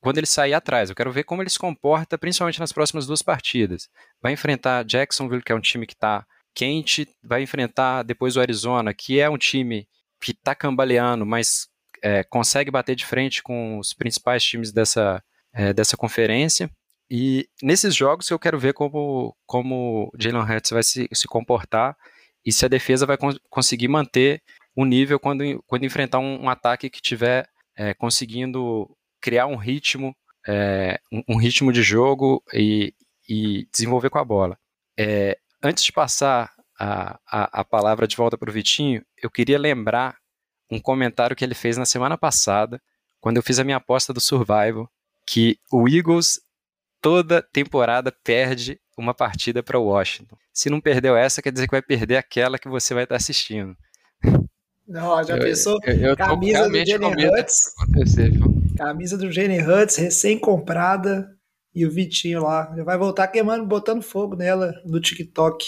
quando 0.00 0.18
ele 0.18 0.26
sair 0.26 0.52
atrás. 0.52 0.90
Eu 0.90 0.96
quero 0.96 1.12
ver 1.12 1.22
como 1.22 1.42
ele 1.42 1.48
se 1.48 1.58
comporta, 1.58 2.18
principalmente 2.18 2.58
nas 2.58 2.72
próximas 2.72 3.06
duas 3.06 3.22
partidas. 3.22 3.88
Vai 4.20 4.32
enfrentar 4.32 4.84
Jacksonville, 4.84 5.42
que 5.42 5.52
é 5.52 5.54
um 5.54 5.60
time 5.60 5.86
que 5.86 5.94
está 5.94 6.26
quente, 6.54 7.08
vai 7.22 7.42
enfrentar 7.42 8.02
depois 8.02 8.36
o 8.36 8.40
Arizona, 8.40 8.92
que 8.94 9.20
é 9.20 9.28
um 9.28 9.38
time 9.38 9.88
que 10.20 10.32
está 10.32 10.54
cambaleando, 10.54 11.26
mas 11.26 11.68
é, 12.02 12.22
consegue 12.24 12.70
bater 12.70 12.96
de 12.96 13.06
frente 13.06 13.42
com 13.42 13.78
os 13.78 13.92
principais 13.92 14.42
times 14.44 14.72
dessa, 14.72 15.22
é, 15.52 15.72
dessa 15.72 15.96
conferência. 15.96 16.70
E 17.10 17.46
nesses 17.62 17.94
jogos 17.94 18.30
eu 18.30 18.38
quero 18.38 18.58
ver 18.58 18.72
como, 18.72 19.36
como 19.46 20.10
Jalen 20.18 20.42
Hurts 20.42 20.70
vai 20.70 20.82
se, 20.82 21.08
se 21.12 21.28
comportar 21.28 21.96
e 22.44 22.52
se 22.52 22.64
a 22.64 22.68
defesa 22.68 23.06
vai 23.06 23.16
con 23.16 23.32
conseguir 23.50 23.88
manter 23.88 24.42
o 24.74 24.84
nível 24.84 25.20
quando, 25.20 25.62
quando 25.66 25.84
enfrentar 25.84 26.18
um, 26.18 26.44
um 26.44 26.48
ataque 26.48 26.88
que 26.88 27.02
tiver 27.02 27.46
é, 27.76 27.94
conseguindo 27.94 28.88
criar 29.20 29.46
um 29.46 29.56
ritmo, 29.56 30.16
é, 30.46 30.98
um, 31.12 31.22
um, 31.28 31.36
ritmo 31.36 31.72
de 31.72 31.82
jogo 31.82 32.42
e, 32.52 32.94
e, 33.28 33.68
desenvolver 33.70 34.10
com 34.10 34.18
a 34.18 34.24
bola. 34.24 34.58
É, 34.98 35.38
antes 35.62 35.84
de 35.84 35.92
passar 35.92 36.52
a, 36.78 37.18
a, 37.26 37.60
a 37.60 37.64
palavra 37.64 38.06
de 38.06 38.16
volta 38.16 38.36
para 38.36 38.50
o 38.50 38.52
Vitinho, 38.52 39.04
eu 39.22 39.30
queria 39.30 39.58
lembrar 39.58 40.16
um 40.70 40.80
comentário 40.80 41.36
que 41.36 41.44
ele 41.44 41.54
fez 41.54 41.76
na 41.76 41.84
semana 41.84 42.16
passada, 42.16 42.80
quando 43.20 43.36
eu 43.36 43.42
fiz 43.42 43.58
a 43.58 43.64
minha 43.64 43.76
aposta 43.76 44.12
do 44.12 44.20
Survival, 44.20 44.90
que 45.26 45.58
o 45.70 45.88
Eagles 45.88 46.40
toda 47.00 47.42
temporada 47.42 48.12
perde 48.24 48.80
uma 48.96 49.14
partida 49.14 49.62
para 49.62 49.78
o 49.78 49.84
Washington. 49.84 50.36
Se 50.52 50.68
não 50.70 50.80
perdeu 50.80 51.16
essa, 51.16 51.42
quer 51.42 51.52
dizer 51.52 51.66
que 51.66 51.74
vai 51.74 51.82
perder 51.82 52.16
aquela 52.16 52.58
que 52.58 52.68
você 52.68 52.94
vai 52.94 53.04
estar 53.04 53.16
assistindo. 53.16 53.76
Não, 54.86 55.22
já 55.24 55.36
eu, 55.36 55.42
pensou? 55.42 55.78
Eu, 55.84 55.96
eu 56.08 56.16
camisa 56.16 56.68
do 56.68 56.84
Jalen 56.84 57.28
Hurts. 57.28 57.74
Camisa 58.76 59.16
do 59.16 59.30
Jalen 59.30 59.62
Hurts, 59.62 59.96
recém-comprada. 59.96 61.36
E 61.74 61.86
o 61.86 61.90
Vitinho 61.90 62.42
lá. 62.42 62.72
Já 62.76 62.84
vai 62.84 62.98
voltar 62.98 63.28
queimando, 63.28 63.64
botando 63.64 64.02
fogo 64.02 64.36
nela 64.36 64.74
no 64.84 65.00
TikTok 65.00 65.66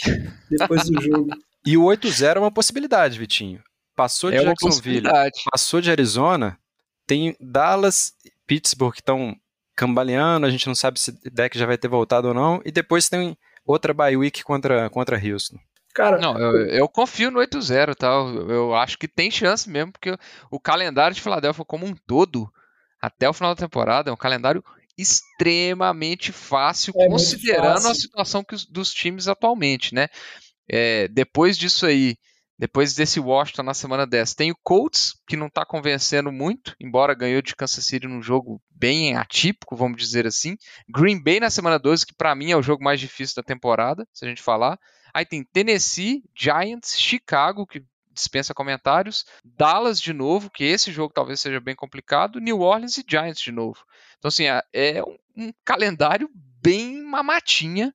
depois 0.50 0.88
do 0.88 1.00
jogo. 1.00 1.28
E 1.66 1.78
o 1.78 1.84
8-0 1.84 2.36
é 2.36 2.38
uma 2.38 2.52
possibilidade, 2.52 3.18
Vitinho. 3.18 3.58
Passou 3.96 4.30
de 4.30 4.36
é 4.36 4.44
Jacksonville, 4.44 5.08
passou 5.50 5.80
de 5.80 5.90
Arizona, 5.90 6.58
tem 7.06 7.34
Dallas, 7.40 8.12
Pittsburgh 8.46 8.92
que 8.92 9.00
estão 9.00 9.34
cambaleando, 9.74 10.44
a 10.44 10.50
gente 10.50 10.66
não 10.66 10.74
sabe 10.74 11.00
se 11.00 11.10
o 11.10 11.30
deck 11.32 11.58
já 11.58 11.64
vai 11.64 11.78
ter 11.78 11.88
voltado 11.88 12.28
ou 12.28 12.34
não, 12.34 12.60
e 12.66 12.70
depois 12.70 13.08
tem 13.08 13.34
outra 13.64 13.94
bye 13.94 14.14
week 14.14 14.44
contra, 14.44 14.90
contra 14.90 15.16
Houston. 15.16 15.56
Cara, 15.94 16.18
Não, 16.18 16.36
eu, 16.36 16.66
eu 16.66 16.88
confio 16.88 17.30
no 17.30 17.38
8-0, 17.38 17.94
tá? 17.94 18.08
Eu, 18.08 18.50
eu 18.50 18.74
acho 18.74 18.98
que 18.98 19.06
tem 19.06 19.30
chance 19.30 19.70
mesmo, 19.70 19.92
porque 19.92 20.18
o 20.50 20.58
calendário 20.58 21.14
de 21.14 21.22
Filadélfia 21.22 21.64
como 21.64 21.86
um 21.86 21.94
todo, 21.94 22.52
até 23.00 23.28
o 23.28 23.32
final 23.32 23.54
da 23.54 23.60
temporada, 23.60 24.10
é 24.10 24.12
um 24.12 24.16
calendário 24.16 24.62
extremamente 24.96 26.32
fácil, 26.32 26.92
É 26.96 27.08
considerando 27.08 27.72
fácil. 27.82 27.90
a 27.90 27.94
situação 27.94 28.44
os- 28.52 28.66
dos 28.66 28.92
times 28.92 29.28
atualmente, 29.28 29.94
né? 29.94 30.08
É, 30.68 31.08
depois 31.08 31.58
disso 31.58 31.84
aí, 31.86 32.16
depois 32.58 32.94
desse 32.94 33.18
Washington 33.20 33.64
na 33.64 33.74
semana 33.74 34.06
10, 34.06 34.34
tem 34.34 34.50
o 34.52 34.56
Colts, 34.62 35.12
que 35.28 35.36
não 35.36 35.50
tá 35.50 35.66
convencendo 35.66 36.30
muito, 36.30 36.74
embora 36.80 37.12
ganhou 37.14 37.42
de 37.42 37.54
Kansas 37.56 37.84
City 37.84 38.06
num 38.06 38.22
jogo 38.22 38.62
bem 38.70 39.16
atípico, 39.16 39.76
vamos 39.76 39.98
dizer 39.98 40.26
assim. 40.26 40.56
Green 40.88 41.22
Bay 41.22 41.40
na 41.40 41.50
semana 41.50 41.78
12, 41.78 42.06
que 42.06 42.14
pra 42.14 42.34
mim 42.34 42.50
é 42.52 42.56
o 42.56 42.62
jogo 42.62 42.82
mais 42.82 43.00
difícil 43.00 43.34
da 43.36 43.42
temporada, 43.42 44.06
se 44.12 44.24
a 44.24 44.28
gente 44.28 44.40
falar. 44.42 44.78
Aí 45.12 45.26
tem 45.26 45.44
Tennessee, 45.52 46.22
Giants, 46.36 46.96
Chicago, 46.98 47.66
que 47.66 47.82
dispensa 48.14 48.54
comentários, 48.54 49.24
Dallas 49.44 50.00
de 50.00 50.12
novo, 50.12 50.48
que 50.50 50.64
esse 50.64 50.92
jogo 50.92 51.12
talvez 51.12 51.40
seja 51.40 51.60
bem 51.60 51.74
complicado, 51.74 52.38
New 52.40 52.60
Orleans 52.60 52.96
e 52.98 53.04
Giants 53.08 53.40
de 53.42 53.52
novo. 53.52 53.78
Então, 54.18 54.28
assim, 54.28 54.44
é- 54.44 54.62
é 54.72 55.02
um, 55.02 55.16
um 55.48 55.52
calendário 55.64 56.30
bem 56.62 57.02
mamatinha. 57.02 57.92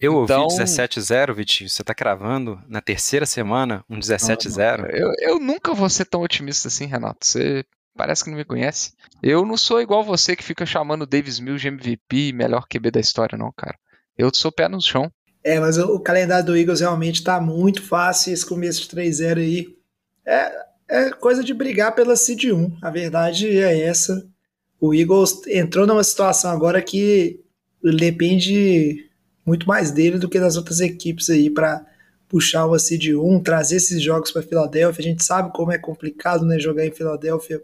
Eu 0.00 0.24
Então- 0.24 0.42
ouvi 0.44 0.54
17-0, 0.56 1.34
Vitinho. 1.34 1.68
Você 1.68 1.82
tá 1.84 1.94
cravando 1.94 2.60
na 2.68 2.80
terceira 2.80 3.26
semana 3.26 3.84
um 3.88 3.98
17-0? 3.98 4.86
Eu, 4.92 5.12
eu 5.20 5.38
nunca 5.40 5.74
vou 5.74 5.88
ser 5.90 6.04
tão 6.04 6.22
otimista 6.22 6.68
assim, 6.68 6.86
Renato. 6.86 7.26
Você 7.26 7.64
parece 7.96 8.22
que 8.22 8.30
não 8.30 8.36
me 8.38 8.44
conhece. 8.44 8.92
Eu 9.20 9.44
não 9.44 9.56
sou 9.56 9.80
igual 9.80 10.04
você 10.04 10.36
que 10.36 10.44
fica 10.44 10.64
chamando 10.64 11.02
o 11.02 11.06
Davis 11.06 11.40
Mills 11.40 11.60
de 11.60 11.66
MVP, 11.68 12.32
melhor 12.32 12.66
QB 12.68 12.92
da 12.92 13.00
história, 13.00 13.36
não, 13.36 13.52
cara. 13.56 13.76
Eu 14.16 14.30
sou 14.32 14.52
pé 14.52 14.68
no 14.68 14.80
chão. 14.80 15.10
É, 15.48 15.58
mas 15.58 15.78
o, 15.78 15.94
o 15.94 16.00
calendário 16.00 16.44
do 16.44 16.54
Eagles 16.54 16.80
realmente 16.80 17.24
tá 17.24 17.40
muito 17.40 17.82
fácil. 17.82 18.34
Esse 18.34 18.44
começo 18.44 18.82
de 18.82 18.94
3-0 18.94 19.38
aí 19.38 19.74
é, 20.26 20.52
é 20.86 21.10
coisa 21.10 21.42
de 21.42 21.54
brigar 21.54 21.94
pela 21.94 22.16
Seed 22.16 22.52
1. 22.52 22.76
A 22.82 22.90
verdade 22.90 23.48
é 23.58 23.80
essa. 23.80 24.28
O 24.78 24.94
Eagles 24.94 25.40
entrou 25.46 25.86
numa 25.86 26.04
situação 26.04 26.50
agora 26.50 26.82
que 26.82 27.40
depende 27.82 29.08
muito 29.42 29.66
mais 29.66 29.90
dele 29.90 30.18
do 30.18 30.28
que 30.28 30.38
das 30.38 30.58
outras 30.58 30.80
equipes 30.80 31.30
aí 31.30 31.48
para 31.48 31.82
puxar 32.28 32.66
uma 32.66 32.78
Seed 32.78 33.14
1, 33.14 33.40
trazer 33.40 33.76
esses 33.76 34.02
jogos 34.02 34.30
para 34.30 34.42
Filadélfia. 34.42 35.02
A 35.02 35.08
gente 35.08 35.24
sabe 35.24 35.50
como 35.54 35.72
é 35.72 35.78
complicado 35.78 36.44
né, 36.44 36.58
jogar 36.58 36.84
em 36.84 36.92
Filadélfia 36.92 37.62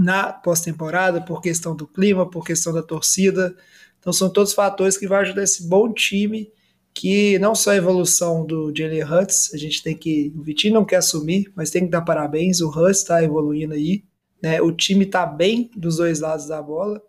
na 0.00 0.32
pós-temporada 0.32 1.20
por 1.20 1.42
questão 1.42 1.76
do 1.76 1.86
clima, 1.86 2.30
por 2.30 2.46
questão 2.46 2.72
da 2.72 2.82
torcida. 2.82 3.54
Então 4.00 4.10
são 4.10 4.30
todos 4.30 4.54
fatores 4.54 4.96
que 4.96 5.06
vão 5.06 5.18
ajudar 5.18 5.42
esse 5.42 5.68
bom 5.68 5.92
time 5.92 6.50
que 6.96 7.38
não 7.38 7.54
só 7.54 7.72
a 7.72 7.76
evolução 7.76 8.46
do 8.46 8.72
Jalen 8.74 9.04
Hurts, 9.04 9.52
a 9.52 9.58
gente 9.58 9.82
tem 9.82 9.94
que. 9.94 10.32
O 10.34 10.42
Vitinho 10.42 10.72
não 10.72 10.84
quer 10.84 10.96
assumir, 10.96 11.52
mas 11.54 11.70
tem 11.70 11.84
que 11.84 11.90
dar 11.90 12.00
parabéns. 12.00 12.62
O 12.62 12.70
Hurts 12.70 13.00
está 13.00 13.22
evoluindo 13.22 13.74
aí. 13.74 14.02
Né? 14.42 14.62
O 14.62 14.72
time 14.72 15.04
está 15.04 15.26
bem 15.26 15.70
dos 15.76 15.98
dois 15.98 16.20
lados 16.20 16.46
da 16.46 16.62
bola. 16.62 17.02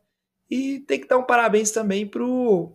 E 0.52 0.80
tem 0.82 1.00
que 1.00 1.08
dar 1.08 1.17
um 1.17 1.23
parabéns 1.23 1.71
também 1.71 2.06
pro. 2.06 2.73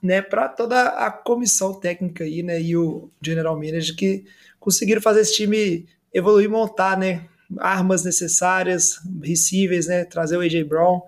Né, 0.00 0.20
para 0.20 0.48
toda 0.48 0.82
a 0.82 1.12
comissão 1.12 1.78
técnica 1.78 2.24
aí, 2.24 2.42
né, 2.42 2.60
e 2.60 2.76
o 2.76 3.08
general 3.22 3.54
manager 3.54 3.94
que 3.94 4.24
conseguiram 4.58 5.00
fazer 5.00 5.20
esse 5.20 5.34
time 5.34 5.86
evoluir, 6.12 6.50
montar, 6.50 6.98
né, 6.98 7.28
armas 7.60 8.02
necessárias, 8.02 8.96
receivers, 9.22 9.86
né, 9.86 10.04
trazer 10.04 10.36
o 10.36 10.40
AJ 10.40 10.64
Brown, 10.64 11.02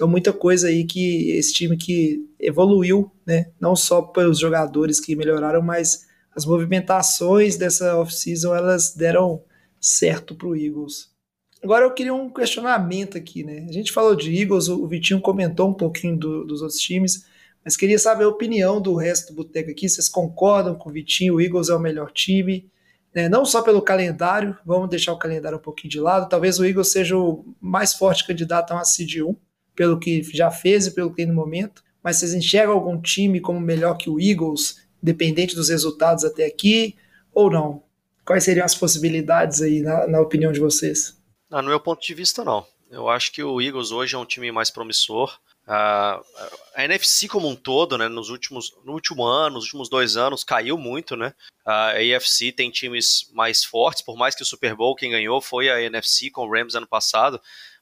então, 0.00 0.08
muita 0.08 0.32
coisa 0.32 0.68
aí 0.68 0.84
que 0.84 1.32
esse 1.32 1.52
time 1.52 1.76
que 1.76 2.26
evoluiu, 2.38 3.12
né? 3.26 3.50
Não 3.60 3.76
só 3.76 4.00
pelos 4.00 4.38
jogadores 4.38 4.98
que 4.98 5.14
melhoraram, 5.14 5.60
mas 5.60 6.06
as 6.34 6.46
movimentações 6.46 7.58
dessa 7.58 7.98
off-season 7.98 8.54
elas 8.54 8.94
deram 8.94 9.42
certo 9.78 10.34
pro 10.34 10.56
Eagles. 10.56 11.10
Agora 11.62 11.84
eu 11.84 11.92
queria 11.92 12.14
um 12.14 12.32
questionamento 12.32 13.18
aqui, 13.18 13.44
né? 13.44 13.66
A 13.68 13.72
gente 13.72 13.92
falou 13.92 14.16
de 14.16 14.34
Eagles, 14.34 14.68
o 14.68 14.88
Vitinho 14.88 15.20
comentou 15.20 15.68
um 15.68 15.74
pouquinho 15.74 16.16
do, 16.16 16.46
dos 16.46 16.62
outros 16.62 16.80
times, 16.80 17.26
mas 17.62 17.76
queria 17.76 17.98
saber 17.98 18.24
a 18.24 18.28
opinião 18.28 18.80
do 18.80 18.94
resto 18.94 19.34
do 19.34 19.36
boteco 19.36 19.70
aqui. 19.70 19.86
Vocês 19.86 20.08
concordam 20.08 20.74
com 20.76 20.88
o 20.88 20.92
Vitinho? 20.94 21.34
O 21.34 21.40
Eagles 21.42 21.68
é 21.68 21.74
o 21.74 21.78
melhor 21.78 22.10
time? 22.10 22.70
Né? 23.14 23.28
Não 23.28 23.44
só 23.44 23.60
pelo 23.60 23.82
calendário, 23.82 24.56
vamos 24.64 24.88
deixar 24.88 25.12
o 25.12 25.18
calendário 25.18 25.58
um 25.58 25.60
pouquinho 25.60 25.90
de 25.90 26.00
lado. 26.00 26.26
Talvez 26.26 26.58
o 26.58 26.64
Eagles 26.64 26.90
seja 26.90 27.18
o 27.18 27.44
mais 27.60 27.92
forte 27.92 28.26
candidato 28.26 28.70
a 28.70 28.76
uma 28.76 28.84
seed 28.86 29.16
1 29.16 29.36
pelo 29.80 29.98
que 29.98 30.22
já 30.22 30.50
fez 30.50 30.86
e 30.86 30.90
pelo 30.90 31.08
que 31.08 31.16
tem 31.16 31.26
no 31.26 31.32
momento, 31.32 31.82
mas 32.02 32.18
vocês 32.18 32.34
enxergam 32.34 32.74
algum 32.74 33.00
time 33.00 33.40
como 33.40 33.58
melhor 33.58 33.96
que 33.96 34.10
o 34.10 34.20
Eagles, 34.20 34.86
dependente 35.02 35.54
dos 35.54 35.70
resultados 35.70 36.22
até 36.22 36.44
aqui, 36.44 36.96
ou 37.32 37.50
não? 37.50 37.82
Quais 38.22 38.44
seriam 38.44 38.66
as 38.66 38.74
possibilidades 38.74 39.62
aí, 39.62 39.80
na, 39.80 40.06
na 40.06 40.20
opinião 40.20 40.52
de 40.52 40.60
vocês? 40.60 41.18
Ah, 41.50 41.62
no 41.62 41.70
meu 41.70 41.80
ponto 41.80 42.06
de 42.06 42.12
vista, 42.12 42.44
não. 42.44 42.66
Eu 42.90 43.08
acho 43.08 43.32
que 43.32 43.42
o 43.42 43.58
Eagles 43.58 43.90
hoje 43.90 44.14
é 44.14 44.18
um 44.18 44.26
time 44.26 44.52
mais 44.52 44.68
promissor. 44.68 45.38
Uh, 45.66 46.20
a 46.74 46.84
NFC 46.84 47.26
como 47.26 47.48
um 47.48 47.56
todo, 47.56 47.96
né, 47.96 48.06
nos 48.06 48.28
últimos, 48.28 48.76
no 48.84 48.92
último 48.92 49.24
ano, 49.24 49.54
nos 49.54 49.64
últimos 49.64 49.88
dois 49.88 50.14
anos, 50.14 50.44
caiu 50.44 50.76
muito, 50.76 51.16
né? 51.16 51.32
A 51.64 51.92
AFC 51.92 52.52
tem 52.52 52.70
times 52.70 53.30
mais 53.32 53.64
fortes, 53.64 54.02
por 54.02 54.18
mais 54.18 54.34
que 54.34 54.42
o 54.42 54.46
Super 54.46 54.74
Bowl 54.76 54.94
quem 54.94 55.12
ganhou 55.12 55.40
foi 55.40 55.70
a 55.70 55.80
NFC 55.80 56.28
com 56.28 56.46
o 56.46 56.52
Rams 56.52 56.74
ano 56.74 56.86
passado, 56.86 57.40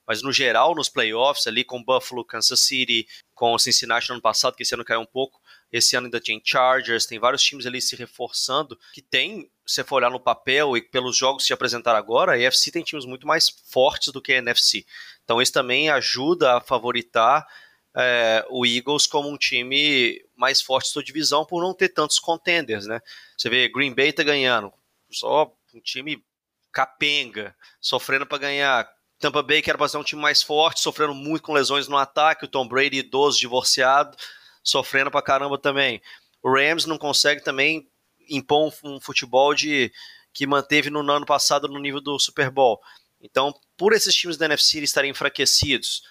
mas 0.09 0.23
no 0.23 0.33
geral, 0.33 0.75
nos 0.75 0.89
playoffs, 0.89 1.47
ali 1.47 1.63
com 1.63 1.85
Buffalo, 1.85 2.25
Kansas 2.25 2.61
City, 2.61 3.07
com 3.35 3.59
Cincinnati 3.59 4.09
no 4.09 4.15
ano 4.15 4.23
passado, 4.23 4.57
que 4.57 4.63
esse 4.63 4.75
ano 4.75 4.83
caiu 4.83 5.01
um 5.01 5.07
pouco, 5.07 5.39
esse 5.71 5.95
ano 5.95 6.07
ainda 6.07 6.19
tem 6.19 6.41
Chargers, 6.43 7.05
tem 7.05 7.19
vários 7.19 7.43
times 7.43 7.67
ali 7.67 7.79
se 7.83 7.95
reforçando, 7.95 8.79
que 8.95 9.03
tem, 9.03 9.51
se 9.67 9.85
for 9.85 9.97
olhar 9.97 10.11
no 10.11 10.19
papel 10.19 10.79
e 10.79 10.81
pelos 10.81 11.15
jogos 11.15 11.43
que 11.43 11.49
se 11.49 11.53
apresentaram 11.53 11.99
agora, 11.99 12.33
a 12.33 12.49
AFC 12.49 12.73
tem 12.73 12.83
times 12.83 13.05
muito 13.05 13.27
mais 13.27 13.51
fortes 13.71 14.11
do 14.11 14.23
que 14.23 14.33
a 14.33 14.39
NFC. 14.39 14.87
Então 15.25 15.43
isso 15.43 15.53
também 15.53 15.91
ajuda 15.91 16.57
a 16.57 16.61
favoritar 16.63 17.47
é, 17.95 18.47
o 18.49 18.65
Eagles 18.65 19.07
como 19.07 19.29
um 19.29 19.37
time 19.37 20.25
mais 20.35 20.63
forte 20.63 20.87
da 20.87 20.93
sua 20.93 21.05
divisão 21.05 21.45
por 21.45 21.63
não 21.63 21.75
ter 21.75 21.91
tantos 21.91 22.19
contenders, 22.19 22.87
né? 22.87 23.03
Você 23.37 23.51
vê, 23.51 23.69
Green 23.69 23.95
Bay 23.95 24.11
tá 24.11 24.23
ganhando, 24.23 24.73
só 25.11 25.53
um 25.75 25.81
time 25.81 26.25
capenga, 26.73 27.55
sofrendo 27.81 28.27
para 28.27 28.39
ganhar, 28.39 28.98
Tampa 29.19 29.43
Bay, 29.43 29.61
que 29.61 29.71
era 29.71 29.79
para 29.79 29.89
ser 29.89 29.99
um 29.99 30.05
time 30.05 30.23
mais 30.23 30.43
forte, 30.43 30.81
sofrendo 30.81 31.15
muito 31.15 31.43
com 31.43 31.53
lesões 31.53 31.89
no 31.89 31.97
ataque. 31.97 32.45
O 32.45 32.49
Tom 32.49 32.67
Brady, 32.69 32.99
idoso, 32.99 33.39
divorciado, 33.39 34.17
sofrendo 34.63 35.11
pra 35.11 35.23
caramba 35.23 35.59
também. 35.59 36.01
O 36.43 36.53
Rams 36.53 36.87
não 36.87 36.99
consegue 36.99 37.43
também 37.43 37.89
impor 38.29 38.73
um 38.85 39.01
futebol 39.01 39.55
de 39.55 39.93
que 40.33 40.47
manteve 40.47 40.91
no 40.91 41.01
ano 41.11 41.27
passado 41.27 41.67
no 41.67 41.81
nível 41.81 42.01
do 42.01 42.19
Super 42.19 42.51
Bowl. 42.51 42.81
Então, 43.21 43.53
por 43.77 43.93
esses 43.93 44.15
times 44.15 44.37
da 44.37 44.47
NFC 44.47 44.79
estarem 44.81 45.11
enfraquecidos, 45.11 46.03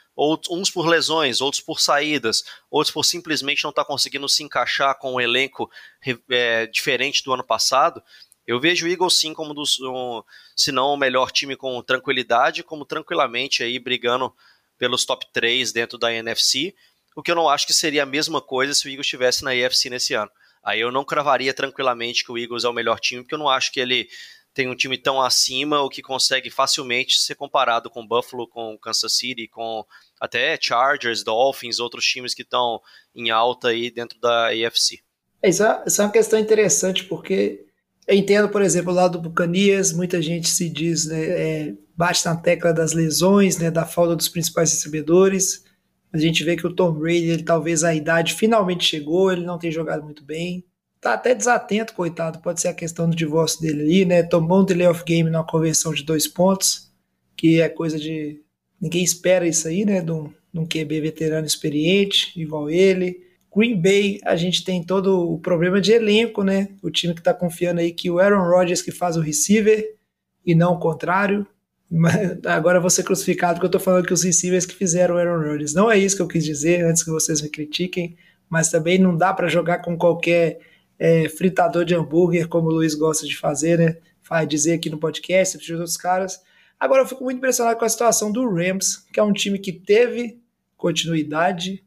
uns 0.50 0.70
por 0.70 0.88
lesões, 0.88 1.42
outros 1.42 1.62
por 1.62 1.80
saídas, 1.80 2.44
outros 2.70 2.92
por 2.92 3.06
simplesmente 3.06 3.64
não 3.64 3.70
estar 3.70 3.84
tá 3.84 3.88
conseguindo 3.88 4.28
se 4.28 4.44
encaixar 4.44 4.98
com 4.98 5.14
um 5.14 5.22
elenco 5.22 5.70
é, 6.30 6.66
diferente 6.68 7.24
do 7.24 7.34
ano 7.34 7.44
passado, 7.44 8.02
eu 8.48 8.60
vejo 8.62 8.86
o 8.86 8.90
Eagles 8.90 9.20
sim 9.20 9.34
como 9.34 9.54
dos, 9.54 9.78
um, 9.82 10.24
se 10.56 10.72
não 10.72 10.94
o 10.94 10.98
melhor 10.98 11.32
time 11.32 11.56
com 11.58 11.82
tranquilidade, 11.84 12.64
como 12.64 12.86
tranquilamente 12.86 13.62
aí 13.62 13.78
brigando 13.78 14.34
pelos 14.78 15.06
top 15.06 15.26
3 15.34 15.74
dentro 15.74 15.98
da 15.98 16.14
NFC, 16.14 16.74
o 17.14 17.22
que 17.22 17.30
eu 17.30 17.36
não 17.36 17.50
acho 17.50 17.68
que 17.68 17.74
seria 17.74 18.04
a 18.04 18.06
mesma 18.06 18.42
coisa 18.42 18.74
se 18.74 18.88
o 18.88 18.90
Eagles 18.90 19.06
estivesse 19.06 19.44
na 19.44 19.52
AFC 19.52 19.90
nesse 19.90 20.14
ano. 20.14 20.32
Aí 20.64 20.80
eu 20.80 20.92
não 20.92 21.04
cravaria 21.04 21.54
tranquilamente 21.54 22.24
que 22.24 22.32
o 22.32 22.38
Eagles 22.38 22.64
é 22.64 22.70
o 22.70 22.74
melhor 22.74 23.00
time, 23.00 23.22
porque 23.22 23.36
eu 23.36 23.40
não 23.40 23.50
acho 23.50 23.72
que 23.72 23.80
ele 23.80 24.08
tem 24.54 24.68
um 24.68 24.76
time 24.76 24.98
tão 24.98 25.22
acima 25.22 25.82
ou 25.82 25.90
que 25.90 26.02
consegue 26.02 26.50
facilmente 26.50 27.20
ser 27.20 27.36
comparado 27.36 27.90
com 27.90 28.08
Buffalo, 28.08 28.48
com 28.48 28.78
Kansas 28.78 29.14
City, 29.14 29.48
com 29.48 29.86
até 30.20 30.58
Chargers, 30.60 31.24
Dolphins, 31.24 31.80
outros 31.80 32.06
times 32.06 32.34
que 32.34 32.42
estão 32.42 32.82
em 33.14 33.30
alta 33.30 33.68
aí 33.68 33.92
dentro 33.92 34.20
da 34.20 34.48
AFC. 34.48 35.00
Isso 35.44 35.64
é, 35.64 35.84
isso 35.86 36.02
é 36.02 36.06
uma 36.06 36.12
questão 36.12 36.40
interessante, 36.40 37.04
porque 37.04 37.67
eu 38.08 38.16
entendo, 38.16 38.48
por 38.48 38.62
exemplo, 38.62 38.94
lado 38.94 39.18
do 39.18 39.30
Buccaneers, 39.30 39.92
muita 39.92 40.22
gente 40.22 40.48
se 40.48 40.70
diz, 40.70 41.06
né, 41.08 41.22
é, 41.22 41.74
bate 41.96 42.26
na 42.26 42.36
tecla 42.38 42.74
das 42.74 42.94
lesões, 42.94 43.58
né, 43.58 43.70
da 43.70 43.86
falta 43.86 44.16
dos 44.16 44.30
principais 44.30 44.72
recebedores. 44.72 45.66
A 46.14 46.18
gente 46.18 46.42
vê 46.44 46.56
que 46.56 46.66
o 46.66 46.74
Tom 46.74 46.94
Brady, 46.94 47.26
ele 47.26 47.44
talvez 47.44 47.84
a 47.84 47.94
idade 47.94 48.34
finalmente 48.34 48.86
chegou, 48.86 49.30
ele 49.30 49.46
não 49.46 49.60
tem 49.60 49.72
jogado 49.72 50.04
muito 50.04 50.24
bem. 50.24 50.64
Tá 51.02 51.14
até 51.14 51.36
desatento, 51.36 51.94
coitado. 51.94 52.40
Pode 52.40 52.62
ser 52.62 52.70
a 52.70 52.74
questão 52.74 53.10
do 53.10 53.16
divórcio 53.16 53.62
dele 53.62 53.82
ali, 53.82 54.06
né? 54.06 54.24
Tomou 54.24 54.62
um 54.62 54.66
delay 54.66 54.88
of 54.88 55.04
game 55.04 55.30
numa 55.30 55.46
conversão 55.46 55.94
de 55.94 56.04
dois 56.04 56.28
pontos, 56.28 56.90
que 57.36 57.62
é 57.62 57.70
coisa 57.70 58.00
de. 58.00 58.42
Ninguém 58.80 59.04
espera 59.04 59.48
isso 59.48 59.68
aí, 59.68 59.86
né? 59.86 60.02
De 60.02 60.12
um, 60.12 60.32
de 60.52 60.60
um 60.60 60.66
QB 60.66 61.02
veterano 61.02 61.46
experiente, 61.46 62.32
igual 62.40 62.70
ele. 62.70 63.27
Green 63.58 63.82
Bay, 63.82 64.20
a 64.24 64.36
gente 64.36 64.64
tem 64.64 64.84
todo 64.84 65.34
o 65.34 65.40
problema 65.40 65.82
de 65.82 65.92
elenco, 65.92 66.44
né? 66.44 66.70
O 66.84 66.92
time 66.92 67.16
que 67.16 67.24
tá 67.24 67.34
confiando 67.34 67.80
aí 67.80 67.92
que 67.92 68.08
o 68.08 68.20
Aaron 68.20 68.48
Rodgers 68.48 68.84
que 68.84 68.92
faz 68.92 69.18
o 69.18 69.22
receiver 69.22 69.96
e 70.46 70.54
não 70.54 70.74
o 70.74 70.80
contrário. 70.80 71.46
Mas 71.90 72.46
agora 72.46 72.80
vou 72.80 72.90
ser 72.90 73.04
crucificado 73.04 73.56
porque 73.56 73.66
eu 73.66 73.72
tô 73.72 73.80
falando 73.80 74.06
que 74.06 74.14
os 74.14 74.24
receivers 74.24 74.66
que 74.66 74.76
fizeram 74.76 75.16
o 75.16 75.18
Aaron 75.18 75.42
Rodgers. 75.42 75.74
Não 75.74 75.90
é 75.90 75.98
isso 75.98 76.16
que 76.16 76.22
eu 76.22 76.28
quis 76.28 76.46
dizer 76.46 76.86
antes 76.86 77.02
que 77.02 77.10
vocês 77.10 77.42
me 77.42 77.50
critiquem, 77.50 78.16
mas 78.48 78.70
também 78.70 79.00
não 79.00 79.18
dá 79.18 79.34
para 79.34 79.48
jogar 79.48 79.80
com 79.80 79.98
qualquer 79.98 80.60
é, 81.00 81.28
fritador 81.28 81.84
de 81.84 81.96
hambúrguer, 81.96 82.48
como 82.48 82.68
o 82.68 82.72
Luiz 82.72 82.94
gosta 82.94 83.26
de 83.26 83.36
fazer, 83.36 83.80
né? 83.80 83.98
Vai 84.30 84.46
dizer 84.46 84.74
aqui 84.74 84.90
no 84.90 85.00
podcast, 85.00 85.58
de 85.58 85.74
outros 85.74 85.98
caras. 85.98 86.40
Agora 86.80 87.02
eu 87.02 87.08
fico 87.08 87.24
muito 87.24 87.38
impressionado 87.38 87.80
com 87.80 87.86
a 87.86 87.90
situação 87.90 88.32
do 88.32 88.48
Rams, 88.48 88.98
que 89.12 89.20
é 89.20 89.24
um 89.24 89.34
time 89.34 89.58
que 89.58 89.72
teve 89.72 90.40
continuidade, 90.76 91.84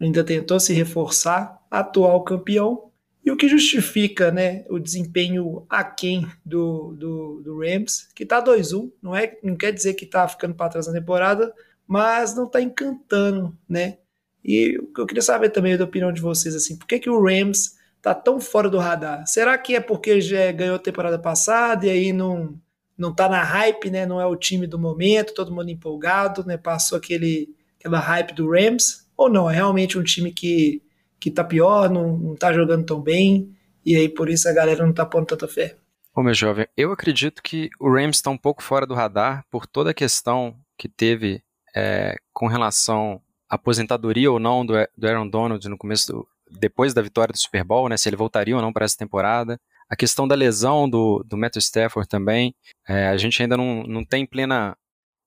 ainda 0.00 0.22
tentou 0.24 0.60
se 0.60 0.72
reforçar, 0.72 1.60
atual 1.70 2.22
campeão, 2.24 2.90
e 3.24 3.30
o 3.30 3.36
que 3.36 3.48
justifica 3.48 4.30
né, 4.30 4.64
o 4.70 4.78
desempenho 4.78 5.66
aquém 5.68 6.26
do, 6.44 6.92
do, 6.92 7.42
do 7.42 7.58
Rams, 7.58 8.08
que 8.14 8.22
está 8.22 8.40
2-1, 8.40 8.92
não, 9.02 9.16
é, 9.16 9.36
não 9.42 9.56
quer 9.56 9.72
dizer 9.72 9.94
que 9.94 10.04
está 10.04 10.28
ficando 10.28 10.54
para 10.54 10.68
trás 10.68 10.86
na 10.86 10.92
temporada, 10.92 11.52
mas 11.88 12.36
não 12.36 12.44
está 12.44 12.60
encantando, 12.60 13.56
né? 13.68 13.98
E 14.44 14.78
eu 14.96 15.06
queria 15.06 15.22
saber 15.22 15.50
também 15.50 15.76
da 15.76 15.84
opinião 15.84 16.12
de 16.12 16.20
vocês, 16.20 16.54
assim, 16.54 16.76
por 16.78 16.86
que, 16.86 17.00
que 17.00 17.10
o 17.10 17.20
Rams 17.20 17.74
tá 18.00 18.14
tão 18.14 18.40
fora 18.40 18.70
do 18.70 18.78
radar? 18.78 19.26
Será 19.26 19.58
que 19.58 19.74
é 19.74 19.80
porque 19.80 20.20
já 20.20 20.52
ganhou 20.52 20.76
a 20.76 20.80
temporada 20.80 21.18
passada 21.18 21.84
e 21.84 21.90
aí 21.90 22.12
não, 22.12 22.56
não 22.96 23.12
tá 23.12 23.28
na 23.28 23.42
hype, 23.42 23.90
né? 23.90 24.06
Não 24.06 24.20
é 24.20 24.26
o 24.26 24.36
time 24.36 24.68
do 24.68 24.78
momento, 24.78 25.34
todo 25.34 25.52
mundo 25.52 25.68
empolgado, 25.68 26.44
né? 26.46 26.56
Passou 26.56 26.96
aquele, 26.96 27.52
aquela 27.78 27.98
hype 27.98 28.34
do 28.34 28.48
Rams? 28.48 29.05
Ou 29.16 29.30
não? 29.30 29.50
É 29.50 29.54
realmente 29.54 29.98
um 29.98 30.02
time 30.02 30.32
que, 30.32 30.82
que 31.18 31.30
tá 31.30 31.42
pior, 31.42 31.90
não, 31.90 32.16
não 32.16 32.36
tá 32.36 32.52
jogando 32.52 32.84
tão 32.84 33.00
bem, 33.00 33.54
e 33.84 33.96
aí 33.96 34.08
por 34.08 34.28
isso 34.28 34.48
a 34.48 34.52
galera 34.52 34.84
não 34.84 34.92
tá 34.92 35.06
pondo 35.06 35.26
tanta 35.26 35.48
fé? 35.48 35.76
Ô 36.14 36.22
meu 36.22 36.34
jovem, 36.34 36.66
eu 36.76 36.92
acredito 36.92 37.42
que 37.42 37.68
o 37.78 37.92
Rams 37.92 38.16
está 38.16 38.30
um 38.30 38.38
pouco 38.38 38.62
fora 38.62 38.86
do 38.86 38.94
radar 38.94 39.44
por 39.50 39.66
toda 39.66 39.90
a 39.90 39.94
questão 39.94 40.56
que 40.78 40.88
teve 40.88 41.42
é, 41.74 42.16
com 42.32 42.46
relação 42.46 43.20
à 43.48 43.56
aposentadoria 43.56 44.32
ou 44.32 44.38
não 44.38 44.64
do, 44.64 44.72
do 44.96 45.06
Aaron 45.06 45.28
Donald 45.28 45.68
no 45.68 45.76
começo 45.76 46.12
do, 46.12 46.28
depois 46.50 46.94
da 46.94 47.02
vitória 47.02 47.32
do 47.32 47.38
Super 47.38 47.62
Bowl, 47.64 47.88
né, 47.88 47.96
se 47.96 48.08
ele 48.08 48.16
voltaria 48.16 48.56
ou 48.56 48.62
não 48.62 48.72
para 48.72 48.84
essa 48.84 48.96
temporada. 48.96 49.60
A 49.88 49.94
questão 49.94 50.26
da 50.26 50.34
lesão 50.34 50.88
do, 50.88 51.22
do 51.22 51.36
Matthew 51.36 51.60
Stafford 51.60 52.08
também, 52.08 52.54
é, 52.88 53.08
a 53.08 53.16
gente 53.16 53.40
ainda 53.42 53.56
não, 53.56 53.82
não 53.82 54.04
tem 54.04 54.26
plena 54.26 54.76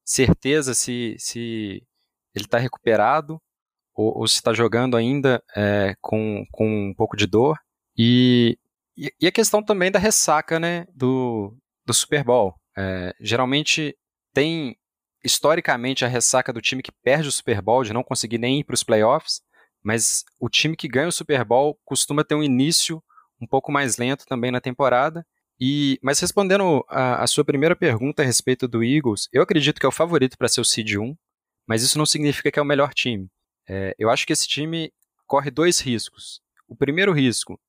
certeza 0.03 0.73
se, 0.73 1.15
se 1.19 1.83
ele 2.35 2.45
está 2.45 2.57
recuperado 2.57 3.39
ou, 3.99 4.19
ou 4.19 4.27
se 4.27 4.35
está 4.35 4.53
jogando 4.53 4.95
ainda 4.95 5.43
é, 5.53 5.93
com, 5.99 6.45
com 6.53 6.89
um 6.89 6.93
pouco 6.93 7.17
de 7.17 7.27
dor. 7.27 7.59
E, 7.97 8.57
e, 8.97 9.27
a 9.27 9.31
questão 9.31 9.61
também 9.61 9.91
da 9.91 9.99
ressaca 9.99 10.57
né, 10.57 10.87
do, 10.95 11.53
do 11.85 11.93
Super 11.93 12.23
Bowl. 12.23 12.55
É, 12.77 13.13
geralmente 13.19 13.97
tem 14.33 14.77
historicamente 15.21 16.05
a 16.05 16.07
ressaca 16.07 16.53
do 16.53 16.61
time 16.61 16.81
que 16.81 16.93
perde 17.03 17.27
o 17.27 17.31
Super 17.31 17.61
Bowl, 17.61 17.83
de 17.83 17.91
não 17.91 18.01
conseguir 18.01 18.37
nem 18.37 18.61
ir 18.61 18.63
para 18.63 18.73
os 18.73 18.85
playoffs, 18.85 19.41
mas 19.83 20.23
o 20.39 20.47
time 20.47 20.77
que 20.77 20.87
ganha 20.87 21.09
o 21.09 21.11
Super 21.11 21.43
Bowl 21.43 21.77
costuma 21.83 22.23
ter 22.23 22.35
um 22.35 22.43
início 22.43 23.03
um 23.41 23.45
pouco 23.45 23.69
mais 23.69 23.97
lento 23.97 24.25
também 24.25 24.49
na 24.49 24.61
temporada. 24.61 25.25
E, 25.59 25.99
mas 26.01 26.21
respondendo 26.21 26.85
a, 26.87 27.21
a 27.21 27.27
sua 27.27 27.43
primeira 27.43 27.75
pergunta 27.75 28.21
a 28.21 28.25
respeito 28.25 28.65
do 28.65 28.81
Eagles, 28.81 29.27
eu 29.33 29.41
acredito 29.41 29.77
que 29.77 29.85
é 29.85 29.89
o 29.89 29.91
favorito 29.91 30.37
para 30.37 30.47
ser 30.47 30.61
o 30.61 30.65
seed 30.65 30.95
1, 30.95 31.13
mas 31.67 31.83
isso 31.83 31.97
não 31.97 32.05
significa 32.05 32.49
que 32.49 32.59
é 32.59 32.61
o 32.61 32.65
melhor 32.65 32.93
time. 32.93 33.27
É, 33.69 33.95
eu 33.99 34.09
acho 34.09 34.25
que 34.25 34.33
esse 34.33 34.47
time 34.47 34.91
corre 35.27 35.51
dois 35.51 35.79
riscos. 35.79 36.41
O 36.67 36.75
primeiro 36.75 37.13
risco 37.13 37.59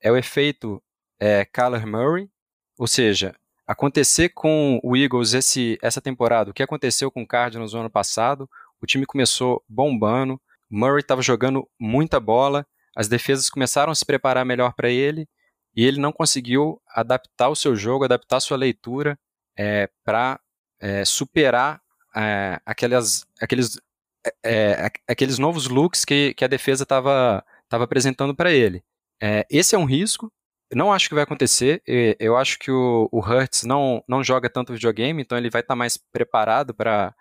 é 0.00 0.10
o 0.10 0.16
efeito 0.16 0.82
é, 1.18 1.44
Kyler 1.44 1.86
Murray, 1.86 2.30
ou 2.78 2.86
seja, 2.86 3.36
acontecer 3.66 4.30
com 4.30 4.80
o 4.82 4.96
Eagles 4.96 5.34
esse, 5.34 5.78
essa 5.82 6.00
temporada, 6.00 6.50
o 6.50 6.54
que 6.54 6.62
aconteceu 6.62 7.10
com 7.10 7.22
o 7.22 7.26
Cardinals 7.26 7.74
no 7.74 7.80
ano 7.80 7.90
passado, 7.90 8.48
o 8.80 8.86
time 8.86 9.04
começou 9.04 9.62
bombando, 9.68 10.40
Murray 10.70 11.00
estava 11.00 11.20
jogando 11.20 11.68
muita 11.78 12.18
bola, 12.18 12.66
as 12.96 13.06
defesas 13.06 13.50
começaram 13.50 13.92
a 13.92 13.94
se 13.94 14.04
preparar 14.04 14.46
melhor 14.46 14.72
para 14.72 14.88
ele, 14.88 15.28
e 15.76 15.84
ele 15.84 16.00
não 16.00 16.10
conseguiu 16.10 16.80
adaptar 16.88 17.50
o 17.50 17.54
seu 17.54 17.76
jogo, 17.76 18.04
adaptar 18.04 18.38
a 18.38 18.40
sua 18.40 18.56
leitura 18.56 19.18
é, 19.56 19.88
para 20.04 20.40
é, 20.80 21.04
superar 21.04 21.80
é, 22.16 22.60
aquelas, 22.64 23.26
aqueles, 23.40 23.78
é, 24.26 24.32
é, 24.44 24.90
aqueles 25.08 25.38
novos 25.38 25.68
looks 25.68 26.04
que, 26.04 26.34
que 26.34 26.44
a 26.44 26.48
defesa 26.48 26.82
estava 26.82 27.44
apresentando 27.70 28.34
para 28.34 28.52
ele. 28.52 28.82
É, 29.22 29.46
esse 29.50 29.74
é 29.74 29.78
um 29.78 29.84
risco, 29.84 30.32
não 30.72 30.92
acho 30.92 31.08
que 31.08 31.14
vai 31.14 31.24
acontecer. 31.24 31.82
Eu 32.18 32.36
acho 32.36 32.58
que 32.58 32.70
o, 32.70 33.08
o 33.10 33.20
Hertz 33.20 33.64
não, 33.64 34.04
não 34.08 34.22
joga 34.22 34.48
tanto 34.48 34.72
videogame, 34.72 35.22
então 35.22 35.36
ele 35.36 35.50
vai 35.50 35.60
estar 35.60 35.74
tá 35.74 35.76
mais 35.76 35.96
preparado 35.96 36.74
para 36.74 37.14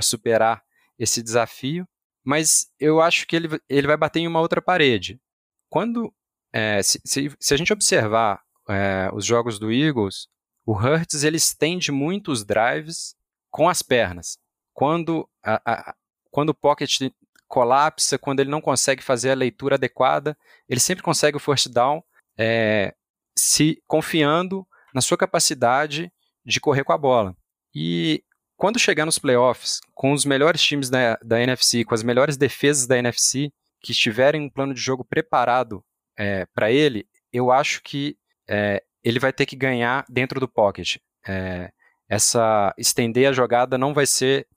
superar 0.00 0.62
esse 0.98 1.22
desafio. 1.22 1.86
Mas 2.24 2.68
eu 2.80 3.02
acho 3.02 3.26
que 3.26 3.36
ele, 3.36 3.60
ele 3.68 3.86
vai 3.86 3.96
bater 3.96 4.20
em 4.20 4.26
uma 4.26 4.40
outra 4.40 4.62
parede. 4.62 5.20
Quando 5.68 6.12
é, 6.52 6.82
se, 6.82 6.98
se, 7.04 7.30
se, 7.38 7.52
a 7.52 7.56
gente 7.56 7.72
observar 7.72 8.40
é, 8.70 9.10
os 9.12 9.26
jogos 9.26 9.58
do 9.58 9.70
Eagles, 9.70 10.28
o 10.64 10.72
Hertz 10.72 11.22
ele 11.22 11.36
estende 11.36 11.92
muito 11.92 12.32
os 12.32 12.44
drives 12.44 13.14
com 13.50 13.68
as 13.68 13.82
pernas. 13.82 14.38
Quando, 14.72 15.28
a, 15.44 15.94
quando 16.34 16.48
o 16.48 16.54
pocket 16.54 17.12
colapsa, 17.46 18.18
quando 18.18 18.40
ele 18.40 18.50
não 18.50 18.60
consegue 18.60 19.00
fazer 19.00 19.30
a 19.30 19.36
leitura 19.36 19.76
adequada, 19.76 20.36
ele 20.68 20.80
sempre 20.80 21.00
consegue 21.00 21.36
o 21.36 21.40
first 21.40 21.68
down 21.68 22.02
é, 22.36 22.92
se 23.38 23.80
confiando 23.86 24.66
na 24.92 25.00
sua 25.00 25.16
capacidade 25.16 26.12
de 26.44 26.58
correr 26.60 26.82
com 26.82 26.92
a 26.92 26.98
bola. 26.98 27.36
E 27.72 28.24
quando 28.56 28.80
chegar 28.80 29.06
nos 29.06 29.16
playoffs, 29.16 29.78
com 29.94 30.10
os 30.10 30.24
melhores 30.24 30.60
times 30.60 30.90
da, 30.90 31.16
da 31.22 31.40
NFC, 31.40 31.84
com 31.84 31.94
as 31.94 32.02
melhores 32.02 32.36
defesas 32.36 32.84
da 32.84 32.98
NFC, 32.98 33.52
que 33.80 33.92
estiverem 33.92 34.40
um 34.40 34.50
plano 34.50 34.74
de 34.74 34.80
jogo 34.80 35.04
preparado 35.04 35.84
é, 36.18 36.46
para 36.46 36.72
ele, 36.72 37.06
eu 37.32 37.52
acho 37.52 37.80
que 37.80 38.18
é, 38.48 38.82
ele 39.04 39.20
vai 39.20 39.32
ter 39.32 39.46
que 39.46 39.54
ganhar 39.54 40.04
dentro 40.08 40.40
do 40.40 40.48
pocket. 40.48 40.96
É, 41.24 41.70
essa 42.08 42.74
estender 42.76 43.28
a 43.28 43.32
jogada 43.32 43.78
não 43.78 43.94
vai 43.94 44.04
ser 44.04 44.48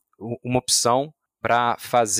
uma 0.43 0.57
opção 0.57 1.13
para 1.47 1.77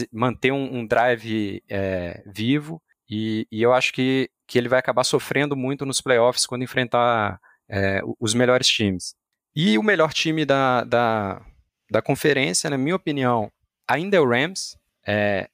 manter 0.09 0.53
um, 0.53 0.77
um 0.77 0.87
drive 0.87 1.61
é, 1.69 2.23
vivo 2.25 2.81
e, 3.09 3.45
e, 3.51 3.61
eu 3.61 3.73
acho 3.73 3.91
que 3.91 4.29
que 4.47 4.57
ele 4.57 4.69
vai 4.69 4.79
acabar 4.79 5.03
sofrendo 5.03 5.57
muito 5.57 5.85
nos 5.85 5.99
playoffs 5.99 6.45
quando 6.45 6.63
enfrentar 6.63 7.37
é, 7.69 8.01
os 8.17 8.33
melhores 8.33 8.65
times. 8.65 9.13
E 9.53 9.77
o 9.77 9.83
melhor 9.83 10.13
time 10.13 10.45
da, 10.45 10.85
da, 10.85 11.45
da 11.91 12.01
conferência, 12.01 12.69
na 12.69 12.77
minha 12.77 12.95
opinião, 12.95 13.51
ainda 13.85 14.15
é 14.15 14.19
o 14.21 14.29
Rams. 14.29 14.77
É, 15.05 15.49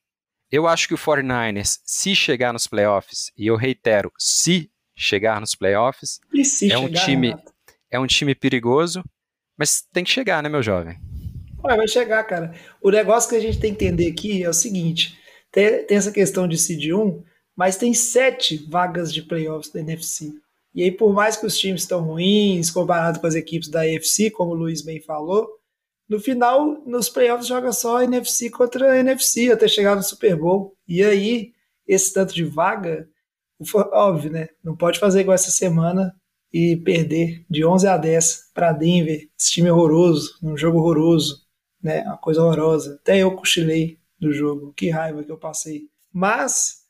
eu 0.51 0.67
acho 0.67 0.87
que 0.87 0.93
o 0.93 0.97
49ers, 0.97 1.79
se 1.83 2.15
chegar 2.15 2.53
nos 2.53 2.67
playoffs, 2.67 3.31
e 3.35 3.47
eu 3.47 3.55
reitero, 3.55 4.11
se 4.19 4.69
chegar 4.95 5.41
nos 5.41 5.55
playoffs, 5.55 6.19
é 6.35 6.43
chegar, 6.43 6.79
um 6.79 6.91
time 6.91 7.35
é 7.89 7.99
um 7.99 8.05
time 8.05 8.35
perigoso, 8.35 9.03
mas 9.57 9.81
tem 9.91 10.03
que 10.03 10.11
chegar, 10.11 10.43
né, 10.43 10.49
meu 10.49 10.61
jovem? 10.61 10.99
Ué, 11.65 11.77
vai 11.77 11.87
chegar, 11.87 12.23
cara. 12.23 12.53
O 12.81 12.89
negócio 12.89 13.29
que 13.29 13.35
a 13.35 13.39
gente 13.39 13.59
tem 13.59 13.73
que 13.73 13.85
entender 13.85 14.11
aqui 14.11 14.43
é 14.43 14.49
o 14.49 14.53
seguinte: 14.53 15.17
tem, 15.51 15.85
tem 15.85 15.97
essa 15.97 16.11
questão 16.11 16.47
de 16.47 16.57
seed 16.57 16.91
1, 16.93 17.23
mas 17.55 17.77
tem 17.77 17.93
sete 17.93 18.57
vagas 18.69 19.13
de 19.13 19.21
playoffs 19.21 19.71
da 19.71 19.79
NFC. 19.79 20.33
E 20.75 20.83
aí, 20.83 20.91
por 20.91 21.13
mais 21.13 21.37
que 21.37 21.45
os 21.45 21.57
times 21.57 21.81
estão 21.81 22.01
ruins 22.01 22.71
comparado 22.71 23.19
com 23.19 23.27
as 23.27 23.35
equipes 23.35 23.69
da 23.69 23.81
AFC, 23.81 24.31
como 24.31 24.51
o 24.51 24.55
Luiz 24.55 24.81
bem 24.81 24.99
falou, 24.99 25.47
no 26.09 26.19
final, 26.19 26.83
nos 26.85 27.09
playoffs 27.09 27.47
joga 27.47 27.71
só 27.71 28.01
NFC 28.01 28.49
contra 28.49 28.99
NFC 28.99 29.51
até 29.51 29.67
chegar 29.67 29.95
no 29.95 30.03
Super 30.03 30.35
Bowl. 30.35 30.75
E 30.87 31.03
aí, 31.03 31.53
esse 31.87 32.13
tanto 32.13 32.33
de 32.33 32.43
vaga, 32.43 33.07
óbvio, 33.93 34.31
né? 34.31 34.49
Não 34.63 34.75
pode 34.75 34.99
fazer 34.99 35.21
igual 35.21 35.35
essa 35.35 35.51
semana 35.51 36.13
e 36.51 36.75
perder 36.77 37.45
de 37.49 37.65
11 37.65 37.87
a 37.87 37.97
10 37.97 38.51
para 38.53 38.73
Denver, 38.73 39.27
esse 39.39 39.51
time 39.51 39.71
horroroso, 39.71 40.37
num 40.41 40.57
jogo 40.57 40.79
horroroso, 40.79 41.42
né? 41.83 42.03
Uma 42.03 42.17
coisa 42.17 42.41
horrorosa. 42.41 42.95
Até 43.01 43.19
eu 43.19 43.35
cochilei 43.35 43.99
do 44.19 44.31
jogo, 44.31 44.73
que 44.73 44.89
raiva 44.89 45.23
que 45.23 45.31
eu 45.31 45.37
passei. 45.37 45.89
Mas 46.11 46.83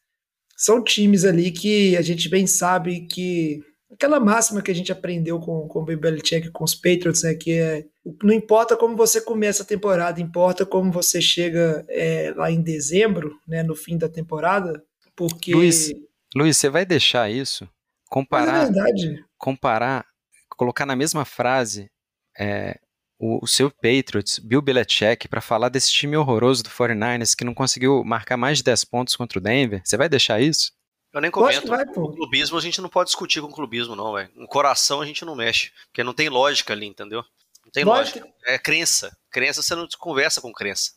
são 0.56 0.84
times 0.84 1.26
ali 1.26 1.52
que 1.52 1.98
a 1.98 2.02
gente 2.02 2.30
bem 2.30 2.46
sabe 2.46 3.08
que 3.08 3.64
aquela 3.92 4.20
máxima 4.20 4.62
que 4.62 4.72
a 4.72 4.76
gente 4.76 4.92
aprendeu 4.92 5.40
com, 5.40 5.68
com 5.68 5.80
o 5.82 5.86
Belichick, 5.86 6.52
com 6.52 6.64
os 6.64 6.76
Patriots, 6.76 7.24
né, 7.24 7.34
que 7.36 7.52
é 7.52 7.86
não 8.22 8.34
importa 8.34 8.76
como 8.76 8.98
você 8.98 9.22
começa 9.22 9.64
a 9.64 9.66
temporada, 9.66 10.20
importa 10.20 10.66
como 10.66 10.92
você 10.92 11.22
chega 11.22 11.86
é, 11.88 12.34
lá 12.36 12.52
em 12.52 12.62
dezembro, 12.62 13.40
né, 13.48 13.64
no 13.64 13.76
fim 13.76 13.98
da 13.98 14.10
temporada, 14.10 14.84
porque... 15.16 15.54
Luiz, 15.54 15.94
Luiz 16.36 16.58
você 16.58 16.70
vai 16.70 16.86
deixar 16.86 17.30
isso? 17.32 17.70
Comparar, 18.10 18.52
Mas 18.52 18.70
é 18.70 18.74
verdade. 18.74 19.26
comparar, 19.38 20.06
colocar 20.50 20.86
na 20.86 20.96
mesma 20.96 21.24
frase 21.24 21.90
é, 22.38 22.78
o, 23.24 23.40
o 23.42 23.48
seu 23.48 23.72
Patriots, 23.72 24.38
Bill 24.38 24.62
Belichick, 24.62 25.30
para 25.30 25.40
falar 25.40 25.70
desse 25.70 25.90
time 25.94 26.18
horroroso 26.18 26.62
do 26.62 26.70
49ers 26.70 27.34
que 27.34 27.46
não 27.46 27.54
conseguiu 27.54 28.04
marcar 28.04 28.36
mais 28.36 28.58
de 28.58 28.66
10 28.66 28.84
pontos 28.84 29.16
contra 29.16 29.40
o 29.40 29.42
Denver? 29.42 29.82
Você 29.86 29.96
vai 29.96 30.10
deixar 30.10 30.42
isso? 30.42 30.74
Eu 31.14 31.22
nem 31.22 31.32
comento. 31.32 31.66
Vai, 31.68 31.86
o 31.86 32.12
clubismo 32.12 32.58
a 32.58 32.62
gente 32.62 32.82
não 32.82 32.90
pode 32.90 33.08
discutir 33.08 33.40
com 33.40 33.48
o 33.48 33.54
clubismo, 33.54 33.96
não, 33.96 34.14
velho. 34.14 34.30
No 34.36 34.48
coração 34.48 35.00
a 35.00 35.06
gente 35.06 35.24
não 35.24 35.36
mexe. 35.36 35.72
Porque 35.86 36.04
não 36.04 36.14
tem 36.14 36.28
lógica 36.28 36.74
ali, 36.74 36.88
entendeu? 36.88 37.24
Não 37.64 37.72
tem 37.72 37.86
lógica. 37.86 38.20
lógica. 38.20 38.36
É 38.46 38.58
crença. 38.58 39.16
Crença 39.32 39.62
você 39.62 39.74
não 39.74 39.88
conversa 39.98 40.42
com 40.42 40.52
crença. 40.52 40.92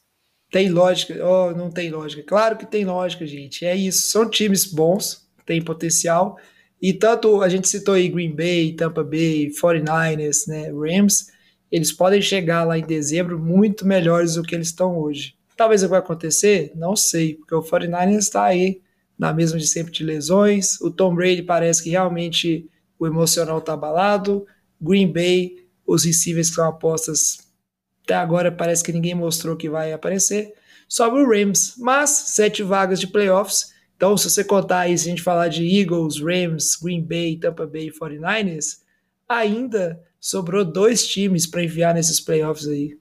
Tem 0.51 0.69
lógica. 0.69 1.15
Oh, 1.25 1.53
não 1.53 1.71
tem 1.71 1.91
lógica. 1.91 2.25
Claro 2.25 2.57
que 2.57 2.67
tem 2.67 2.85
lógica, 2.85 3.25
gente. 3.25 3.65
É 3.65 3.77
isso. 3.77 4.11
São 4.11 4.29
times 4.29 4.65
bons, 4.65 5.29
tem 5.45 5.63
potencial. 5.63 6.39
E 6.83 6.93
tanto 6.93 7.41
a 7.43 7.49
gente 7.49 7.69
citou 7.69 7.95
aí 7.95 8.09
Green 8.09 8.35
Bay, 8.35 8.73
Tampa 8.73 9.05
Bay, 9.05 9.51
49ers, 9.51 10.47
né, 10.49 10.71
Rams, 10.71 11.36
eles 11.71 11.93
podem 11.93 12.23
chegar 12.23 12.65
lá 12.65 12.79
em 12.79 12.87
dezembro 12.87 13.39
muito 13.39 13.87
melhores 13.87 14.35
do 14.35 14.43
que 14.43 14.55
eles 14.55 14.69
estão 14.69 14.99
hoje. 14.99 15.35
Talvez 15.57 15.83
vai 15.83 15.99
acontecer? 15.99 16.73
Não 16.75 16.95
sei, 16.95 17.35
porque 17.35 17.55
o 17.55 17.63
49ers 17.63 18.19
está 18.19 18.45
aí 18.45 18.81
na 19.19 19.33
mesma 19.33 19.59
de 19.59 19.67
sempre 19.67 19.93
de 19.93 20.05
lesões. 20.05 20.81
O 20.81 20.91
Tom 20.91 21.15
Brady 21.15 21.43
parece 21.43 21.83
que 21.83 21.91
realmente 21.91 22.69
o 22.99 23.07
emocional 23.07 23.59
está 23.59 23.73
abalado. 23.73 24.47
Green 24.81 25.11
Bay, 25.11 25.67
os 25.87 26.05
receivers 26.05 26.51
que 26.51 26.57
são 26.57 26.69
apostas 26.69 27.47
até 28.07 28.15
agora 28.15 28.53
parece 28.53 28.85
que 28.85 28.93
ninguém 28.93 29.17
mostrou 29.17 29.57
que 29.57 29.69
vai 29.69 29.93
aparecer. 29.93 30.55
Sobre 30.89 31.21
o 31.21 31.29
Rams, 31.29 31.75
mas 31.79 32.11
sete 32.11 32.63
vagas 32.63 33.01
de 33.01 33.09
playoffs. 33.09 33.75
Então, 33.97 34.17
se 34.17 34.31
você 34.31 34.45
contar 34.45 34.81
aí, 34.81 34.97
se 34.97 35.09
a 35.09 35.11
gente 35.11 35.23
falar 35.23 35.49
de 35.49 35.67
Eagles, 35.81 36.21
Rams, 36.21 36.77
Green 36.81 37.03
Bay, 37.03 37.37
Tampa 37.37 37.67
Bay 37.67 37.89
e 37.89 37.91
49ers, 37.91 38.79
ainda 39.29 40.01
sobrou 40.27 40.65
dois 40.65 41.07
times 41.07 41.47
para 41.47 41.63
enviar 41.63 41.95
nesses 41.95 42.19
playoffs 42.19 42.67
aí. 42.67 42.99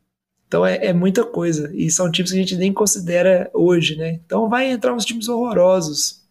Então 0.47 0.63
é, 0.63 0.85
é, 0.85 0.93
muita 0.93 1.25
coisa. 1.25 1.71
E 1.73 1.89
são 1.89 2.11
times 2.11 2.31
que 2.31 2.37
a 2.37 2.39
gente 2.39 2.55
nem 2.55 2.71
considera 2.71 3.49
hoje, 3.51 3.95
né? 3.95 4.19
Então 4.23 4.47
vai 4.47 4.69
entrar 4.69 4.93
uns 4.93 5.03
times 5.03 5.27
horrorosos. 5.27 6.23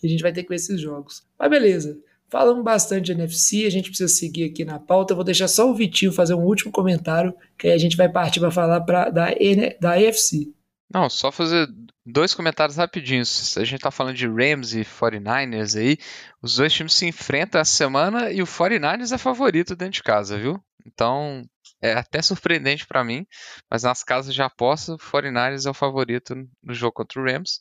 E 0.00 0.06
a 0.06 0.08
gente 0.08 0.22
vai 0.22 0.32
ter 0.32 0.44
que 0.44 0.48
ver 0.48 0.54
esses 0.54 0.80
jogos. 0.80 1.24
Mas 1.36 1.50
beleza. 1.50 1.98
Falamos 2.28 2.62
bastante 2.62 3.06
de 3.06 3.12
NFC, 3.12 3.64
a 3.64 3.70
gente 3.70 3.88
precisa 3.88 4.12
seguir 4.12 4.44
aqui 4.44 4.64
na 4.64 4.78
pauta. 4.78 5.12
Eu 5.12 5.16
vou 5.16 5.24
deixar 5.24 5.48
só 5.48 5.68
o 5.68 5.74
Vitinho 5.74 6.12
fazer 6.12 6.34
um 6.34 6.44
último 6.44 6.70
comentário, 6.70 7.34
que 7.56 7.66
aí 7.66 7.72
a 7.72 7.78
gente 7.78 7.96
vai 7.96 8.08
partir 8.08 8.38
para 8.38 8.50
falar 8.50 8.82
pra, 8.82 9.10
da, 9.10 9.30
da. 9.80 9.96
Não, 10.90 11.10
só 11.10 11.30
fazer 11.30 11.68
dois 12.04 12.32
comentários 12.34 12.76
rapidinhos. 12.76 13.56
A 13.58 13.64
gente 13.64 13.80
tá 13.80 13.90
falando 13.90 14.16
de 14.16 14.26
Rams 14.26 14.74
e 14.74 14.84
49ers 14.84 15.78
aí. 15.78 15.98
Os 16.40 16.56
dois 16.56 16.72
times 16.72 16.94
se 16.94 17.06
enfrentam 17.06 17.60
essa 17.60 17.70
semana 17.70 18.30
e 18.30 18.40
o 18.40 18.46
49ers 18.46 19.12
é 19.12 19.18
favorito 19.18 19.76
dentro 19.76 19.94
de 19.94 20.02
casa, 20.02 20.38
viu? 20.38 20.62
Então, 20.86 21.44
é 21.82 21.92
até 21.92 22.22
surpreendente 22.22 22.86
para 22.86 23.04
mim, 23.04 23.26
mas 23.70 23.82
nas 23.82 24.02
casas 24.02 24.34
de 24.34 24.40
aposta, 24.40 24.94
o 24.94 24.98
49ers 24.98 25.66
é 25.66 25.70
o 25.70 25.74
favorito 25.74 26.34
no 26.62 26.72
jogo 26.72 26.92
contra 26.92 27.20
o 27.20 27.24
Rams. 27.24 27.60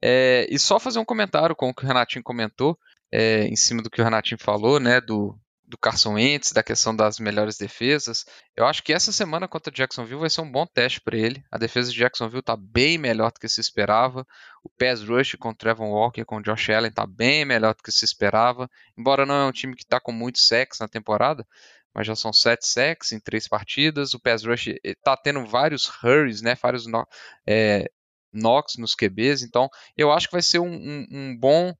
É, 0.00 0.46
e 0.48 0.58
só 0.58 0.78
fazer 0.78 1.00
um 1.00 1.04
comentário 1.04 1.56
com 1.56 1.68
o 1.68 1.74
que 1.74 1.84
o 1.84 1.86
Renatinho 1.86 2.22
comentou, 2.22 2.78
é, 3.10 3.44
em 3.46 3.56
cima 3.56 3.82
do 3.82 3.90
que 3.90 4.00
o 4.00 4.04
Renatinho 4.04 4.38
falou, 4.40 4.78
né, 4.78 5.00
do, 5.00 5.36
do 5.68 5.76
Carson 5.76 6.14
Wentz, 6.14 6.52
da 6.52 6.62
questão 6.62 6.96
das 6.96 7.18
melhores 7.18 7.58
defesas. 7.58 8.24
Eu 8.56 8.64
acho 8.64 8.82
que 8.82 8.92
essa 8.92 9.12
semana 9.12 9.46
contra 9.46 9.72
Jacksonville 9.72 10.20
vai 10.20 10.30
ser 10.30 10.40
um 10.40 10.50
bom 10.50 10.66
teste 10.66 10.98
para 11.00 11.16
ele. 11.16 11.44
A 11.50 11.58
defesa 11.58 11.92
de 11.92 11.98
Jacksonville 11.98 12.40
está 12.40 12.56
bem 12.56 12.96
melhor 12.96 13.30
do 13.30 13.38
que 13.38 13.48
se 13.48 13.60
esperava. 13.60 14.26
O 14.64 14.70
pass 14.70 15.02
rush 15.02 15.36
com 15.38 15.50
o 15.50 15.54
Trevor 15.54 15.86
Walker, 15.86 16.24
com 16.24 16.38
o 16.38 16.42
Josh 16.42 16.70
Allen 16.70 16.88
está 16.88 17.06
bem 17.06 17.44
melhor 17.44 17.74
do 17.74 17.82
que 17.82 17.92
se 17.92 18.04
esperava. 18.04 18.68
Embora 18.96 19.26
não 19.26 19.34
é 19.34 19.44
um 19.44 19.52
time 19.52 19.76
que 19.76 19.82
está 19.82 20.00
com 20.00 20.10
muito 20.10 20.38
sexo 20.38 20.82
na 20.82 20.88
temporada, 20.88 21.46
mas 21.94 22.06
já 22.06 22.16
são 22.16 22.32
sete 22.32 22.66
sacks 22.66 23.12
em 23.12 23.20
três 23.20 23.46
partidas. 23.46 24.14
O 24.14 24.20
pass 24.20 24.44
rush 24.44 24.68
está 24.82 25.18
tendo 25.18 25.44
vários 25.44 25.86
hurries, 26.02 26.40
né, 26.40 26.54
vários 26.54 26.86
no, 26.86 27.06
é, 27.46 27.90
knocks 28.32 28.76
nos 28.78 28.94
QBs. 28.94 29.42
Então, 29.42 29.68
eu 29.96 30.10
acho 30.10 30.28
que 30.28 30.32
vai 30.32 30.42
ser 30.42 30.60
um, 30.60 30.72
um, 30.72 31.06
um 31.10 31.36
bom 31.36 31.74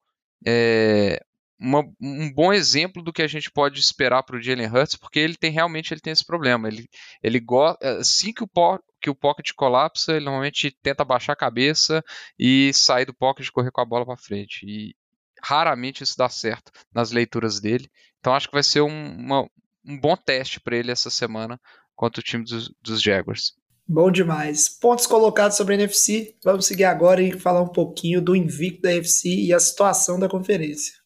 é, 0.46 1.22
uma, 1.58 1.82
um 2.00 2.32
bom 2.32 2.52
exemplo 2.52 3.02
do 3.02 3.12
que 3.12 3.22
a 3.22 3.26
gente 3.26 3.50
pode 3.50 3.80
esperar 3.80 4.22
para 4.22 4.36
o 4.36 4.40
Jalen 4.40 4.68
Hurts, 4.68 4.96
porque 4.96 5.18
ele 5.18 5.36
tem 5.36 5.50
realmente 5.50 5.92
ele 5.92 6.00
tem 6.00 6.12
esse 6.12 6.24
problema. 6.24 6.68
Ele, 6.68 6.88
ele 7.22 7.40
gosta 7.40 7.98
assim 7.98 8.32
que 8.32 8.44
o, 8.44 8.46
po, 8.46 8.78
que 9.00 9.10
o 9.10 9.14
pocket 9.14 9.50
colapsa, 9.56 10.12
ele 10.12 10.24
normalmente 10.24 10.76
tenta 10.82 11.04
baixar 11.04 11.32
a 11.32 11.36
cabeça 11.36 12.02
e 12.38 12.72
sair 12.72 13.06
do 13.06 13.14
pocket 13.14 13.46
e 13.46 13.52
correr 13.52 13.72
com 13.72 13.80
a 13.80 13.86
bola 13.86 14.06
para 14.06 14.16
frente. 14.16 14.64
E 14.64 14.94
raramente 15.42 16.02
isso 16.02 16.16
dá 16.16 16.28
certo 16.28 16.70
nas 16.94 17.10
leituras 17.10 17.60
dele. 17.60 17.90
Então 18.20 18.34
acho 18.34 18.48
que 18.48 18.54
vai 18.54 18.62
ser 18.62 18.80
um, 18.82 19.16
uma, 19.16 19.48
um 19.84 19.98
bom 19.98 20.16
teste 20.16 20.60
para 20.60 20.76
ele 20.76 20.92
essa 20.92 21.10
semana 21.10 21.60
contra 21.96 22.20
o 22.20 22.24
time 22.24 22.44
dos, 22.44 22.70
dos 22.80 23.02
Jaguars. 23.02 23.52
Bom 23.90 24.10
demais. 24.10 24.68
Pontos 24.68 25.06
colocados 25.06 25.56
sobre 25.56 25.74
a 25.74 25.78
NFC. 25.78 26.36
Vamos 26.44 26.66
seguir 26.66 26.84
agora 26.84 27.22
e 27.22 27.32
falar 27.32 27.62
um 27.62 27.72
pouquinho 27.72 28.20
do 28.20 28.36
invicto 28.36 28.82
da 28.82 28.92
NFC 28.92 29.46
e 29.46 29.52
a 29.52 29.58
situação 29.58 30.20
da 30.20 30.28
conferência. 30.28 30.97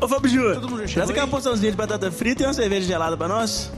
Ô 0.00 0.08
Fábio 0.08 0.28
Júnior, 0.28 0.88
traz 0.92 1.08
aquela 1.10 1.28
porçãozinha 1.28 1.70
de 1.70 1.76
batata 1.76 2.10
frita 2.10 2.42
e 2.42 2.46
uma 2.46 2.52
cerveja 2.52 2.86
gelada 2.86 3.16
pra 3.16 3.28
nós. 3.28 3.70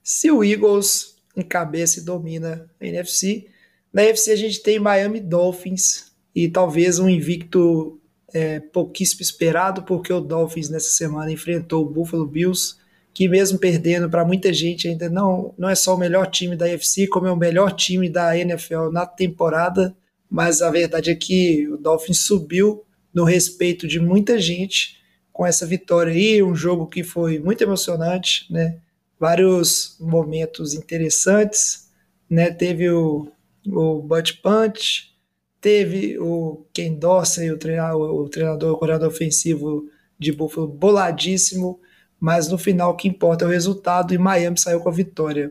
Se 0.00 0.30
o 0.30 0.44
Eagles 0.44 1.16
encabeça 1.36 1.98
e 1.98 2.04
domina 2.04 2.70
a 2.80 2.86
NFC, 2.86 3.48
na 3.92 4.04
NFC 4.04 4.30
a 4.30 4.36
gente 4.36 4.62
tem 4.62 4.78
Miami 4.78 5.18
Dolphins 5.18 6.12
e 6.32 6.48
talvez 6.48 7.00
um 7.00 7.08
invicto 7.08 8.00
é, 8.32 8.60
pouquíssimo 8.60 9.22
esperado, 9.22 9.82
porque 9.82 10.12
o 10.12 10.20
Dolphins 10.20 10.68
nessa 10.68 10.90
semana 10.90 11.32
enfrentou 11.32 11.84
o 11.84 11.90
Buffalo 11.90 12.24
Bills, 12.24 12.76
que 13.12 13.28
mesmo 13.28 13.58
perdendo 13.58 14.08
para 14.08 14.24
muita 14.24 14.52
gente 14.52 14.86
ainda 14.86 15.10
não, 15.10 15.52
não 15.58 15.68
é 15.68 15.74
só 15.74 15.96
o 15.96 15.98
melhor 15.98 16.28
time 16.28 16.54
da 16.54 16.68
NFC, 16.68 17.08
como 17.08 17.26
é 17.26 17.32
o 17.32 17.36
melhor 17.36 17.72
time 17.72 18.08
da 18.08 18.38
NFL 18.38 18.90
na 18.92 19.04
temporada, 19.04 19.96
mas 20.30 20.62
a 20.62 20.70
verdade 20.70 21.10
é 21.10 21.14
que 21.16 21.66
o 21.68 21.76
Dolphins 21.76 22.20
subiu 22.20 22.85
no 23.16 23.24
respeito 23.24 23.88
de 23.88 23.98
muita 23.98 24.38
gente 24.38 24.98
com 25.32 25.46
essa 25.46 25.64
vitória 25.64 26.12
aí, 26.12 26.42
um 26.42 26.54
jogo 26.54 26.86
que 26.86 27.02
foi 27.02 27.38
muito 27.38 27.62
emocionante, 27.62 28.46
né? 28.52 28.78
Vários 29.18 29.96
momentos 29.98 30.74
interessantes, 30.74 31.90
né? 32.28 32.50
Teve 32.50 32.90
o, 32.90 33.26
o 33.68 34.02
Butt 34.02 34.34
Punch, 34.42 35.14
teve 35.62 36.18
o 36.18 36.66
Ken 36.74 36.92
Dorsey, 36.92 37.50
o 37.50 37.56
treinador, 37.56 38.14
o 38.14 38.28
treinador, 38.28 38.74
o 38.74 38.76
coordenador 38.76 39.08
ofensivo 39.08 39.88
de 40.18 40.30
Buffalo, 40.30 40.68
boladíssimo, 40.68 41.80
mas 42.20 42.48
no 42.48 42.58
final 42.58 42.90
o 42.90 42.96
que 42.96 43.08
importa 43.08 43.46
é 43.46 43.48
o 43.48 43.50
resultado 43.50 44.12
e 44.12 44.18
Miami 44.18 44.60
saiu 44.60 44.80
com 44.80 44.90
a 44.90 44.92
vitória. 44.92 45.50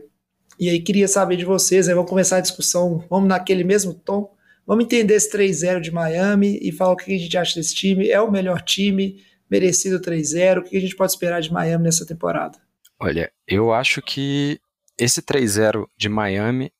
E 0.56 0.70
aí 0.70 0.80
queria 0.80 1.08
saber 1.08 1.36
de 1.36 1.44
vocês, 1.44 1.88
aí 1.88 1.94
vamos 1.96 2.10
começar 2.10 2.36
a 2.36 2.40
discussão, 2.40 3.04
vamos 3.10 3.28
naquele 3.28 3.64
mesmo 3.64 3.92
tom, 3.92 4.35
Vamos 4.66 4.84
entender 4.84 5.14
esse 5.14 5.30
3-0 5.30 5.80
de 5.80 5.92
Miami 5.92 6.58
e 6.60 6.72
falar 6.72 6.92
o 6.92 6.96
que 6.96 7.14
a 7.14 7.18
gente 7.18 7.38
acha 7.38 7.54
desse 7.54 7.74
time. 7.74 8.08
É 8.08 8.20
o 8.20 8.30
melhor 8.30 8.60
time, 8.62 9.22
merecido 9.48 10.00
3-0. 10.00 10.58
O 10.58 10.62
que 10.64 10.76
a 10.76 10.80
gente 10.80 10.96
pode 10.96 11.12
esperar 11.12 11.40
de 11.40 11.52
Miami 11.52 11.84
nessa 11.84 12.04
temporada? 12.04 12.58
Olha, 12.98 13.30
eu 13.46 13.72
acho 13.72 14.02
que 14.02 14.58
esse 14.98 15.22
3-0 15.22 15.86
de 15.96 16.08
Miami 16.08 16.72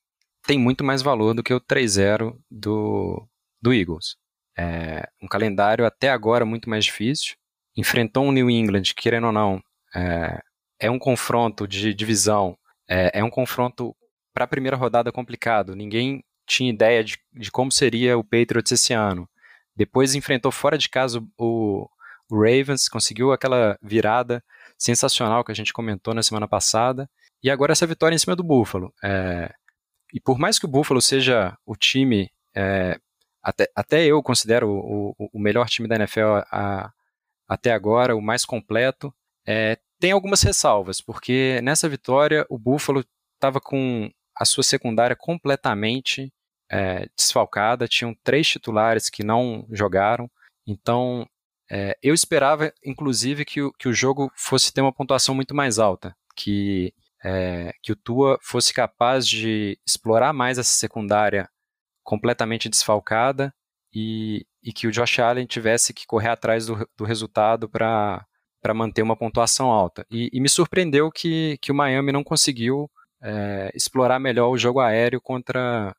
tem 0.46 0.59
muito 0.59 0.83
mais 0.83 1.03
valor 1.03 1.35
do 1.35 1.42
que 1.42 1.55
o 1.55 1.61
3-0 1.61 2.37
do, 2.51 3.25
do 3.62 3.72
Eagles. 3.72 4.16
É 4.59 5.09
um 5.22 5.29
calendário 5.29 5.85
até 5.85 6.09
agora 6.09 6.44
muito 6.44 6.68
mais 6.68 6.85
difícil. 6.85 7.37
Enfrentou 7.77 8.25
um 8.25 8.33
New 8.33 8.51
England, 8.51 8.94
querendo 8.96 9.27
ou 9.27 9.33
não, 9.33 9.62
é, 9.94 10.40
é 10.81 10.90
um 10.90 10.99
confronto 10.99 11.68
de 11.68 11.92
divisão, 11.92 12.57
é, 12.88 13.20
é 13.20 13.25
um 13.25 13.31
confronto 13.31 13.94
para 14.33 14.44
a 14.44 14.49
primeira 14.49 14.77
rodada 14.77 15.12
complicado. 15.12 15.77
Ninguém 15.77 16.25
tinha 16.47 16.71
ideia 16.71 17.03
de, 17.03 17.19
de 17.35 17.51
como 17.51 17.73
seria 17.73 18.17
o 18.17 18.25
Patriots 18.25 18.73
esse 18.73 18.93
ano. 18.93 19.29
Depois 19.75 20.15
enfrentou 20.15 20.51
fora 20.51 20.79
de 20.79 20.89
casa 20.89 21.23
o, 21.37 21.89
o 22.31 22.37
Ravens, 22.37 22.89
conseguiu 22.89 23.33
aquela 23.33 23.79
virada 23.83 24.43
sensacional 24.79 25.45
que 25.45 25.53
a 25.53 25.55
gente 25.55 25.73
comentou 25.73 26.15
na 26.15 26.23
semana 26.23 26.49
passada. 26.49 27.09
E 27.43 27.51
agora 27.51 27.73
essa 27.73 27.87
vitória 27.87 28.15
em 28.15 28.19
cima 28.19 28.35
do 28.35 28.43
Buffalo. 28.43 28.93
É, 29.03 29.53
e 30.13 30.21
por 30.21 30.39
mais 30.39 30.59
que 30.59 30.65
o 30.65 30.69
Buffalo 30.69 31.01
seja 31.03 31.57
o 31.67 31.77
time, 31.77 32.31
é, 32.55 32.99
até, 33.43 33.69
até 33.75 34.05
eu 34.05 34.23
considero 34.23 34.69
o, 34.69 35.15
o, 35.19 35.31
o 35.35 35.39
melhor 35.39 35.69
time 35.69 35.89
da 35.89 35.97
NFL 35.97 36.43
a, 36.51 36.91
até 37.49 37.73
agora, 37.73 38.17
o 38.17 38.23
mais 38.23 38.45
completo, 38.45 39.15
é, 39.47 39.79
tem 40.01 40.13
algumas 40.13 40.43
ressalvas, 40.43 41.01
porque 41.01 41.61
nessa 41.63 41.89
vitória 41.89 42.45
o 42.51 42.59
Buffalo 42.59 43.05
estava 43.35 43.61
com 43.61 44.11
a 44.35 44.45
sua 44.45 44.63
secundária 44.63 45.17
completamente 45.17 46.33
é, 46.71 47.09
desfalcada, 47.17 47.89
tinham 47.89 48.15
três 48.25 48.49
titulares 48.49 49.09
que 49.09 49.23
não 49.23 49.67
jogaram, 49.71 50.31
então 50.67 51.27
é, 51.71 51.97
eu 52.03 52.14
esperava, 52.14 52.73
inclusive, 52.85 53.45
que 53.45 53.61
o, 53.62 53.73
que 53.73 53.89
o 53.89 53.93
jogo 53.93 54.31
fosse 54.35 54.73
ter 54.73 54.81
uma 54.81 54.93
pontuação 54.93 55.35
muito 55.35 55.55
mais 55.55 55.79
alta, 55.79 56.14
que, 56.37 56.93
é, 57.25 57.73
que 57.83 57.93
o 57.93 57.97
Tua 57.97 58.39
fosse 58.43 58.73
capaz 58.73 59.27
de 59.27 59.79
explorar 59.87 60.33
mais 60.33 60.59
essa 60.59 60.71
secundária 60.71 61.49
completamente 62.05 62.69
desfalcada 62.69 63.53
e, 63.93 64.47
e 64.62 64.73
que 64.73 64.87
o 64.87 64.93
Josh 64.93 65.19
Allen 65.19 65.47
tivesse 65.47 65.93
que 65.93 66.07
correr 66.07 66.29
atrás 66.29 66.67
do, 66.67 66.89
do 66.97 67.05
resultado 67.05 67.69
para 67.69 68.25
manter 68.75 69.03
uma 69.03 69.17
pontuação 69.17 69.71
alta. 69.71 70.07
E, 70.11 70.31
e, 70.33 70.41
me 70.41 70.49
surpreendeu 70.49 71.11
que, 71.11 71.59
que 71.61 71.73
o 71.73 71.75
Miami 71.75 72.12
não 72.12 72.23
conseguiu 72.23 72.89
é, 73.23 73.73
explorar 73.75 74.21
melhor 74.21 74.51
o 74.51 74.59
jogo 74.59 74.81
aéreo 74.81 75.21
contra, 75.21 75.93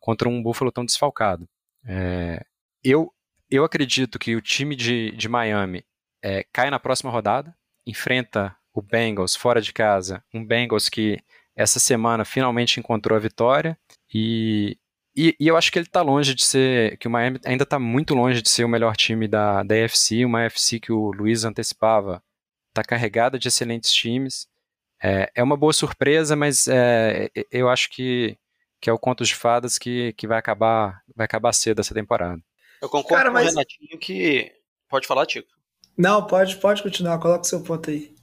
contra 0.00 0.28
um 0.28 0.42
Buffalo 0.42 0.72
tão 0.72 0.84
desfalcado. 0.84 1.48
É, 1.84 2.44
eu, 2.82 3.12
eu 3.50 3.64
acredito 3.64 4.18
que 4.18 4.34
o 4.34 4.40
time 4.40 4.74
de, 4.74 5.12
de 5.12 5.28
Miami 5.28 5.84
é, 6.22 6.44
cai 6.52 6.70
na 6.70 6.80
próxima 6.80 7.10
rodada, 7.10 7.54
enfrenta 7.86 8.56
o 8.72 8.82
Bengals 8.82 9.36
fora 9.36 9.60
de 9.60 9.72
casa, 9.72 10.24
um 10.32 10.44
Bengals 10.44 10.88
que 10.88 11.22
essa 11.54 11.78
semana 11.78 12.24
finalmente 12.24 12.80
encontrou 12.80 13.16
a 13.16 13.20
vitória 13.20 13.78
e, 14.12 14.78
E, 15.14 15.36
e, 15.40 15.48
eu 15.48 15.56
acho 15.56 15.70
que 15.72 15.78
ele 15.78 15.86
está 15.86 16.02
longe 16.02 16.34
de 16.34 16.44
ser, 16.44 16.96
que 16.98 17.08
o 17.08 17.10
Miami 17.10 17.40
ainda 17.44 17.64
está 17.64 17.78
muito 17.78 18.14
longe 18.14 18.40
de 18.40 18.48
ser 18.48 18.64
o 18.64 18.68
melhor 18.68 18.96
time 18.96 19.26
da, 19.28 19.62
da 19.62 19.74
uma 20.24 20.46
AFC 20.46 20.80
que 20.80 20.92
o 20.92 21.12
Luiz 21.12 21.44
antecipava, 21.44 22.22
está 22.68 22.82
carregada 22.82 23.38
de 23.38 23.48
excelentes 23.48 23.92
times. 23.92 24.48
É, 25.02 25.30
é 25.34 25.42
uma 25.42 25.56
boa 25.56 25.72
surpresa, 25.72 26.36
mas 26.36 26.68
é, 26.68 27.30
eu 27.50 27.68
acho 27.68 27.90
que, 27.90 28.38
que 28.80 28.88
é 28.88 28.92
o 28.92 28.98
conto 28.98 29.24
de 29.24 29.34
fadas 29.34 29.78
que, 29.78 30.12
que 30.14 30.26
vai 30.26 30.38
acabar 30.38 31.02
vai 31.14 31.24
acabar 31.24 31.52
cedo 31.52 31.80
essa 31.80 31.94
temporada. 31.94 32.42
Eu 32.80 32.88
concordo 32.88 33.24
Cara, 33.24 33.30
mas... 33.30 33.44
com 33.44 33.48
o 33.48 33.50
Renatinho 33.50 33.98
que. 33.98 34.52
Pode 34.88 35.06
falar, 35.06 35.26
Tico. 35.26 35.48
Não, 35.96 36.26
pode, 36.26 36.56
pode 36.56 36.82
continuar, 36.82 37.18
coloca 37.18 37.42
o 37.42 37.46
seu 37.46 37.62
ponto 37.62 37.90
aí. 37.90 38.14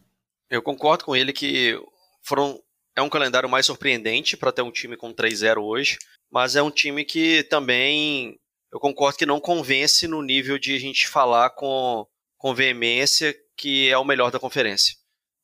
Eu 0.49 0.62
concordo 0.62 1.05
com 1.05 1.16
ele 1.16 1.32
que 1.32 1.80
foram 2.24 2.62
é 2.95 3.01
um 3.01 3.10
calendário 3.10 3.47
mais 3.47 3.68
surpreendente 3.68 4.36
para 4.36 4.51
ter 4.51 4.64
um 4.64 4.72
time 4.72 4.97
com 4.97 5.14
3-0 5.14 5.62
hoje, 5.62 5.99
mas 6.32 6.55
é 6.55 6.64
um 6.64 6.72
time 6.72 7.05
que 7.05 7.43
também 7.43 8.39
eu 8.72 8.80
concordo 8.80 9.18
que 9.18 9.26
não 9.26 9.39
convence 9.39 10.08
no 10.08 10.22
nível 10.24 10.58
de 10.58 10.76
a 10.76 10.80
gente 10.80 11.08
falar 11.08 11.51
com, 11.51 12.08
com 12.38 12.55
veemência 12.55 13.36
que 13.55 13.88
é 13.89 13.97
o 13.97 14.03
melhor 14.03 14.32
da 14.32 14.39
conferência. 14.39 14.95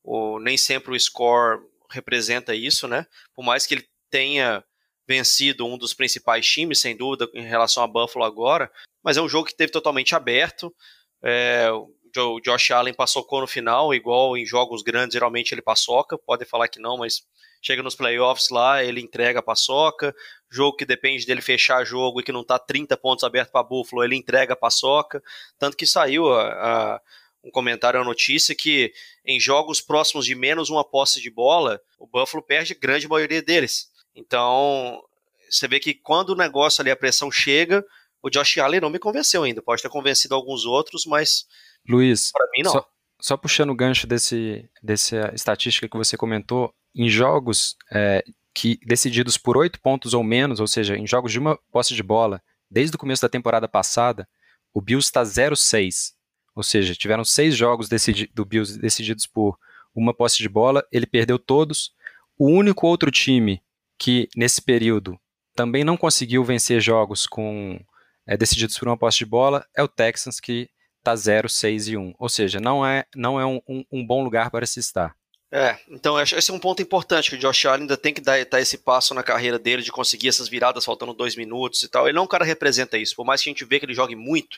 O, 0.04 0.40
nem 0.40 0.58
sempre 0.58 0.96
o 0.96 1.00
score 1.00 1.62
representa 1.92 2.56
isso, 2.56 2.88
né? 2.88 3.06
Por 3.36 3.46
mais 3.46 3.66
que 3.66 3.76
ele 3.76 3.88
tenha 4.10 4.64
vencido 5.08 5.66
um 5.66 5.78
dos 5.78 5.94
principais 5.94 6.46
times, 6.48 6.80
sem 6.80 6.96
dúvida, 6.96 7.30
em 7.34 7.44
relação 7.44 7.84
a 7.84 7.88
Buffalo 7.88 8.26
agora, 8.26 8.72
mas 9.04 9.18
é 9.18 9.22
um 9.22 9.30
jogo 9.30 9.48
que 9.48 9.56
teve 9.56 9.72
totalmente 9.72 10.16
aberto. 10.16 10.74
É, 11.22 11.70
o 12.18 12.40
Josh 12.42 12.72
Allen 12.72 12.94
passocou 12.94 13.42
no 13.42 13.48
final, 13.48 13.94
igual 13.94 14.38
em 14.38 14.46
jogos 14.46 14.84
grandes, 14.84 15.14
geralmente 15.14 15.54
ele 15.54 15.62
paçoca, 15.62 16.18
pode 16.18 16.46
falar 16.46 16.68
que 16.68 16.80
não, 16.80 16.98
mas 16.98 17.24
chega 17.62 17.82
nos 17.82 17.96
playoffs 17.96 18.50
lá, 18.50 18.84
ele 18.84 19.02
entrega 19.02 19.40
a 19.40 19.44
paçoca, 19.44 20.14
jogo 20.52 20.78
que 20.78 20.86
depende 20.86 21.26
dele 21.26 21.42
fechar 21.42 21.84
jogo 21.86 22.20
e 22.20 22.24
que 22.24 22.32
não 22.32 22.44
tá 22.44 22.60
30 22.60 22.96
pontos 22.98 23.24
abertos 23.24 23.52
para 23.52 23.64
Buffalo, 23.64 24.04
ele 24.04 24.16
entrega 24.16 24.54
a 24.54 24.58
paçoca, 24.58 25.24
tanto 25.58 25.78
que 25.78 25.86
saiu 25.86 26.32
a, 26.34 26.52
a, 26.52 27.02
um 27.44 27.50
comentário, 27.50 28.00
a 28.00 28.04
notícia 28.04 28.54
que 28.54 28.94
em 29.26 29.40
jogos 29.40 29.82
próximos 29.82 30.26
de 30.26 30.36
menos 30.36 30.70
uma 30.70 30.84
posse 30.84 31.22
de 31.22 31.32
bola, 31.32 31.82
o 31.98 32.06
Buffalo 32.06 32.44
perde 32.44 32.76
grande 32.76 33.08
maioria 33.08 33.42
deles. 33.42 33.92
Então, 34.16 35.02
você 35.50 35.68
vê 35.68 35.80
que 35.80 35.94
quando 35.94 36.30
o 36.30 36.36
negócio 36.36 36.82
ali, 36.82 36.92
a 36.92 36.96
pressão 36.96 37.32
chega, 37.32 37.86
o 38.22 38.30
Josh 38.30 38.58
Allen 38.58 38.82
não 38.82 38.90
me 38.90 39.00
convenceu 39.00 39.44
ainda. 39.44 39.62
Pode 39.62 39.82
ter 39.82 39.90
convencido 39.90 40.34
alguns 40.34 40.66
outros, 40.66 41.06
mas 41.06 41.46
Luiz, 41.88 42.32
para 42.32 42.48
mim 42.56 42.64
não. 42.64 42.72
Só, 42.72 42.90
só, 43.20 43.38
puxando 43.38 43.72
o 43.72 43.76
gancho 43.76 44.08
desse, 44.08 44.70
dessa 44.82 45.32
estatística 45.36 45.90
que 45.90 45.98
você 45.98 46.16
comentou, 46.16 46.74
em 46.96 47.10
jogos 47.10 47.76
é, 47.92 48.24
que 48.54 48.80
decididos 48.86 49.38
por 49.38 49.58
oito 49.58 49.80
pontos 49.82 50.14
ou 50.14 50.24
menos, 50.24 50.60
ou 50.60 50.68
seja, 50.68 50.96
em 50.96 51.06
jogos 51.06 51.32
de 51.32 51.40
uma 51.40 51.58
posse 51.72 51.94
de 51.94 52.04
bola, 52.04 52.42
desde 52.70 52.96
o 52.96 53.00
começo 53.00 53.22
da 53.22 53.30
temporada 53.30 53.68
passada, 53.68 54.28
o 54.74 54.82
Bills 54.82 55.08
está 55.08 55.24
0-6. 55.24 56.14
Ou 56.56 56.64
seja, 56.64 56.96
tiveram 56.96 57.26
seis 57.26 57.56
jogos 57.56 57.90
decidi 57.90 58.30
do 58.34 58.46
Bills 58.46 58.80
decididos 58.80 59.26
por 59.26 59.58
uma 59.94 60.14
posse 60.14 60.38
de 60.38 60.48
bola, 60.48 60.86
ele 60.92 61.06
perdeu 61.06 61.38
todos. 61.38 61.92
O 62.38 62.48
único 62.48 62.88
outro 62.88 63.12
time 63.12 63.62
que, 63.98 64.28
nesse 64.36 64.62
período, 64.62 65.20
também 65.56 65.84
não 65.84 65.98
conseguiu 65.98 66.44
vencer 66.44 66.82
jogos 66.82 67.28
com 67.28 67.80
é, 68.26 68.38
decididos 68.38 68.78
por 68.78 68.88
uma 68.88 68.98
posse 68.98 69.20
de 69.20 69.26
bola 69.26 69.66
é 69.76 69.84
o 69.84 69.88
Texans, 69.88 70.40
que 70.40 70.70
está 71.00 71.16
0, 71.16 71.50
6 71.50 71.88
e 71.90 71.98
1. 71.98 72.16
Ou 72.18 72.30
seja, 72.30 72.60
não 72.60 72.86
é, 72.86 73.06
não 73.16 73.40
é 73.40 73.46
um, 73.46 73.62
um, 73.68 73.84
um 73.92 74.06
bom 74.06 74.24
lugar 74.24 74.50
para 74.50 74.66
se 74.66 74.80
estar. 74.80 75.16
É, 75.52 75.78
então 75.88 76.20
esse 76.20 76.50
é 76.50 76.54
um 76.54 76.60
ponto 76.60 76.82
importante 76.82 77.30
que 77.30 77.36
o 77.36 77.40
Josh 77.40 77.66
Allen 77.66 77.82
ainda 77.82 77.96
tem 77.96 78.12
que 78.12 78.22
dar, 78.22 78.44
dar, 78.44 78.60
esse 78.60 78.80
passo 78.80 79.14
na 79.14 79.22
carreira 79.22 79.60
dele 79.60 79.84
de 79.84 79.92
conseguir 79.92 80.30
essas 80.30 80.50
viradas 80.50 80.84
faltando 80.84 81.14
dois 81.14 81.36
minutos 81.36 81.84
e 81.84 81.88
tal. 81.88 82.08
Ele 82.08 82.16
não 82.16 82.24
é 82.24 82.26
um 82.26 82.28
cara 82.28 82.44
que 82.44 82.50
representa 82.50 82.98
isso. 82.98 83.16
Por 83.16 83.24
mais 83.24 83.42
que 83.42 83.50
a 83.50 83.52
gente 83.52 83.64
vê 83.64 83.80
que 83.80 83.86
ele 83.86 83.94
jogue 83.94 84.16
muito, 84.16 84.58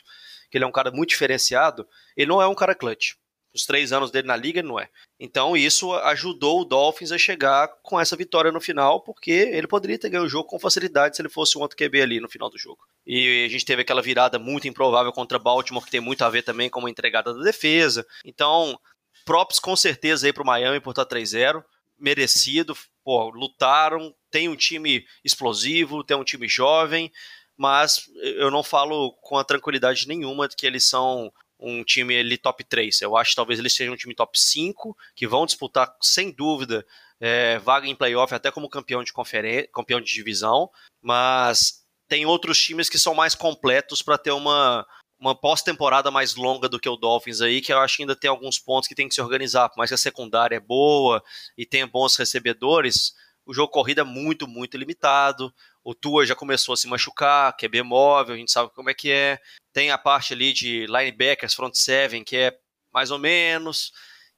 que 0.50 0.56
ele 0.56 0.64
é 0.64 0.66
um 0.66 0.72
cara 0.72 0.90
muito 0.90 1.10
diferenciado, 1.10 1.86
ele 2.16 2.30
não 2.30 2.40
é 2.40 2.48
um 2.48 2.54
cara 2.54 2.74
clutch. 2.74 3.12
Os 3.54 3.66
três 3.66 3.92
anos 3.92 4.10
dele 4.10 4.26
na 4.26 4.36
liga, 4.36 4.60
ele 4.60 4.68
não 4.68 4.80
é. 4.80 4.88
Então 5.18 5.56
isso 5.56 5.92
ajudou 5.94 6.60
o 6.60 6.64
Dolphins 6.64 7.10
a 7.10 7.16
chegar 7.16 7.68
com 7.82 7.98
essa 7.98 8.14
vitória 8.14 8.52
no 8.52 8.60
final, 8.60 9.00
porque 9.00 9.30
ele 9.30 9.66
poderia 9.66 9.98
ter 9.98 10.10
ganho 10.10 10.24
o 10.24 10.28
jogo 10.28 10.48
com 10.48 10.58
facilidade 10.58 11.16
se 11.16 11.22
ele 11.22 11.30
fosse 11.30 11.56
um 11.56 11.62
outro 11.62 11.76
QB 11.76 12.02
ali 12.02 12.20
no 12.20 12.28
final 12.28 12.50
do 12.50 12.58
jogo. 12.58 12.86
E 13.06 13.46
a 13.46 13.48
gente 13.48 13.64
teve 13.64 13.82
aquela 13.82 14.02
virada 14.02 14.38
muito 14.38 14.68
improvável 14.68 15.12
contra 15.12 15.38
Baltimore, 15.38 15.84
que 15.84 15.90
tem 15.90 16.00
muito 16.00 16.22
a 16.22 16.28
ver 16.28 16.42
também 16.42 16.68
com 16.68 16.80
uma 16.80 16.90
entregada 16.90 17.32
da 17.32 17.42
defesa. 17.42 18.06
Então, 18.24 18.78
props 19.24 19.58
com 19.58 19.74
certeza 19.74 20.26
aí 20.26 20.32
pro 20.32 20.44
Miami 20.44 20.80
por 20.80 20.90
estar 20.90 21.06
3-0. 21.06 21.64
Merecido, 21.98 22.76
pô, 23.02 23.30
lutaram, 23.30 24.14
tem 24.30 24.50
um 24.50 24.56
time 24.56 25.06
explosivo, 25.24 26.04
tem 26.04 26.14
um 26.14 26.24
time 26.24 26.46
jovem, 26.46 27.10
mas 27.56 28.02
eu 28.22 28.50
não 28.50 28.62
falo 28.62 29.14
com 29.22 29.38
a 29.38 29.44
tranquilidade 29.44 30.06
nenhuma 30.06 30.46
que 30.46 30.66
eles 30.66 30.86
são 30.86 31.32
um 31.58 31.82
time 31.84 32.16
ali 32.18 32.36
top 32.36 32.64
3. 32.64 33.00
Eu 33.00 33.16
acho 33.16 33.30
que 33.30 33.36
talvez 33.36 33.58
eles 33.58 33.74
sejam 33.74 33.94
um 33.94 33.96
time 33.96 34.14
top 34.14 34.38
5, 34.38 34.96
que 35.14 35.26
vão 35.26 35.46
disputar, 35.46 35.94
sem 36.00 36.30
dúvida, 36.30 36.84
é, 37.20 37.58
vaga 37.58 37.86
em 37.86 37.94
playoff 37.94 38.34
até 38.34 38.50
como 38.50 38.68
campeão 38.68 39.02
de 39.02 39.12
conferência, 39.12 39.68
campeão 39.72 40.00
de 40.00 40.12
divisão, 40.12 40.70
mas 41.00 41.84
tem 42.08 42.26
outros 42.26 42.60
times 42.62 42.88
que 42.88 42.98
são 42.98 43.14
mais 43.14 43.34
completos 43.34 44.02
para 44.02 44.18
ter 44.18 44.32
uma, 44.32 44.86
uma 45.18 45.34
pós-temporada 45.34 46.10
mais 46.10 46.34
longa 46.34 46.68
do 46.68 46.78
que 46.78 46.88
o 46.88 46.96
Dolphins 46.96 47.40
aí, 47.40 47.60
que 47.60 47.72
eu 47.72 47.78
acho 47.78 47.96
que 47.96 48.02
ainda 48.02 48.14
tem 48.14 48.28
alguns 48.28 48.58
pontos 48.58 48.88
que 48.88 48.94
tem 48.94 49.08
que 49.08 49.14
se 49.14 49.20
organizar, 49.20 49.68
por 49.68 49.78
mais 49.78 49.90
que 49.90 49.94
a 49.94 49.98
secundária 49.98 50.56
é 50.56 50.60
boa 50.60 51.22
e 51.56 51.64
tenha 51.64 51.86
bons 51.86 52.16
recebedores, 52.16 53.14
o 53.46 53.54
jogo 53.54 53.72
corrida 53.72 54.02
é 54.02 54.04
muito, 54.04 54.46
muito 54.46 54.76
limitado. 54.76 55.54
O 55.86 55.94
Tua 55.94 56.26
já 56.26 56.34
começou 56.34 56.72
a 56.72 56.76
se 56.76 56.88
machucar, 56.88 57.56
QB 57.56 57.84
móvel, 57.84 58.34
a 58.34 58.38
gente 58.38 58.50
sabe 58.50 58.72
como 58.74 58.90
é 58.90 58.94
que 58.94 59.08
é. 59.08 59.38
Tem 59.72 59.92
a 59.92 59.96
parte 59.96 60.32
ali 60.32 60.52
de 60.52 60.84
linebackers, 60.86 61.54
front 61.54 61.76
seven, 61.76 62.24
que 62.24 62.36
é 62.36 62.58
mais 62.92 63.12
ou 63.12 63.20
menos. 63.20 63.92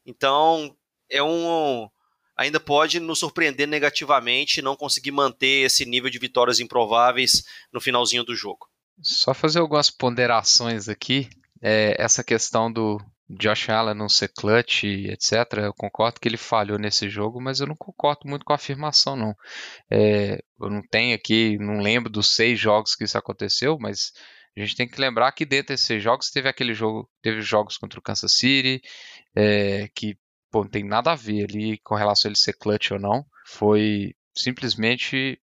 Então, 0.04 0.76
é 1.08 1.22
um 1.22 1.88
ainda 2.36 2.60
pode 2.60 3.00
nos 3.00 3.20
surpreender 3.20 3.66
negativamente 3.66 4.60
não 4.60 4.76
conseguir 4.76 5.10
manter 5.10 5.64
esse 5.64 5.86
nível 5.86 6.10
de 6.10 6.18
vitórias 6.18 6.60
improváveis 6.60 7.44
no 7.72 7.80
finalzinho 7.80 8.24
do 8.24 8.36
jogo. 8.36 8.68
Só 9.00 9.32
fazer 9.32 9.60
algumas 9.60 9.90
ponderações 9.90 10.86
aqui. 10.86 11.30
É, 11.62 11.96
essa 11.98 12.22
questão 12.22 12.70
do 12.70 13.00
Josh 13.30 13.68
Allen 13.68 13.94
não 13.94 14.08
ser 14.08 14.28
clutch, 14.28 14.84
etc. 14.84 15.32
Eu 15.64 15.74
concordo 15.74 16.18
que 16.18 16.26
ele 16.26 16.38
falhou 16.38 16.78
nesse 16.78 17.08
jogo, 17.10 17.40
mas 17.40 17.60
eu 17.60 17.66
não 17.66 17.76
concordo 17.76 18.26
muito 18.26 18.44
com 18.44 18.52
a 18.52 18.56
afirmação, 18.56 19.16
não. 19.16 19.34
É, 19.90 20.42
eu 20.60 20.70
não 20.70 20.82
tenho 20.82 21.14
aqui, 21.14 21.58
não 21.58 21.80
lembro 21.80 22.10
dos 22.10 22.34
seis 22.34 22.58
jogos 22.58 22.94
que 22.94 23.04
isso 23.04 23.18
aconteceu, 23.18 23.78
mas 23.78 24.12
a 24.56 24.60
gente 24.60 24.76
tem 24.76 24.88
que 24.88 25.00
lembrar 25.00 25.32
que 25.32 25.44
dentro 25.44 25.68
desses 25.68 25.86
seis 25.86 26.02
jogos 26.02 26.30
teve 26.30 26.48
aquele 26.48 26.72
jogo, 26.72 27.08
teve 27.22 27.42
jogos 27.42 27.76
contra 27.76 27.98
o 27.98 28.02
Kansas 28.02 28.32
City, 28.32 28.80
é, 29.36 29.88
que 29.94 30.16
pô, 30.50 30.62
não 30.62 30.70
tem 30.70 30.84
nada 30.84 31.12
a 31.12 31.16
ver 31.16 31.44
ali 31.44 31.78
com 31.78 31.94
relação 31.94 32.28
a 32.28 32.30
ele 32.30 32.38
ser 32.38 32.54
clutch 32.54 32.92
ou 32.92 32.98
não. 32.98 33.24
Foi 33.46 34.14
simplesmente 34.34 35.38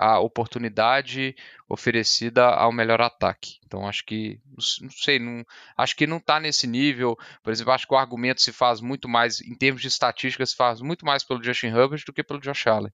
a 0.00 0.18
oportunidade 0.18 1.36
oferecida 1.68 2.46
ao 2.46 2.72
melhor 2.72 3.02
ataque. 3.02 3.58
Então 3.66 3.86
acho 3.86 4.02
que 4.06 4.40
não 4.80 4.90
sei, 4.90 5.18
não, 5.18 5.44
acho 5.76 5.94
que 5.94 6.06
não 6.06 6.16
está 6.16 6.40
nesse 6.40 6.66
nível. 6.66 7.18
Por 7.42 7.52
exemplo, 7.52 7.74
acho 7.74 7.86
que 7.86 7.92
o 7.92 7.98
argumento 7.98 8.40
se 8.40 8.50
faz 8.50 8.80
muito 8.80 9.06
mais 9.06 9.42
em 9.42 9.54
termos 9.54 9.82
de 9.82 9.88
estatística 9.88 10.46
se 10.46 10.56
faz 10.56 10.80
muito 10.80 11.04
mais 11.04 11.22
pelo 11.22 11.44
Justin 11.44 11.66
Herbert 11.66 12.02
do 12.06 12.14
que 12.14 12.22
pelo 12.22 12.40
Josh 12.40 12.66
Allen, 12.66 12.90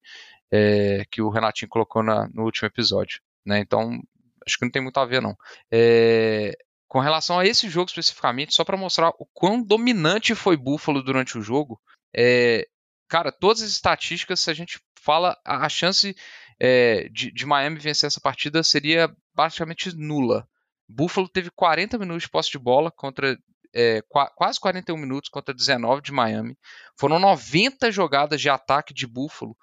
é, 0.50 1.04
que 1.08 1.22
o 1.22 1.30
Renatinho 1.30 1.68
colocou 1.68 2.02
na, 2.02 2.28
no 2.34 2.42
último 2.42 2.66
episódio. 2.66 3.20
Né? 3.46 3.60
Então 3.60 4.02
acho 4.44 4.58
que 4.58 4.64
não 4.64 4.72
tem 4.72 4.82
muito 4.82 4.98
a 4.98 5.04
ver 5.04 5.22
não. 5.22 5.36
É, 5.70 6.58
com 6.88 6.98
relação 6.98 7.38
a 7.38 7.46
esse 7.46 7.68
jogo 7.68 7.88
especificamente, 7.88 8.52
só 8.52 8.64
para 8.64 8.76
mostrar 8.76 9.10
o 9.10 9.26
quão 9.32 9.62
dominante 9.62 10.34
foi 10.34 10.56
Buffalo 10.56 11.04
durante 11.04 11.38
o 11.38 11.40
jogo, 11.40 11.80
é, 12.12 12.66
cara, 13.08 13.30
todas 13.30 13.62
as 13.62 13.70
estatísticas, 13.70 14.40
se 14.40 14.50
a 14.50 14.54
gente 14.54 14.80
fala 15.06 15.38
a, 15.44 15.66
a 15.66 15.68
chance 15.68 16.16
é, 16.58 17.08
de, 17.10 17.30
de, 17.30 17.46
Miami 17.46 17.78
vencer 17.78 18.06
essa 18.06 18.20
partida 18.20 18.62
seria 18.62 19.14
praticamente 19.34 19.94
nula. 19.94 20.48
Buffalo 20.88 21.28
teve 21.28 21.50
40 21.50 21.98
minutos 21.98 22.22
de 22.22 22.30
posse 22.30 22.50
de 22.50 22.58
bola 22.58 22.90
contra 22.90 23.36
é, 23.74 24.00
qu 24.02 24.18
quase 24.34 24.58
41 24.58 24.96
minutos 24.96 25.28
contra 25.28 25.54
19 25.54 26.00
de 26.00 26.12
Miami. 26.12 26.56
Foram 26.98 27.18
90 27.18 27.90
jogadas 27.90 28.40
de 28.40 28.48
ataque 28.48 28.94
de 28.94 29.06
Buffalo 29.06 29.56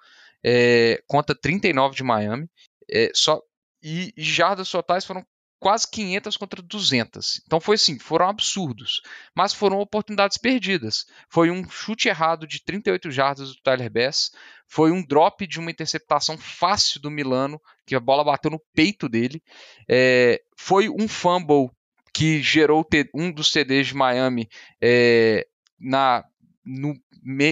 é, 0.44 1.02
contra 1.08 1.34
39 1.34 1.96
de 1.96 2.04
Miami. 2.04 2.48
É, 2.88 3.10
só 3.14 3.40
e, 3.82 4.12
e 4.16 4.22
jardas 4.22 4.70
totais 4.70 5.04
foram 5.04 5.26
quase 5.64 5.90
500 5.90 6.36
contra 6.36 6.60
200. 6.60 7.40
Então 7.46 7.58
foi 7.58 7.76
assim, 7.76 7.98
foram 7.98 8.28
absurdos, 8.28 9.00
mas 9.34 9.54
foram 9.54 9.80
oportunidades 9.80 10.36
perdidas. 10.36 11.06
Foi 11.26 11.50
um 11.50 11.66
chute 11.70 12.06
errado 12.06 12.46
de 12.46 12.62
38 12.62 13.10
jardas 13.10 13.48
do 13.48 13.62
Tyler 13.62 13.90
Bass, 13.90 14.30
foi 14.68 14.92
um 14.92 15.02
drop 15.02 15.46
de 15.46 15.58
uma 15.58 15.70
interceptação 15.70 16.36
fácil 16.36 17.00
do 17.00 17.10
Milano, 17.10 17.58
que 17.86 17.94
a 17.94 18.00
bola 18.00 18.22
bateu 18.22 18.50
no 18.50 18.60
peito 18.74 19.08
dele, 19.08 19.42
é, 19.88 20.42
foi 20.54 20.90
um 20.90 21.08
fumble 21.08 21.70
que 22.12 22.42
gerou 22.42 22.86
um 23.14 23.32
dos 23.32 23.50
TDs 23.50 23.86
de 23.86 23.94
Miami 23.94 24.50
é, 24.82 25.46
na, 25.80 26.26
no, 26.62 26.94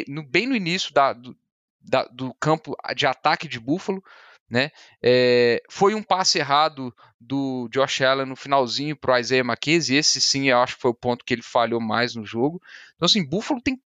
no, 0.06 0.22
bem 0.22 0.46
no 0.46 0.54
início 0.54 0.92
da, 0.92 1.14
do, 1.14 1.34
da, 1.80 2.04
do 2.04 2.34
campo 2.34 2.76
de 2.94 3.06
ataque 3.06 3.48
de 3.48 3.58
Buffalo. 3.58 4.04
Né? 4.52 4.70
É, 5.02 5.62
foi 5.70 5.94
um 5.94 6.02
passe 6.02 6.38
errado 6.38 6.94
do 7.18 7.70
Josh 7.72 8.02
Allen 8.02 8.26
no 8.26 8.36
finalzinho 8.36 8.94
para 8.94 9.14
o 9.14 9.18
Isaiah 9.18 9.42
McKenzie, 9.42 9.96
esse 9.96 10.20
sim 10.20 10.50
eu 10.50 10.58
acho 10.58 10.74
que 10.74 10.82
foi 10.82 10.90
o 10.90 10.94
ponto 10.94 11.24
que 11.24 11.32
ele 11.32 11.40
falhou 11.40 11.80
mais 11.80 12.14
no 12.14 12.22
jogo. 12.22 12.60
Então, 12.94 13.06
assim, 13.06 13.26
Buffalo 13.26 13.62
tem 13.62 13.80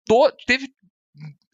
teve 0.46 0.72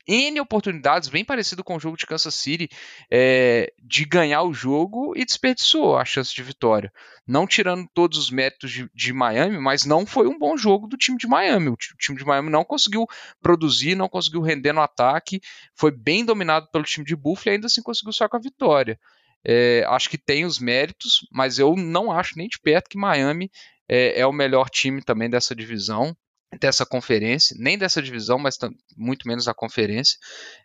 N 0.08 0.40
oportunidades, 0.40 1.10
bem 1.10 1.22
parecido 1.22 1.62
com 1.62 1.76
o 1.76 1.80
jogo 1.80 1.98
de 1.98 2.06
Kansas 2.06 2.34
City, 2.34 2.70
é, 3.10 3.70
de 3.78 4.06
ganhar 4.06 4.42
o 4.42 4.54
jogo 4.54 5.12
e 5.14 5.22
desperdiçou 5.22 5.98
a 5.98 6.04
chance 6.04 6.34
de 6.34 6.42
vitória. 6.42 6.90
Não 7.26 7.46
tirando 7.46 7.86
todos 7.92 8.16
os 8.16 8.30
méritos 8.30 8.70
de, 8.70 8.90
de 8.94 9.12
Miami, 9.12 9.58
mas 9.58 9.84
não 9.84 10.06
foi 10.06 10.26
um 10.26 10.38
bom 10.38 10.56
jogo 10.56 10.86
do 10.86 10.96
time 10.96 11.18
de 11.18 11.26
Miami. 11.26 11.68
O, 11.68 11.76
time 11.76 12.16
de 12.16 12.24
Miami 12.24 12.48
não 12.48 12.64
conseguiu 12.64 13.06
produzir, 13.42 13.94
não 13.94 14.08
conseguiu 14.08 14.40
render 14.40 14.72
no 14.72 14.80
ataque, 14.80 15.42
foi 15.74 15.90
bem 15.90 16.24
dominado 16.24 16.68
pelo 16.72 16.84
time 16.84 17.04
de 17.04 17.14
Buffalo 17.14 17.52
e 17.52 17.54
ainda 17.56 17.66
assim 17.66 17.82
conseguiu 17.82 18.12
só 18.14 18.26
com 18.26 18.38
a 18.38 18.40
vitória. 18.40 18.98
É, 19.44 19.84
acho 19.88 20.08
que 20.08 20.16
tem 20.16 20.46
os 20.46 20.58
méritos, 20.58 21.26
mas 21.30 21.58
eu 21.58 21.76
não 21.76 22.10
acho 22.10 22.36
nem 22.36 22.48
de 22.48 22.58
perto 22.58 22.88
que 22.88 22.98
Miami 22.98 23.50
é, 23.86 24.20
é 24.20 24.26
o 24.26 24.32
melhor 24.32 24.70
time 24.70 25.02
também 25.02 25.28
dessa 25.28 25.54
divisão 25.54 26.16
dessa 26.60 26.86
conferência, 26.86 27.56
nem 27.58 27.76
dessa 27.76 28.02
divisão, 28.02 28.38
mas 28.38 28.56
muito 28.96 29.26
menos 29.28 29.44
da 29.44 29.54
conferência. 29.54 30.18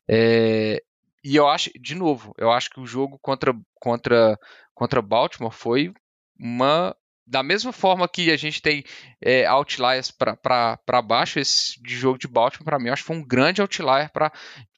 É, 0.08 0.82
e 1.24 1.36
eu 1.36 1.48
acho, 1.48 1.72
de 1.80 1.96
novo, 1.96 2.34
eu 2.38 2.52
acho 2.52 2.70
que 2.70 2.80
o 2.80 2.86
jogo 2.86 3.18
contra, 3.20 3.56
contra, 3.80 4.38
contra 4.74 5.02
Baltimore 5.02 5.54
foi 5.54 5.94
uma. 6.38 6.96
Da 7.26 7.42
mesma 7.42 7.72
forma 7.72 8.06
que 8.06 8.30
a 8.32 8.36
gente 8.36 8.62
tem 8.62 8.84
é, 9.22 9.46
outliers 9.46 10.12
para 10.12 11.02
baixo, 11.02 11.40
esse 11.40 11.80
jogo 11.86 12.20
de 12.20 12.28
Baltimore, 12.28 12.66
para 12.66 12.78
mim, 12.78 12.90
acho 12.90 13.02
que 13.02 13.08
foi 13.08 13.16
um 13.16 13.26
grande 13.26 13.62
outlier 13.62 14.12
pra, 14.12 14.30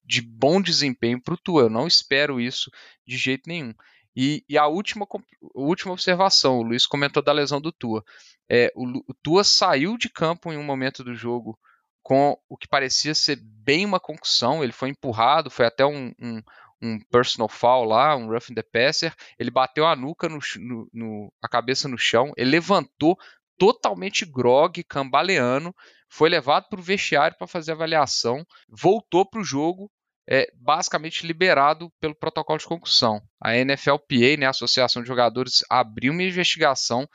de 0.05 0.21
bom 0.21 0.61
desempenho 0.61 1.19
para 1.19 1.33
o 1.33 1.37
Tua. 1.37 1.63
Eu 1.63 1.69
não 1.71 1.87
espero 1.87 2.39
isso 2.39 2.69
de 3.05 3.17
jeito 3.17 3.47
nenhum. 3.47 3.73
E, 4.15 4.45
e, 4.47 4.57
a 4.57 4.65
última, 4.67 5.05
última 5.53 5.91
observação, 5.91 6.59
o 6.59 6.63
Luiz 6.63 6.87
comentou 6.87 7.21
da 7.21 7.33
lesão 7.33 7.59
do 7.59 7.71
Tua. 7.71 8.03
É, 8.49 8.71
o, 8.75 8.85
o, 9.09 9.13
Tua 9.21 9.43
saiu 9.43 9.97
de 9.97 10.09
campo 10.09 10.53
em 10.53 10.57
um 10.57 10.63
momento 10.63 11.03
do 11.03 11.13
jogo 11.13 11.59
com 12.01 12.37
o 12.47 12.55
que 12.55 12.67
parecia 12.67 13.13
ser 13.13 13.37
bem 13.41 13.85
uma 13.85 13.99
concussão. 13.99 14.63
Ele 14.63 14.71
foi 14.71 14.89
empurrado, 14.89 15.49
foi 15.49 15.65
até 15.65 15.85
um, 15.85 16.13
um, 16.21 16.41
um 16.81 16.99
personal 17.11 17.49
foul 17.49 17.83
lá, 17.83 18.15
um 18.15 18.27
roughing 18.27 18.53
the 18.53 18.63
passer. 18.63 19.13
Ele 19.37 19.51
bateu 19.51 19.85
a 19.85 19.95
nuca, 19.95 20.29
no, 20.29 20.39
no, 20.59 20.89
no, 20.93 21.33
a 21.41 21.49
cabeça 21.49 21.89
no 21.89 21.97
chão. 21.97 22.31
Ele 22.37 22.51
levantou 22.51 23.17
totalmente 23.57 24.25
grog, 24.25 24.83
cambaleando. 24.83 25.75
Foi 26.07 26.29
levado 26.29 26.69
para 26.69 26.79
o 26.79 26.83
vestiário 26.83 27.37
para 27.37 27.47
fazer 27.47 27.73
avaliação. 27.73 28.45
Voltou 28.69 29.25
para 29.25 29.41
o 29.41 29.43
jogo 29.43 29.91
é 30.27 30.51
basicamente 30.55 31.25
liberado 31.25 31.91
pelo 31.99 32.15
protocolo 32.15 32.59
de 32.59 32.65
concussão. 32.65 33.21
A 33.39 33.53
NFLPA, 33.53 34.37
né, 34.39 34.45
a 34.45 34.49
Associação 34.49 35.01
de 35.01 35.07
Jogadores, 35.07 35.63
abriu 35.69 36.11
uma 36.11 36.23
investigação 36.23 37.07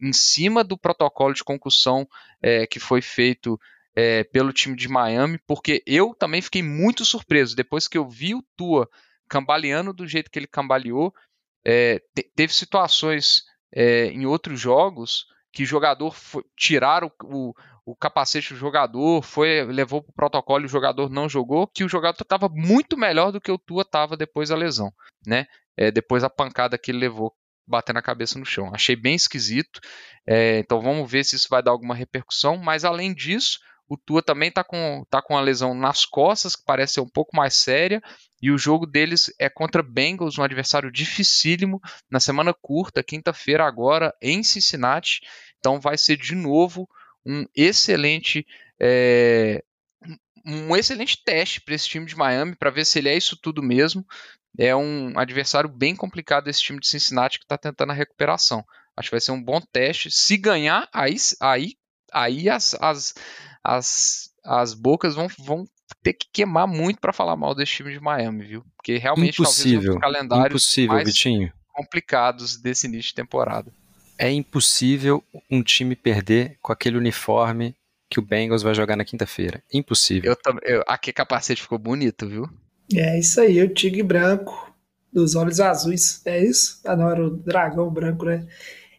em 0.00 0.12
cima 0.12 0.64
do 0.64 0.76
protocolo 0.76 1.34
de 1.34 1.44
concussão 1.44 2.08
é, 2.42 2.66
que 2.66 2.80
foi 2.80 3.00
feito 3.02 3.58
é, 3.94 4.24
pelo 4.24 4.52
time 4.52 4.76
de 4.76 4.88
Miami, 4.88 5.38
porque 5.46 5.82
eu 5.86 6.14
também 6.14 6.42
fiquei 6.42 6.62
muito 6.62 7.04
surpreso 7.04 7.54
depois 7.54 7.86
que 7.86 7.96
eu 7.96 8.08
vi 8.08 8.34
o 8.34 8.44
Tua 8.56 8.88
cambaleando 9.28 9.92
do 9.92 10.06
jeito 10.06 10.30
que 10.30 10.38
ele 10.38 10.46
cambaleou. 10.46 11.14
É, 11.64 12.00
te, 12.14 12.30
teve 12.34 12.52
situações 12.52 13.44
é, 13.72 14.06
em 14.06 14.26
outros 14.26 14.58
jogos 14.58 15.26
que 15.52 15.64
jogador 15.64 16.12
foi, 16.14 16.42
tiraram 16.56 17.10
o, 17.22 17.54
o 17.86 17.94
capacete 17.94 18.54
do 18.54 18.58
jogador, 18.58 19.22
foi 19.22 19.64
levou 19.64 20.02
para 20.02 20.10
o 20.10 20.14
protocolo 20.14 20.64
e 20.64 20.66
o 20.66 20.70
jogador 20.70 21.10
não 21.10 21.28
jogou, 21.28 21.66
que 21.66 21.84
o 21.84 21.88
jogador 21.88 22.22
estava 22.22 22.48
muito 22.48 22.96
melhor 22.96 23.30
do 23.30 23.40
que 23.40 23.52
o 23.52 23.58
Tua 23.58 23.82
estava 23.82 24.16
depois 24.16 24.48
da 24.48 24.56
lesão, 24.56 24.92
né? 25.26 25.46
É, 25.76 25.90
depois 25.90 26.22
da 26.22 26.30
pancada 26.30 26.78
que 26.78 26.90
ele 26.90 26.98
levou 26.98 27.34
batendo 27.66 27.98
a 27.98 28.02
cabeça 28.02 28.38
no 28.38 28.44
chão. 28.44 28.70
Achei 28.74 28.96
bem 28.96 29.14
esquisito. 29.14 29.80
É, 30.26 30.58
então 30.58 30.80
vamos 30.80 31.10
ver 31.10 31.24
se 31.24 31.36
isso 31.36 31.48
vai 31.50 31.62
dar 31.62 31.72
alguma 31.72 31.94
repercussão. 31.94 32.56
Mas 32.56 32.84
além 32.84 33.12
disso, 33.12 33.58
o 33.88 33.96
Tua 33.96 34.22
também 34.22 34.48
está 34.48 34.62
com, 34.62 35.04
tá 35.10 35.20
com 35.20 35.34
uma 35.34 35.40
lesão 35.40 35.74
nas 35.74 36.04
costas, 36.04 36.54
que 36.54 36.62
parece 36.64 36.94
ser 36.94 37.00
um 37.00 37.08
pouco 37.08 37.36
mais 37.36 37.54
séria. 37.54 38.00
E 38.40 38.50
o 38.50 38.58
jogo 38.58 38.86
deles 38.86 39.32
é 39.38 39.48
contra 39.48 39.82
Bengals, 39.82 40.38
um 40.38 40.42
adversário 40.42 40.92
dificílimo, 40.92 41.80
na 42.10 42.20
semana 42.20 42.54
curta, 42.54 43.02
quinta-feira 43.02 43.64
agora, 43.66 44.14
em 44.20 44.42
Cincinnati. 44.42 45.20
Então 45.58 45.80
vai 45.80 45.96
ser 45.96 46.16
de 46.16 46.34
novo 46.34 46.86
um 47.26 47.46
excelente 47.54 48.46
é, 48.80 49.62
um 50.46 50.76
excelente 50.76 51.22
teste 51.24 51.60
para 51.60 51.74
esse 51.74 51.88
time 51.88 52.06
de 52.06 52.16
Miami 52.16 52.54
para 52.54 52.70
ver 52.70 52.84
se 52.84 52.98
ele 52.98 53.08
é 53.08 53.16
isso 53.16 53.36
tudo 53.36 53.62
mesmo. 53.62 54.04
É 54.58 54.76
um 54.76 55.18
adversário 55.18 55.68
bem 55.68 55.96
complicado 55.96 56.48
esse 56.48 56.60
time 56.60 56.78
de 56.78 56.86
Cincinnati 56.86 57.38
que 57.38 57.44
está 57.44 57.56
tentando 57.56 57.90
a 57.90 57.94
recuperação. 57.94 58.64
Acho 58.96 59.08
que 59.08 59.14
vai 59.14 59.20
ser 59.20 59.32
um 59.32 59.42
bom 59.42 59.60
teste. 59.60 60.10
Se 60.10 60.36
ganhar, 60.36 60.88
aí, 60.92 61.16
aí, 61.40 61.72
aí 62.12 62.48
as, 62.48 62.74
as, 62.74 63.14
as, 63.64 64.30
as 64.44 64.74
bocas 64.74 65.14
vão, 65.14 65.26
vão 65.38 65.64
ter 66.02 66.12
que 66.12 66.28
queimar 66.32 66.68
muito 66.68 67.00
para 67.00 67.12
falar 67.12 67.36
mal 67.36 67.54
desse 67.54 67.72
time 67.72 67.92
de 67.92 68.00
Miami, 68.00 68.44
viu? 68.44 68.64
Porque 68.76 68.98
realmente 68.98 69.40
impossível, 69.40 69.80
talvez 69.80 69.96
um 69.96 70.00
calendários 70.00 70.46
impossível, 70.46 70.94
mais 70.94 71.08
Vitinho. 71.08 71.52
complicados 71.72 72.56
desse 72.56 72.86
início 72.86 73.08
de 73.08 73.14
temporada 73.14 73.72
é 74.18 74.30
impossível 74.30 75.22
um 75.50 75.62
time 75.62 75.96
perder 75.96 76.56
com 76.60 76.72
aquele 76.72 76.96
uniforme 76.96 77.74
que 78.08 78.18
o 78.18 78.22
Bengals 78.22 78.62
vai 78.62 78.74
jogar 78.74 78.96
na 78.96 79.04
quinta-feira. 79.04 79.62
Impossível. 79.72 80.36
Eu, 80.46 80.58
eu, 80.62 80.84
aqui 80.86 81.12
capacete 81.12 81.62
ficou 81.62 81.78
bonito, 81.78 82.28
viu? 82.28 82.48
É 82.94 83.18
isso 83.18 83.40
aí, 83.40 83.60
o 83.62 83.72
tigre 83.72 84.02
branco, 84.02 84.72
dos 85.12 85.34
olhos 85.34 85.60
azuis. 85.60 86.20
É 86.24 86.42
isso? 86.44 86.80
Ah, 86.84 86.94
não, 86.94 87.10
era 87.10 87.26
o 87.26 87.30
dragão 87.30 87.90
branco, 87.90 88.24
né? 88.24 88.46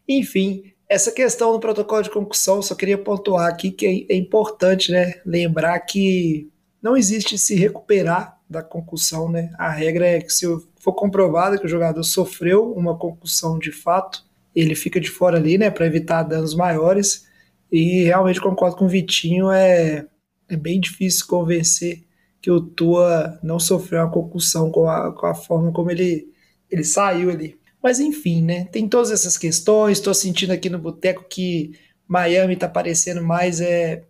Enfim, 0.07 0.73
essa 0.89 1.11
questão 1.11 1.51
do 1.51 1.59
protocolo 1.59 2.03
de 2.03 2.09
concussão, 2.09 2.61
só 2.61 2.75
queria 2.75 2.97
pontuar 2.97 3.47
aqui 3.47 3.71
que 3.71 3.85
é, 4.09 4.13
é 4.13 4.17
importante, 4.17 4.91
né? 4.91 5.15
Lembrar 5.25 5.79
que 5.81 6.49
não 6.81 6.97
existe 6.97 7.37
se 7.37 7.55
recuperar 7.55 8.39
da 8.49 8.61
concussão, 8.61 9.29
né? 9.29 9.51
A 9.57 9.69
regra 9.69 10.07
é 10.07 10.21
que 10.21 10.31
se 10.31 10.45
for 10.79 10.93
comprovado 10.93 11.59
que 11.59 11.65
o 11.65 11.69
jogador 11.69 12.03
sofreu 12.03 12.71
uma 12.73 12.97
concussão 12.97 13.57
de 13.57 13.71
fato, 13.71 14.24
ele 14.55 14.73
fica 14.75 14.99
de 14.99 15.09
fora 15.09 15.37
ali, 15.37 15.57
né, 15.57 15.69
para 15.69 15.85
evitar 15.85 16.23
danos 16.23 16.55
maiores. 16.55 17.27
E 17.71 18.03
realmente 18.03 18.39
concordo 18.39 18.77
com 18.77 18.85
o 18.85 18.89
Vitinho, 18.89 19.51
é, 19.51 20.07
é 20.47 20.55
bem 20.55 20.79
difícil 20.79 21.27
convencer 21.27 22.03
que 22.41 22.49
o 22.49 22.61
Tua 22.61 23.39
não 23.43 23.59
sofreu 23.59 24.01
uma 24.01 24.11
concussão 24.11 24.71
com 24.71 24.87
a, 24.87 25.11
com 25.11 25.25
a 25.25 25.33
forma 25.33 25.71
como 25.73 25.91
ele, 25.91 26.31
ele 26.69 26.83
saiu 26.83 27.31
ali. 27.31 27.59
Mas 27.83 27.99
enfim, 27.99 28.41
né, 28.41 28.65
tem 28.65 28.87
todas 28.87 29.11
essas 29.11 29.37
questões. 29.37 29.97
Estou 29.97 30.13
sentindo 30.13 30.53
aqui 30.53 30.69
no 30.69 30.79
boteco 30.79 31.25
que 31.27 31.73
Miami 32.07 32.53
está 32.53 32.69
parecendo 32.69 33.23
mais 33.23 33.59
é, 33.59 34.03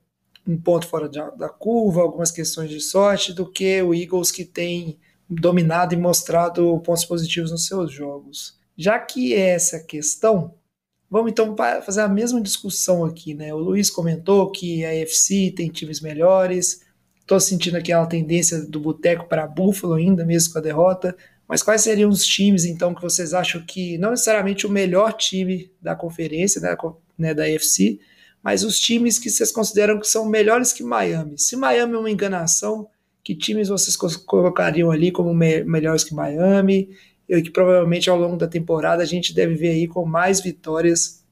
um 0.47 0.57
ponto 0.57 0.87
fora 0.87 1.09
da, 1.09 1.29
da 1.31 1.49
curva, 1.49 2.01
algumas 2.01 2.31
questões 2.31 2.69
de 2.69 2.79
sorte, 2.79 3.33
do 3.33 3.49
que 3.49 3.81
o 3.81 3.93
Eagles 3.93 4.31
que 4.31 4.45
tem 4.45 4.99
dominado 5.29 5.93
e 5.93 5.97
mostrado 5.97 6.79
pontos 6.81 7.05
positivos 7.05 7.51
nos 7.51 7.65
seus 7.65 7.91
jogos. 7.91 8.59
Já 8.77 8.99
que 8.99 9.33
é 9.33 9.49
essa 9.49 9.79
questão, 9.79 10.53
vamos 11.09 11.31
então 11.31 11.55
fazer 11.83 12.01
a 12.01 12.09
mesma 12.09 12.41
discussão 12.41 13.05
aqui, 13.05 13.33
né? 13.33 13.53
O 13.53 13.57
Luiz 13.57 13.89
comentou 13.89 14.51
que 14.51 14.83
a 14.85 14.89
AFC 14.89 15.53
tem 15.55 15.69
times 15.69 16.01
melhores. 16.01 16.81
Estou 17.21 17.39
sentindo 17.39 17.77
aquela 17.77 18.05
tendência 18.05 18.61
do 18.65 18.79
boteco 18.79 19.27
para 19.27 19.47
Buffalo 19.47 19.93
ainda, 19.93 20.25
mesmo 20.25 20.53
com 20.53 20.59
a 20.59 20.61
derrota. 20.61 21.15
Mas 21.47 21.63
quais 21.63 21.81
seriam 21.81 22.09
os 22.09 22.25
times, 22.25 22.65
então, 22.65 22.93
que 22.93 23.01
vocês 23.01 23.33
acham 23.33 23.61
que, 23.65 23.97
não 23.97 24.11
necessariamente 24.11 24.65
o 24.65 24.69
melhor 24.69 25.13
time 25.13 25.71
da 25.81 25.95
conferência, 25.95 26.59
né, 26.59 26.75
né 27.17 27.33
da 27.33 27.43
AFC, 27.43 27.99
mas 28.43 28.63
os 28.63 28.79
times 28.79 29.17
que 29.17 29.29
vocês 29.29 29.51
consideram 29.51 29.99
que 29.99 30.07
são 30.07 30.27
melhores 30.27 30.73
que 30.73 30.83
Miami? 30.83 31.37
Se 31.37 31.55
Miami 31.55 31.93
é 31.93 31.97
uma 31.97 32.11
enganação, 32.11 32.87
que 33.23 33.35
times 33.35 33.69
vocês 33.69 33.95
colocariam 33.95 34.91
ali 34.91 35.11
como 35.11 35.33
me 35.33 35.63
melhores 35.63 36.03
que 36.03 36.13
Miami? 36.13 36.89
E 37.27 37.41
que 37.41 37.51
provavelmente 37.51 38.09
ao 38.09 38.17
longo 38.17 38.37
da 38.37 38.47
temporada 38.47 39.01
a 39.01 39.05
gente 39.05 39.33
deve 39.33 39.55
ver 39.55 39.69
aí 39.69 39.87
com 39.87 40.05
mais 40.05 40.41
vitórias 40.41 41.23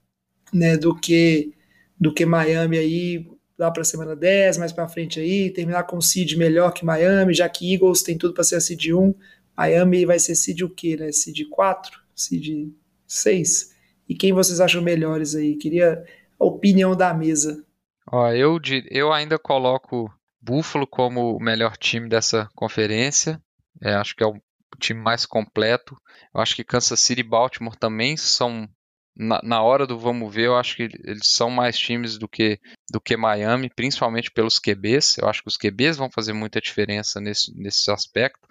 né, 0.53 0.77
do 0.77 0.95
que 0.95 1.53
do 1.99 2.13
que 2.13 2.25
Miami 2.25 2.77
aí 2.77 3.27
lá 3.57 3.71
para 3.71 3.81
a 3.81 3.85
semana 3.85 4.15
10, 4.15 4.57
mais 4.57 4.71
para 4.71 4.87
frente 4.87 5.19
aí, 5.19 5.49
terminar 5.51 5.83
com 5.83 6.01
seed 6.01 6.35
melhor 6.35 6.73
que 6.73 6.83
Miami, 6.83 7.33
já 7.33 7.47
que 7.47 7.73
Eagles 7.73 8.01
tem 8.01 8.17
tudo 8.17 8.33
para 8.33 8.43
ser 8.43 8.55
a 8.55 8.59
seed 8.59 8.87
1, 8.87 9.13
Miami 9.55 10.05
vai 10.05 10.19
ser 10.19 10.35
seed 10.35 10.61
o 10.61 10.69
quê, 10.69 10.97
né? 10.97 11.11
Seed 11.11 11.47
4, 11.49 11.99
seed 12.15 12.73
6. 13.07 13.73
E 14.09 14.15
quem 14.15 14.33
vocês 14.33 14.59
acham 14.59 14.81
melhores 14.81 15.35
aí? 15.35 15.55
Queria 15.55 16.03
a 16.39 16.45
opinião 16.45 16.95
da 16.95 17.13
mesa. 17.13 17.63
Ó, 18.11 18.29
eu, 18.31 18.59
eu 18.89 19.13
ainda 19.13 19.39
coloco 19.39 20.11
Buffalo 20.41 20.85
como 20.85 21.35
o 21.35 21.39
melhor 21.41 21.77
time 21.77 22.09
dessa 22.09 22.49
conferência. 22.55 23.41
É, 23.81 23.93
acho 23.93 24.15
que 24.15 24.23
é 24.23 24.27
o 24.27 24.35
time 24.78 24.99
mais 24.99 25.26
completo. 25.26 25.95
Eu 26.34 26.41
acho 26.41 26.55
que 26.55 26.63
Kansas 26.63 26.99
City 26.99 27.21
e 27.21 27.24
Baltimore 27.24 27.76
também 27.76 28.17
são 28.17 28.67
na, 29.15 29.39
na, 29.43 29.61
hora 29.61 29.86
do 29.86 29.97
vamos 29.97 30.34
ver, 30.34 30.47
eu 30.47 30.57
acho 30.57 30.76
que 30.76 30.84
eles 30.84 31.28
são 31.28 31.49
mais 31.49 31.78
times 31.78 32.17
do 32.17 32.28
que, 32.28 32.59
do 32.91 32.99
que 32.99 33.15
Miami, 33.15 33.69
principalmente 33.69 34.32
pelos 34.32 34.57
QBs. 34.57 35.17
Eu 35.19 35.30
acho 35.30 35.41
que 35.41 35.47
os 35.47 35.57
QBs 35.57 35.97
vão 35.97 36.09
fazer 36.09 36.34
muita 36.34 36.59
diferença 36.59 37.21
nesse, 37.21 37.55
nesse 37.55 37.91
aspecto. 37.91 38.47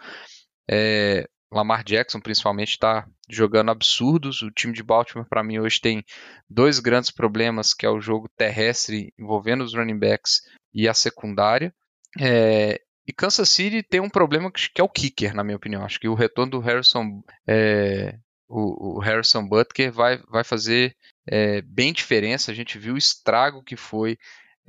É, 0.70 1.28
Lamar 1.52 1.84
Jackson, 1.84 2.20
principalmente, 2.20 2.70
está 2.70 3.06
jogando 3.28 3.70
absurdos. 3.70 4.40
O 4.42 4.50
time 4.50 4.72
de 4.72 4.82
Baltimore, 4.82 5.28
para 5.28 5.42
mim, 5.42 5.58
hoje 5.58 5.80
tem 5.80 6.04
dois 6.48 6.78
grandes 6.78 7.10
problemas, 7.10 7.74
que 7.74 7.84
é 7.84 7.90
o 7.90 8.00
jogo 8.00 8.28
terrestre 8.36 9.12
envolvendo 9.18 9.62
os 9.62 9.74
running 9.74 9.98
backs 9.98 10.40
e 10.72 10.88
a 10.88 10.94
secundária. 10.94 11.74
É, 12.20 12.80
e 13.06 13.12
Kansas 13.12 13.48
City 13.48 13.82
tem 13.82 14.00
um 14.00 14.08
problema 14.08 14.50
que 14.50 14.80
é 14.80 14.84
o 14.84 14.88
kicker, 14.88 15.34
na 15.34 15.42
minha 15.42 15.56
opinião. 15.56 15.84
Acho 15.84 15.98
que 15.98 16.08
o 16.08 16.14
retorno 16.14 16.52
do 16.52 16.60
Harrison, 16.60 17.22
é, 17.46 18.16
o, 18.48 18.96
o, 18.96 19.00
Harrison 19.00 19.46
Butker 19.46 19.92
vai, 19.92 20.18
vai 20.28 20.44
fazer 20.44 20.96
é, 21.26 21.60
bem 21.62 21.92
diferença. 21.92 22.52
A 22.52 22.54
gente 22.54 22.78
viu 22.78 22.94
o 22.94 22.98
estrago 22.98 23.62
que 23.62 23.76
foi 23.76 24.16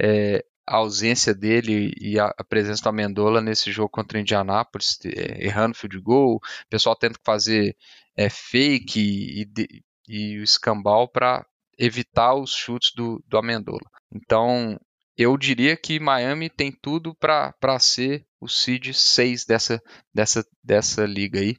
é, 0.01 0.43
a 0.65 0.77
ausência 0.77 1.33
dele 1.33 1.93
e 1.99 2.19
a, 2.19 2.33
a, 2.37 2.43
presença 2.43 2.81
do 2.83 2.89
Amendola 2.89 3.39
nesse 3.39 3.71
jogo 3.71 3.89
contra 3.89 4.17
o 4.17 4.21
Indianapolis, 4.21 4.97
é, 5.05 5.45
errando 5.45 5.75
field 5.75 5.99
goal, 5.99 6.37
o 6.37 6.69
pessoal 6.69 6.95
tendo 6.95 7.19
que 7.19 7.25
fazer 7.25 7.75
é, 8.15 8.29
fake 8.29 8.99
e, 8.99 9.41
e, 9.43 9.83
e 10.07 10.39
o 10.39 10.43
escambau 10.43 11.07
para 11.07 11.45
evitar 11.77 12.33
os 12.33 12.51
chutes 12.51 12.93
do, 12.95 13.23
do 13.27 13.37
Amendola. 13.37 13.81
Então, 14.11 14.79
eu 15.17 15.37
diria 15.37 15.77
que 15.77 15.99
Miami 15.99 16.49
tem 16.49 16.71
tudo 16.71 17.15
para 17.15 17.79
ser 17.79 18.25
o 18.39 18.47
seed 18.47 18.93
6 18.93 19.45
dessa, 19.45 19.81
dessa, 20.13 20.45
dessa 20.63 21.05
liga 21.05 21.39
aí. 21.39 21.55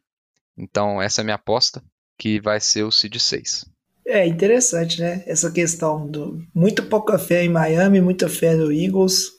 Então, 0.56 1.00
essa 1.00 1.20
é 1.20 1.22
a 1.22 1.24
minha 1.24 1.36
aposta, 1.36 1.82
que 2.18 2.40
vai 2.40 2.60
ser 2.60 2.84
o 2.84 2.90
seed 2.90 3.16
6. 3.16 3.66
É 4.06 4.26
interessante, 4.26 5.00
né? 5.00 5.24
Essa 5.26 5.50
questão 5.50 6.06
do 6.06 6.42
muito 6.54 6.82
pouca 6.84 7.18
fé 7.18 7.42
em 7.42 7.48
Miami, 7.48 8.00
muita 8.00 8.28
fé 8.28 8.54
no 8.54 8.70
Eagles. 8.70 9.30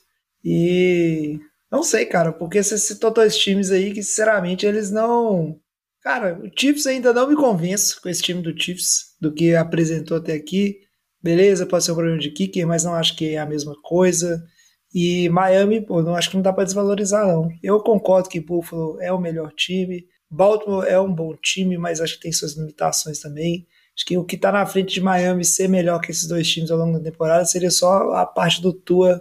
E 0.43 1.39
não 1.71 1.83
sei, 1.83 2.05
cara, 2.05 2.31
porque 2.31 2.63
você 2.63 2.77
citou 2.77 3.11
dois 3.11 3.37
times 3.37 3.69
aí 3.69 3.93
que, 3.93 4.01
sinceramente, 4.01 4.65
eles 4.65 4.91
não. 4.91 5.59
Cara, 6.01 6.39
o 6.39 6.49
Chiefs 6.57 6.87
ainda 6.87 7.11
não 7.13 7.29
me 7.29 7.35
convence 7.35 7.99
com 7.99 8.09
esse 8.09 8.21
time 8.21 8.41
do 8.41 8.57
Chiefs, 8.59 9.15
do 9.19 9.33
que 9.33 9.55
apresentou 9.55 10.17
até 10.17 10.33
aqui. 10.33 10.79
Beleza, 11.25 11.65
pode 11.65 11.83
ser 11.83 11.91
um 11.91 11.95
problema 11.95 12.19
de 12.19 12.29
kicker, 12.29 12.67
mas 12.67 12.83
não 12.83 12.93
acho 12.93 13.15
que 13.15 13.33
é 13.33 13.39
a 13.39 13.47
mesma 13.47 13.75
coisa. 13.81 14.45
E 14.93 15.27
Miami, 15.29 15.81
pô, 15.81 16.03
não 16.03 16.15
acho 16.15 16.29
que 16.29 16.35
não 16.35 16.43
dá 16.43 16.53
para 16.53 16.65
desvalorizar, 16.65 17.25
não. 17.25 17.49
Eu 17.63 17.79
concordo 17.79 18.29
que 18.29 18.39
Buffalo 18.39 19.01
é 19.01 19.11
o 19.11 19.19
melhor 19.19 19.51
time. 19.53 20.05
Baltimore 20.29 20.85
é 20.85 20.99
um 20.99 21.11
bom 21.11 21.35
time, 21.35 21.79
mas 21.79 21.99
acho 21.99 22.13
que 22.13 22.19
tem 22.19 22.31
suas 22.31 22.55
limitações 22.55 23.17
também. 23.21 23.65
Acho 23.97 24.05
que 24.05 24.15
o 24.19 24.23
que 24.23 24.35
está 24.35 24.51
na 24.51 24.67
frente 24.67 24.93
de 24.93 25.01
Miami 25.01 25.43
ser 25.43 25.67
melhor 25.67 25.99
que 25.99 26.11
esses 26.11 26.27
dois 26.27 26.47
times 26.47 26.69
ao 26.69 26.77
longo 26.77 26.99
da 26.99 27.09
temporada 27.09 27.43
seria 27.43 27.71
só 27.71 28.13
a 28.13 28.23
parte 28.27 28.61
do 28.61 28.71
Tua 28.71 29.19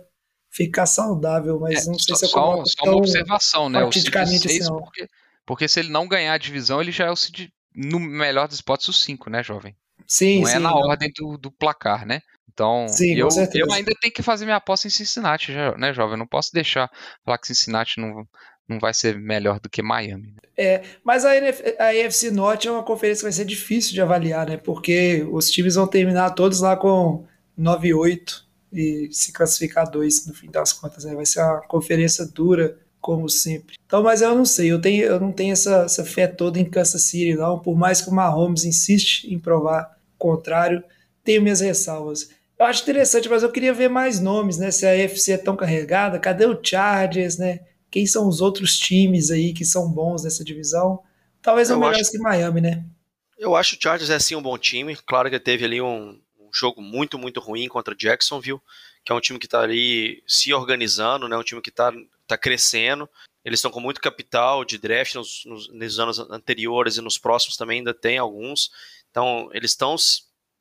ficar 0.51 0.85
saudável, 0.85 1.59
mas 1.59 1.87
é, 1.87 1.91
não 1.91 1.99
sei 1.99 2.15
só, 2.15 2.19
se 2.19 2.27
eu 2.27 2.31
coloco 2.33 2.69
Só 2.69 2.85
uma 2.85 2.97
observação, 2.97 3.71
né? 3.71 3.83
O 3.83 3.91
seis, 3.91 4.07
assim, 4.45 4.79
porque, 4.79 5.09
porque 5.47 5.67
se 5.69 5.81
ele 5.81 5.89
não 5.89 6.07
ganhar 6.07 6.35
a 6.35 6.39
divisão, 6.39 6.83
ele 6.83 6.93
já 6.93 7.07
é 7.07 7.11
o 7.11 7.17
seed, 7.17 7.49
no 7.75 7.99
melhor 7.99 8.47
dos 8.47 8.57
spots, 8.57 8.89
o 8.89 8.93
5, 8.93 9.31
né, 9.31 9.43
jovem? 9.43 9.75
Sim, 10.07 10.41
não 10.41 10.49
é 10.49 10.51
sim, 10.53 10.57
é 10.57 10.61
na 10.61 10.71
não. 10.71 10.77
ordem 10.77 11.11
do, 11.17 11.37
do, 11.39 11.51
placar, 11.51 12.07
né? 12.07 12.21
Então, 12.53 12.87
sim, 12.89 13.15
eu, 13.15 13.29
eu 13.55 13.73
ainda 13.73 13.93
tenho 14.01 14.15
que 14.15 14.23
fazer 14.23 14.45
minha 14.45 14.57
aposta 14.57 14.87
em 14.87 14.91
Cincinnati, 14.91 15.53
né, 15.77 15.93
jovem? 15.93 16.13
Eu 16.13 16.19
não 16.19 16.27
posso 16.27 16.53
deixar 16.53 16.89
falar 17.25 17.39
que 17.39 17.49
Cincinnati 17.49 17.99
não, 17.99 18.27
não 18.69 18.79
vai 18.79 18.95
ser 18.95 19.19
melhor 19.19 19.59
do 19.59 19.69
que 19.69 19.83
Miami. 19.83 20.29
Né? 20.29 20.39
É, 20.57 20.83
mas 21.03 21.25
a, 21.25 21.37
NF, 21.37 21.77
a 21.79 21.89
AFC 21.89 22.31
Norte 22.31 22.69
é 22.69 22.71
uma 22.71 22.83
conferência 22.83 23.21
que 23.21 23.25
vai 23.25 23.33
ser 23.33 23.45
difícil 23.45 23.93
de 23.93 24.01
avaliar, 24.01 24.49
né? 24.49 24.57
Porque 24.57 25.27
os 25.31 25.51
times 25.51 25.75
vão 25.75 25.87
terminar 25.87 26.31
todos 26.31 26.61
lá 26.61 26.77
com 26.77 27.27
9-8 27.59 28.45
e 28.73 29.09
se 29.13 29.33
classificar 29.33 29.91
dois 29.91 30.27
no 30.27 30.35
fim 30.35 30.51
das 30.51 30.73
contas, 30.73 31.05
né? 31.05 31.15
Vai 31.15 31.27
ser 31.27 31.41
uma 31.41 31.61
conferência 31.63 32.27
dura, 32.27 32.79
como 33.05 33.29
sempre. 33.29 33.77
Então, 33.85 34.03
mas 34.03 34.23
eu 34.23 34.35
não 34.35 34.47
sei, 34.47 34.73
eu, 34.73 34.81
tenho, 34.81 35.05
eu 35.05 35.21
não 35.21 35.31
tenho 35.31 35.53
essa, 35.53 35.83
essa 35.83 36.03
fé 36.07 36.27
toda 36.27 36.59
em 36.59 36.65
Kansas 36.65 37.03
City, 37.03 37.35
não. 37.35 37.59
Por 37.59 37.77
mais 37.77 38.01
que 38.01 38.09
o 38.09 38.15
Mahomes 38.15 38.65
insiste 38.65 39.25
em 39.25 39.39
provar 39.39 39.99
o 40.15 40.19
contrário, 40.19 40.83
tenho 41.23 41.43
minhas 41.43 41.61
ressalvas. 41.61 42.31
Eu 42.59 42.65
acho 42.65 42.83
interessante, 42.83 43.29
mas 43.29 43.43
eu 43.43 43.53
queria 43.53 43.75
ver 43.75 43.91
mais 43.91 44.21
nomes, 44.21 44.57
né? 44.57 44.71
Se 44.71 44.87
a 44.87 44.93
AFC 44.93 45.33
é 45.33 45.37
tão 45.37 45.55
carregada, 45.55 46.19
cadê 46.19 46.47
o 46.47 46.59
Chargers, 46.63 47.37
né? 47.37 47.61
quem 47.91 48.07
são 48.07 48.27
os 48.27 48.41
outros 48.41 48.77
times 48.77 49.31
aí 49.31 49.53
que 49.53 49.67
são 49.67 49.89
bons 49.89 50.25
nessa 50.25 50.43
divisão. 50.43 51.01
Talvez 51.43 51.69
não 51.69 51.79
melhores 51.79 52.09
que 52.09 52.19
Miami, 52.19 52.63
né? 52.63 52.85
Eu 53.39 53.55
acho 53.55 53.77
o 53.77 53.79
Chargers 53.81 54.09
é 54.09 54.19
sim 54.19 54.35
um 54.35 54.43
bom 54.43 54.57
time. 54.57 54.97
Claro 54.97 55.29
que 55.29 55.39
teve 55.39 55.65
ali 55.65 55.81
um, 55.81 56.19
um 56.41 56.51
jogo 56.53 56.81
muito, 56.81 57.19
muito 57.19 57.39
ruim 57.39 57.69
contra 57.69 57.95
Jacksonville, 57.95 58.61
que 59.05 59.13
é 59.13 59.15
um 59.15 59.21
time 59.21 59.39
que 59.39 59.47
está 59.47 59.61
ali 59.61 60.25
se 60.27 60.55
organizando, 60.55 61.29
né? 61.29 61.37
um 61.37 61.43
time 61.43 61.61
que 61.61 61.69
está 61.69 61.93
tá 62.27 62.39
crescendo. 62.39 63.09
Eles 63.45 63.59
estão 63.59 63.71
com 63.71 63.81
muito 63.81 64.01
capital 64.01 64.65
de 64.65 64.79
draft 64.79 65.15
nos, 65.15 65.45
nos, 65.45 65.69
nos, 65.69 65.99
anos 65.99 66.19
anteriores 66.19 66.97
e 66.97 67.03
nos 67.03 67.19
próximos 67.19 67.57
também 67.57 67.79
ainda 67.79 67.93
tem 67.93 68.19
alguns. 68.19 68.71
Então, 69.11 69.51
eles 69.53 69.73
estão 69.73 69.97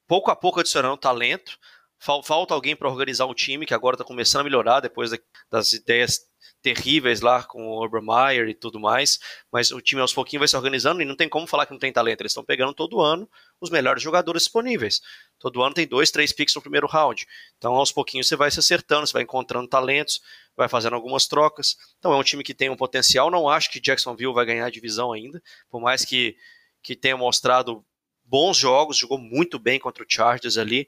pouco 0.08 0.30
a 0.30 0.36
pouco 0.36 0.60
adicionando 0.60 0.98
talento. 0.98 1.58
Falta 1.98 2.54
alguém 2.54 2.76
para 2.76 2.90
organizar 2.90 3.26
um 3.26 3.34
time 3.34 3.66
que 3.66 3.74
agora 3.74 3.96
está 3.96 4.04
começando 4.04 4.42
a 4.42 4.44
melhorar 4.44 4.82
depois 4.82 5.12
das 5.50 5.72
ideias 5.72 6.28
terríveis 6.64 7.20
lá 7.20 7.44
com 7.44 7.68
o 7.68 7.84
Urban 7.84 8.02
Meyer 8.02 8.48
e 8.48 8.54
tudo 8.54 8.80
mais, 8.80 9.20
mas 9.52 9.70
o 9.70 9.82
time 9.82 10.02
aos 10.02 10.14
pouquinhos 10.14 10.40
vai 10.40 10.48
se 10.48 10.56
organizando 10.56 11.02
e 11.02 11.06
não 11.06 11.16
tem 11.16 11.28
como 11.28 11.46
falar 11.46 11.66
que 11.66 11.74
não 11.74 11.80
tem 11.80 11.92
talento. 11.92 12.22
Eles 12.22 12.32
estão 12.32 12.44
pegando 12.44 12.74
todo 12.74 13.02
ano 13.02 13.30
os 13.60 13.70
melhores 13.70 14.02
jogadores 14.02 14.44
disponíveis. 14.44 15.02
Todo 15.38 15.62
ano 15.62 15.76
tem 15.76 15.86
dois, 15.86 16.10
três 16.10 16.32
picks 16.32 16.56
no 16.56 16.62
primeiro 16.62 16.88
round. 16.88 17.28
Então, 17.58 17.76
aos 17.76 17.92
pouquinhos 17.92 18.28
você 18.30 18.38
vai 18.38 18.50
se 18.50 18.60
acertando, 18.60 19.06
você 19.06 19.14
vai 19.14 19.24
encontrando 19.24 19.68
talentos, 19.68 20.22
vai 20.56 20.70
fazendo 20.70 20.96
algumas 20.96 21.28
trocas. 21.28 21.76
Então, 22.00 22.14
é 22.14 22.16
um 22.16 22.24
time 22.24 22.44
que 22.44 22.54
tem 22.54 22.70
um 22.70 22.78
potencial. 22.78 23.30
Não 23.30 23.50
acho 23.50 23.70
que 23.70 23.82
Jacksonville 23.82 24.34
vai 24.34 24.46
ganhar 24.46 24.66
a 24.66 24.72
divisão 24.72 25.12
ainda, 25.12 25.44
por 25.70 25.82
mais 25.82 26.06
que, 26.06 26.38
que 26.82 26.96
tenha 26.96 27.18
mostrado 27.18 27.86
bons 28.24 28.58
jogos, 28.58 28.98
jogou 28.98 29.18
muito 29.18 29.60
bem 29.60 29.80
contra 29.80 30.02
o 30.02 30.08
Chargers 30.08 30.58
ali. 30.58 30.88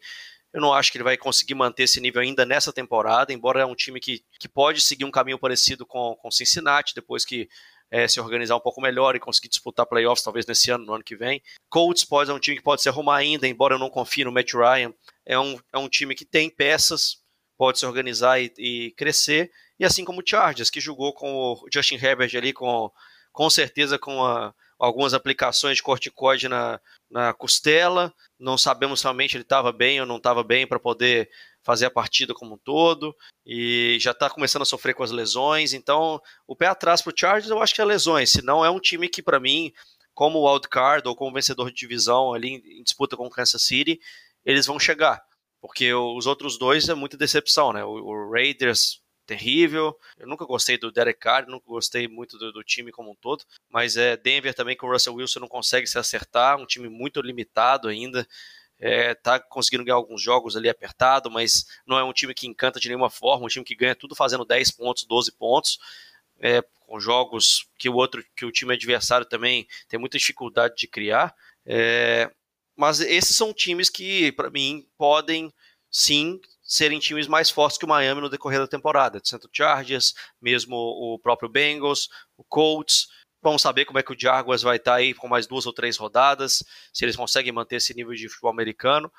Eu 0.56 0.62
não 0.62 0.74
acho 0.74 0.90
que 0.90 0.98
ele 0.98 1.04
vai 1.04 1.18
conseguir 1.18 1.54
manter 1.54 1.84
esse 1.84 2.00
nível 2.00 2.22
ainda 2.22 2.46
nessa 2.46 2.72
temporada, 2.72 3.34
embora 3.34 3.60
é 3.60 3.66
um 3.66 3.76
time 3.76 4.00
que, 4.00 4.24
que 4.40 4.48
pode 4.48 4.80
seguir 4.80 5.04
um 5.04 5.12
caminho 5.12 5.38
parecido 5.38 5.86
com, 5.86 6.16
com 6.16 6.32
Cincinnati, 6.32 6.96
depois 6.96 7.26
que 7.26 7.50
é, 7.92 8.08
se 8.08 8.22
organizar 8.22 8.56
um 8.56 8.62
pouco 8.62 8.80
melhor 8.80 9.18
e 9.18 9.20
conseguir 9.20 9.50
disputar 9.50 9.86
playoffs, 9.86 10.24
talvez 10.24 10.46
nesse 10.46 10.72
ano, 10.72 10.86
no 10.86 10.94
ano 10.94 11.04
que 11.04 11.14
vem. 11.14 11.42
Colts 11.70 12.06
pode 12.06 12.32
é 12.32 12.34
um 12.34 12.40
time 12.40 12.56
que 12.56 12.64
pode 12.64 12.82
se 12.82 12.88
arrumar 12.88 13.18
ainda, 13.18 13.46
embora 13.46 13.76
eu 13.76 13.80
não 13.80 13.90
confie 13.90 14.24
no 14.24 14.32
Matt 14.32 14.54
Ryan. 14.54 14.94
É 15.26 15.38
um, 15.38 15.60
é 15.74 15.78
um 15.78 15.90
time 15.90 16.16
que 16.16 16.24
tem 16.24 16.50
peças, 16.50 17.18
pode 17.58 17.78
se 17.78 17.86
organizar 17.86 18.40
e, 18.40 18.50
e 18.58 18.92
crescer. 18.92 19.52
E 19.78 19.84
assim 19.84 20.06
como 20.06 20.22
o 20.22 20.24
Chargers, 20.26 20.70
que 20.70 20.80
jogou 20.80 21.12
com 21.12 21.34
o 21.34 21.68
Justin 21.70 21.96
Herbert 21.96 22.34
ali, 22.34 22.54
com, 22.54 22.90
com 23.34 23.50
certeza 23.50 24.00
com 24.00 24.24
a, 24.24 24.56
algumas 24.80 25.14
aplicações 25.14 25.78
de 25.78 25.84
corticoide 25.84 26.48
na, 26.48 26.80
na 27.10 27.34
costela. 27.34 28.14
Não 28.40 28.58
sabemos 28.58 29.02
realmente 29.02 29.36
ele 29.36 29.44
estava 29.44 29.72
bem 29.72 30.00
ou 30.00 30.06
não 30.06 30.18
estava 30.18 30.44
bem 30.44 30.68
para 30.68 30.80
poder 30.80 31.30
fazer 31.64 31.86
a 31.86 31.92
partida 31.92 32.34
como 32.34 32.56
um 32.56 32.58
todo. 32.58 33.16
E 33.46 33.98
já 34.00 34.12
está 34.12 34.30
começando 34.30 34.62
a 34.62 34.66
sofrer 34.66 34.94
com 34.94 35.04
as 35.04 35.12
lesões. 35.12 35.74
Então, 35.74 36.22
o 36.48 36.56
pé 36.56 36.68
atrás 36.68 37.02
para 37.02 37.12
o 37.12 37.18
Chargers 37.18 37.50
eu 37.50 37.62
acho 37.62 37.74
que 37.74 37.82
é 37.82 37.86
lesões. 37.86 38.32
Se 38.32 38.42
não 38.42 38.64
é 38.64 38.70
um 38.70 38.80
time 38.80 39.10
que, 39.10 39.24
para 39.24 39.40
mim, 39.40 39.72
como 40.14 40.48
wildcard 40.50 41.08
ou 41.08 41.16
como 41.16 41.34
vencedor 41.34 41.70
de 41.70 41.76
divisão 41.76 42.34
ali 42.34 42.56
em 42.56 42.84
disputa 42.84 43.18
com 43.18 43.28
o 43.28 43.30
Kansas 43.30 43.64
City, 43.64 44.00
eles 44.46 44.66
vão 44.66 44.80
chegar. 44.80 45.22
Porque 45.60 45.94
os 45.94 46.28
outros 46.28 46.58
dois 46.60 46.88
é 46.88 46.94
muita 46.94 47.18
decepção, 47.18 47.74
né? 47.74 47.84
O, 47.84 47.90
o 47.90 48.32
Raiders 48.32 49.02
terrível. 49.26 49.98
Eu 50.18 50.28
nunca 50.28 50.46
gostei 50.46 50.78
do 50.78 50.92
Derek 50.92 51.20
Carr, 51.20 51.48
nunca 51.48 51.66
gostei 51.68 52.08
muito 52.08 52.38
do, 52.38 52.52
do, 52.52 52.64
time 52.64 52.92
como 52.92 53.12
um 53.12 53.16
todo. 53.16 53.44
Mas 53.70 53.98
é 53.98 54.16
Denver 54.16 54.54
também 54.54 54.78
com 54.78 54.88
o 54.88 54.92
Russell 54.92 55.16
Wilson 55.16 55.40
não 55.40 55.48
consegue 55.48 55.88
se 55.88 55.98
acertar, 55.98 56.58
um 56.58 56.66
time 56.66 56.90
muito 56.90 57.22
limitado 57.22 57.88
ainda. 57.88 58.28
É, 58.78 59.14
tá 59.16 59.40
conseguindo 59.40 59.86
ganhar 59.86 59.96
alguns 59.96 60.22
jogos 60.22 60.58
ali 60.58 60.68
apertado, 60.68 61.32
mas 61.32 61.66
não 61.88 61.98
é 61.98 62.04
um 62.04 62.12
time 62.12 62.34
que 62.34 62.46
encanta 62.46 62.80
de 62.80 62.90
nenhuma 62.90 63.10
forma, 63.10 63.46
um 63.46 63.50
time 63.50 63.64
que 63.64 63.76
ganha 63.76 63.96
tudo 63.96 64.16
fazendo 64.16 64.44
10 64.44 64.72
pontos, 64.72 65.06
12 65.06 65.32
pontos. 65.32 65.80
É, 66.40 66.62
com 66.86 67.00
jogos 67.00 67.68
que 67.78 67.90
o 67.90 67.96
outro, 67.96 68.24
que 68.36 68.46
o 68.46 68.52
time 68.52 68.74
adversário 68.74 69.26
também 69.26 69.68
tem 69.88 70.00
muita 70.00 70.18
dificuldade 70.18 70.76
de 70.76 70.88
criar. 70.88 71.34
É, 71.66 72.30
mas 72.76 73.00
esses 73.00 73.36
são 73.36 73.54
times 73.54 73.90
que, 73.90 74.32
para 74.34 74.50
mim, 74.50 74.86
podem 74.98 75.52
sim 75.90 76.40
serem 76.66 77.00
times 77.00 77.28
mais 77.28 77.50
fortes 77.50 77.78
que 77.78 77.86
o 77.86 77.88
Miami 77.88 78.22
no 78.22 78.30
decorrer 78.30 78.60
da 78.60 78.68
temporada. 78.68 79.22
Centro 79.24 79.50
Chargers, 79.54 80.16
mesmo 80.42 80.76
o 80.76 81.20
próprio 81.20 81.48
Bengals, 81.48 82.10
o 82.36 82.44
Colts. 82.44 83.08
Vamos 83.42 83.62
saber 83.62 83.86
como 83.86 84.00
é 84.00 84.04
que 84.04 84.12
o 84.12 84.20
Jaguars 84.20 84.64
vai 84.64 84.78
estar 84.78 84.96
aí 84.96 85.14
com 85.14 85.28
mais 85.28 85.46
duas 85.46 85.68
ou 85.68 85.74
três 85.74 85.96
rodadas, 85.98 86.64
se 86.92 87.06
eles 87.06 87.16
conseguem 87.16 87.52
manter 87.52 87.76
esse 87.76 87.94
nível 87.94 88.16
de 88.16 88.28
futebol 88.28 88.50
americano. 88.50 89.12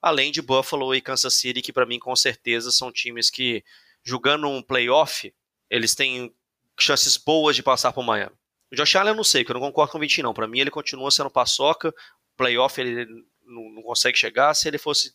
Além 0.00 0.32
de 0.32 0.40
Buffalo 0.40 0.94
e 0.94 1.02
Kansas 1.02 1.34
City, 1.34 1.60
que 1.60 1.72
para 1.72 1.84
mim 1.84 1.98
com 1.98 2.16
certeza 2.16 2.72
são 2.72 2.90
times 2.90 3.28
que, 3.28 3.62
jogando 4.02 4.48
um 4.48 4.62
playoff, 4.62 5.32
eles 5.68 5.94
têm 5.94 6.34
chances 6.80 7.18
boas 7.18 7.54
de 7.54 7.62
passar 7.62 7.92
para 7.92 8.02
o 8.02 8.06
Miami. 8.06 8.34
O 8.72 8.76
Josh 8.76 8.96
Allen 8.96 9.12
eu 9.12 9.16
não 9.16 9.24
sei, 9.24 9.44
que 9.44 9.50
eu 9.50 9.54
não 9.54 9.60
concordo 9.60 9.92
com 9.92 9.98
o 9.98 10.00
20 10.00 10.22
não. 10.22 10.32
Para 10.32 10.48
mim 10.48 10.60
ele 10.60 10.70
continua 10.70 11.10
sendo 11.10 11.30
paçoca, 11.30 11.94
playoff 12.36 12.80
ele 12.80 13.06
não 13.44 13.82
consegue 13.82 14.16
chegar. 14.16 14.54
Se 14.54 14.66
ele 14.66 14.78
fosse 14.78 15.14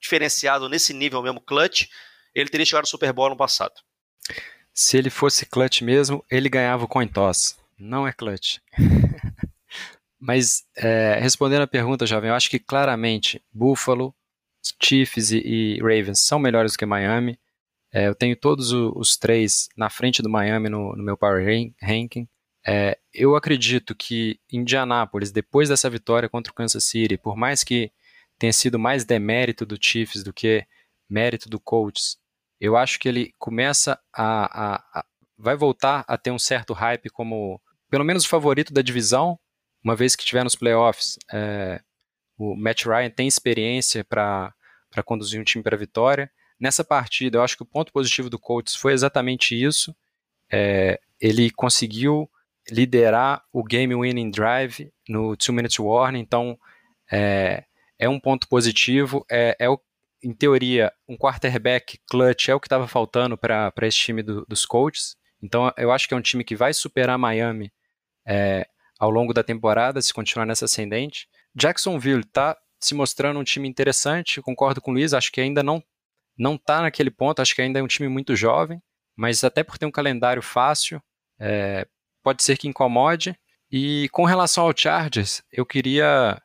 diferenciado 0.00 0.68
nesse 0.68 0.92
nível 0.92 1.22
mesmo, 1.22 1.40
clutch, 1.40 1.86
ele 2.34 2.48
teria 2.48 2.66
chegado 2.66 2.82
no 2.82 2.88
Super 2.88 3.12
Bowl 3.12 3.30
no 3.30 3.36
passado. 3.36 3.74
Se 4.72 4.96
ele 4.96 5.10
fosse 5.10 5.46
clutch 5.46 5.82
mesmo, 5.82 6.24
ele 6.30 6.48
ganhava 6.48 6.84
o 6.84 6.88
coin 6.88 7.06
toss. 7.06 7.58
Não 7.78 8.06
é 8.06 8.12
clutch. 8.12 8.58
Mas 10.18 10.64
é, 10.76 11.18
respondendo 11.20 11.62
a 11.62 11.66
pergunta, 11.66 12.06
jovem, 12.06 12.28
eu 12.28 12.34
acho 12.34 12.50
que 12.50 12.58
claramente 12.58 13.42
Buffalo, 13.52 14.14
Chiefs 14.82 15.32
e, 15.32 15.78
Ravens 15.80 16.20
são 16.20 16.38
melhores 16.38 16.72
do 16.72 16.78
que 16.78 16.86
Miami. 16.86 17.38
É, 17.92 18.06
eu 18.06 18.14
tenho 18.14 18.36
todos 18.36 18.70
os 18.72 19.16
três 19.16 19.68
na 19.76 19.88
frente 19.88 20.22
do 20.22 20.28
Miami 20.28 20.68
no, 20.68 20.94
no 20.94 21.02
meu 21.02 21.16
Power 21.16 21.44
Ranking. 21.80 22.28
É, 22.66 22.98
eu 23.14 23.34
acredito 23.34 23.94
que 23.94 24.38
Indianápolis, 24.52 25.32
depois 25.32 25.70
dessa 25.70 25.88
vitória 25.88 26.28
contra 26.28 26.52
o 26.52 26.54
Kansas 26.54 26.84
City, 26.84 27.16
por 27.16 27.36
mais 27.36 27.64
que 27.64 27.90
tenha 28.40 28.52
sido 28.54 28.78
mais 28.78 29.04
demérito 29.04 29.66
do 29.66 29.76
Chiefs 29.78 30.24
do 30.24 30.32
que 30.32 30.66
mérito 31.08 31.46
do 31.46 31.60
Colts, 31.60 32.18
eu 32.58 32.74
acho 32.74 32.98
que 32.98 33.06
ele 33.06 33.34
começa 33.38 34.00
a, 34.12 34.76
a, 34.76 35.00
a 35.00 35.04
vai 35.36 35.54
voltar 35.54 36.04
a 36.08 36.16
ter 36.16 36.30
um 36.30 36.38
certo 36.38 36.72
hype 36.72 37.10
como 37.10 37.60
pelo 37.90 38.04
menos 38.04 38.24
o 38.24 38.28
favorito 38.28 38.72
da 38.72 38.80
divisão, 38.80 39.38
uma 39.84 39.94
vez 39.94 40.16
que 40.16 40.24
tiver 40.24 40.42
nos 40.42 40.56
playoffs. 40.56 41.18
É, 41.30 41.82
o 42.38 42.56
Matt 42.56 42.86
Ryan 42.86 43.10
tem 43.10 43.28
experiência 43.28 44.04
para 44.04 44.54
conduzir 45.04 45.38
um 45.38 45.44
time 45.44 45.62
para 45.62 45.76
vitória. 45.76 46.30
Nessa 46.58 46.82
partida, 46.82 47.36
eu 47.38 47.42
acho 47.42 47.56
que 47.56 47.62
o 47.62 47.66
ponto 47.66 47.92
positivo 47.92 48.30
do 48.30 48.38
Colts 48.38 48.74
foi 48.74 48.94
exatamente 48.94 49.60
isso. 49.60 49.94
É, 50.50 50.98
ele 51.20 51.50
conseguiu 51.50 52.30
liderar 52.70 53.44
o 53.52 53.62
game 53.62 53.94
winning 53.94 54.30
drive 54.30 54.90
no 55.08 55.36
two 55.36 55.54
minute 55.54 55.80
warning, 55.82 56.20
então 56.20 56.58
é, 57.10 57.64
é 58.00 58.08
um 58.08 58.18
ponto 58.18 58.48
positivo, 58.48 59.24
é, 59.30 59.54
é 59.58 59.68
o, 59.68 59.78
em 60.24 60.32
teoria 60.32 60.90
um 61.06 61.16
quarterback 61.16 62.00
clutch 62.08 62.48
é 62.48 62.54
o 62.54 62.60
que 62.60 62.66
estava 62.66 62.88
faltando 62.88 63.36
para 63.36 63.72
esse 63.82 63.98
time 63.98 64.22
do, 64.22 64.44
dos 64.46 64.64
Colts, 64.64 65.16
então 65.42 65.72
eu 65.76 65.92
acho 65.92 66.08
que 66.08 66.14
é 66.14 66.16
um 66.16 66.22
time 66.22 66.42
que 66.42 66.56
vai 66.56 66.72
superar 66.72 67.18
Miami 67.18 67.70
é, 68.26 68.66
ao 68.98 69.10
longo 69.10 69.34
da 69.34 69.42
temporada, 69.42 70.00
se 70.00 70.12
continuar 70.12 70.46
nessa 70.46 70.64
ascendente. 70.64 71.28
Jacksonville 71.54 72.22
está 72.22 72.56
se 72.80 72.94
mostrando 72.94 73.38
um 73.38 73.44
time 73.44 73.68
interessante, 73.68 74.40
concordo 74.40 74.80
com 74.80 74.90
o 74.90 74.94
Luiz, 74.94 75.12
acho 75.12 75.30
que 75.30 75.40
ainda 75.40 75.62
não 75.62 75.82
não 76.38 76.54
está 76.54 76.80
naquele 76.80 77.10
ponto, 77.10 77.42
acho 77.42 77.54
que 77.54 77.60
ainda 77.60 77.80
é 77.80 77.82
um 77.82 77.86
time 77.86 78.08
muito 78.08 78.34
jovem, 78.34 78.82
mas 79.14 79.44
até 79.44 79.62
por 79.62 79.76
ter 79.76 79.84
um 79.84 79.90
calendário 79.90 80.40
fácil, 80.40 81.02
é, 81.38 81.86
pode 82.22 82.42
ser 82.42 82.56
que 82.56 82.66
incomode. 82.66 83.38
E 83.70 84.08
com 84.10 84.24
relação 84.24 84.64
ao 84.64 84.72
Chargers, 84.74 85.42
eu 85.52 85.66
queria 85.66 86.40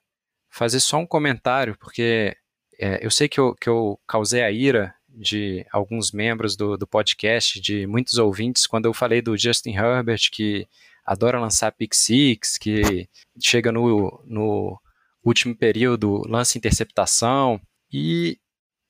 fazer 0.56 0.80
só 0.80 0.98
um 0.98 1.06
comentário, 1.06 1.78
porque 1.78 2.36
é, 2.80 3.06
eu 3.06 3.12
sei 3.12 3.28
que 3.28 3.40
eu, 3.40 3.54
que 3.56 3.68
eu 3.68 4.00
causei 4.08 4.42
a 4.42 4.50
ira 4.50 4.96
de 5.10 5.66
alguns 5.70 6.14
membros 6.14 6.56
do, 6.56 6.78
do 6.78 6.88
podcast, 6.88 7.60
de 7.60 7.86
muitos 7.86 8.18
ouvintes, 8.18 8.66
quando 8.66 8.86
eu 8.86 8.94
falei 8.94 9.22
do 9.22 9.38
Justin 9.38 9.76
Herbert, 9.76 10.30
que 10.32 10.66
adora 11.06 11.40
lançar 11.40 11.74
pick 11.74 11.94
six, 11.94 12.58
que 12.58 13.08
chega 13.38 13.70
no, 13.70 14.24
no 14.26 14.80
último 15.24 15.54
período, 15.54 16.22
lança 16.26 16.58
interceptação, 16.58 17.60
e 17.92 18.38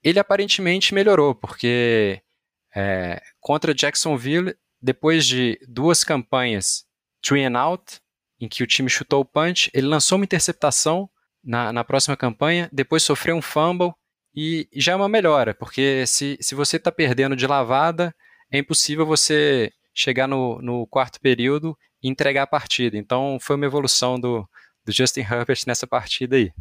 ele 0.03 0.19
aparentemente 0.19 0.93
melhorou, 0.93 1.33
porque 1.33 2.21
é, 2.75 3.19
contra 3.39 3.73
Jacksonville 3.73 4.55
depois 4.79 5.25
de 5.25 5.59
duas 5.67 6.03
campanhas 6.03 6.85
three 7.23 7.43
and 7.43 7.59
out, 7.59 7.99
em 8.39 8.47
que 8.47 8.61
o 8.61 8.67
time 8.67 8.87
chutou 8.87 9.21
o 9.21 9.25
punch, 9.25 9.71
ele 9.73 9.87
lançou 9.87 10.17
uma 10.17 10.25
interceptação 10.25 11.09
na, 11.45 11.71
na 11.71 11.83
próxima 11.83 12.17
campanha, 12.17 12.69
depois 12.73 13.03
sofreu 13.03 13.35
um 13.35 13.41
fumble 13.41 13.93
e 14.35 14.67
já 14.73 14.93
é 14.93 14.95
uma 14.95 15.07
melhora, 15.07 15.53
porque 15.53 16.05
se, 16.07 16.37
se 16.41 16.55
você 16.55 16.77
está 16.77 16.91
perdendo 16.91 17.35
de 17.35 17.47
lavada, 17.47 18.13
é 18.51 18.57
impossível 18.57 19.05
você 19.05 19.71
chegar 19.93 20.27
no, 20.27 20.61
no 20.61 20.85
quarto 20.87 21.21
período 21.21 21.77
e 22.03 22.09
entregar 22.09 22.43
a 22.43 22.47
partida. 22.47 22.97
Então 22.97 23.37
foi 23.39 23.55
uma 23.55 23.65
evolução 23.65 24.19
do, 24.19 24.47
do 24.83 24.91
Justin 24.91 25.21
Herbert 25.21 25.59
nessa 25.65 25.87
partida 25.87 26.35
aí. 26.35 26.51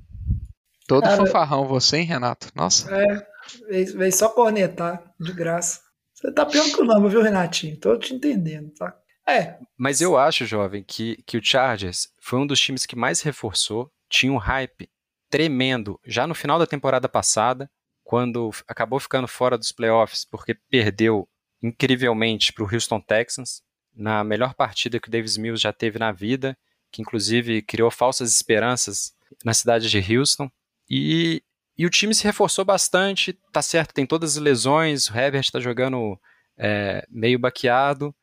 Todo 0.86 1.04
Cara, 1.04 1.16
fanfarrão 1.16 1.66
você, 1.66 1.98
hein, 1.98 2.04
Renato? 2.04 2.48
Nossa. 2.54 2.94
É, 2.94 3.26
veio 3.68 4.12
só 4.12 4.28
cornetar, 4.28 5.02
de 5.18 5.32
graça. 5.32 5.80
Você 6.12 6.32
tá 6.32 6.46
pior 6.46 6.64
que 6.64 6.80
o 6.80 6.84
nome, 6.84 7.08
viu, 7.08 7.22
Renatinho? 7.22 7.76
Tô 7.78 7.96
te 7.96 8.14
entendendo, 8.14 8.72
tá? 8.74 8.94
É. 9.26 9.56
Mas 9.76 10.00
eu 10.00 10.16
acho, 10.16 10.46
jovem, 10.46 10.84
que, 10.84 11.22
que 11.26 11.38
o 11.38 11.44
Chargers 11.44 12.08
foi 12.20 12.38
um 12.38 12.46
dos 12.46 12.60
times 12.60 12.86
que 12.86 12.94
mais 12.94 13.20
reforçou, 13.22 13.90
tinha 14.14 14.32
um 14.32 14.38
hype 14.38 14.88
tremendo 15.28 15.98
já 16.04 16.26
no 16.26 16.34
final 16.34 16.58
da 16.58 16.66
temporada 16.66 17.08
passada, 17.08 17.70
quando 18.02 18.50
acabou 18.68 19.00
ficando 19.00 19.26
fora 19.26 19.58
dos 19.58 19.72
playoffs 19.72 20.24
porque 20.24 20.54
perdeu 20.70 21.28
incrivelmente 21.62 22.52
para 22.52 22.64
o 22.64 22.72
Houston 22.72 23.00
Texans, 23.00 23.62
na 23.94 24.22
melhor 24.22 24.54
partida 24.54 25.00
que 25.00 25.08
o 25.08 25.10
Davis 25.10 25.36
Mills 25.36 25.62
já 25.62 25.72
teve 25.72 25.98
na 25.98 26.12
vida, 26.12 26.56
que 26.92 27.00
inclusive 27.00 27.62
criou 27.62 27.90
falsas 27.90 28.32
esperanças 28.34 29.14
na 29.44 29.54
cidade 29.54 29.88
de 29.88 30.16
Houston. 30.16 30.50
E 30.88 31.42
e 31.76 31.84
o 31.84 31.90
time 31.90 32.14
se 32.14 32.22
reforçou 32.22 32.64
bastante, 32.64 33.32
tá 33.52 33.60
certo, 33.60 33.92
tem 33.92 34.06
todas 34.06 34.36
as 34.36 34.42
lesões, 34.42 35.08
o 35.08 35.16
Herbert 35.16 35.42
está 35.42 35.58
jogando 35.58 36.18
é, 36.56 37.04
meio 37.10 37.36
baqueado, 37.36 38.14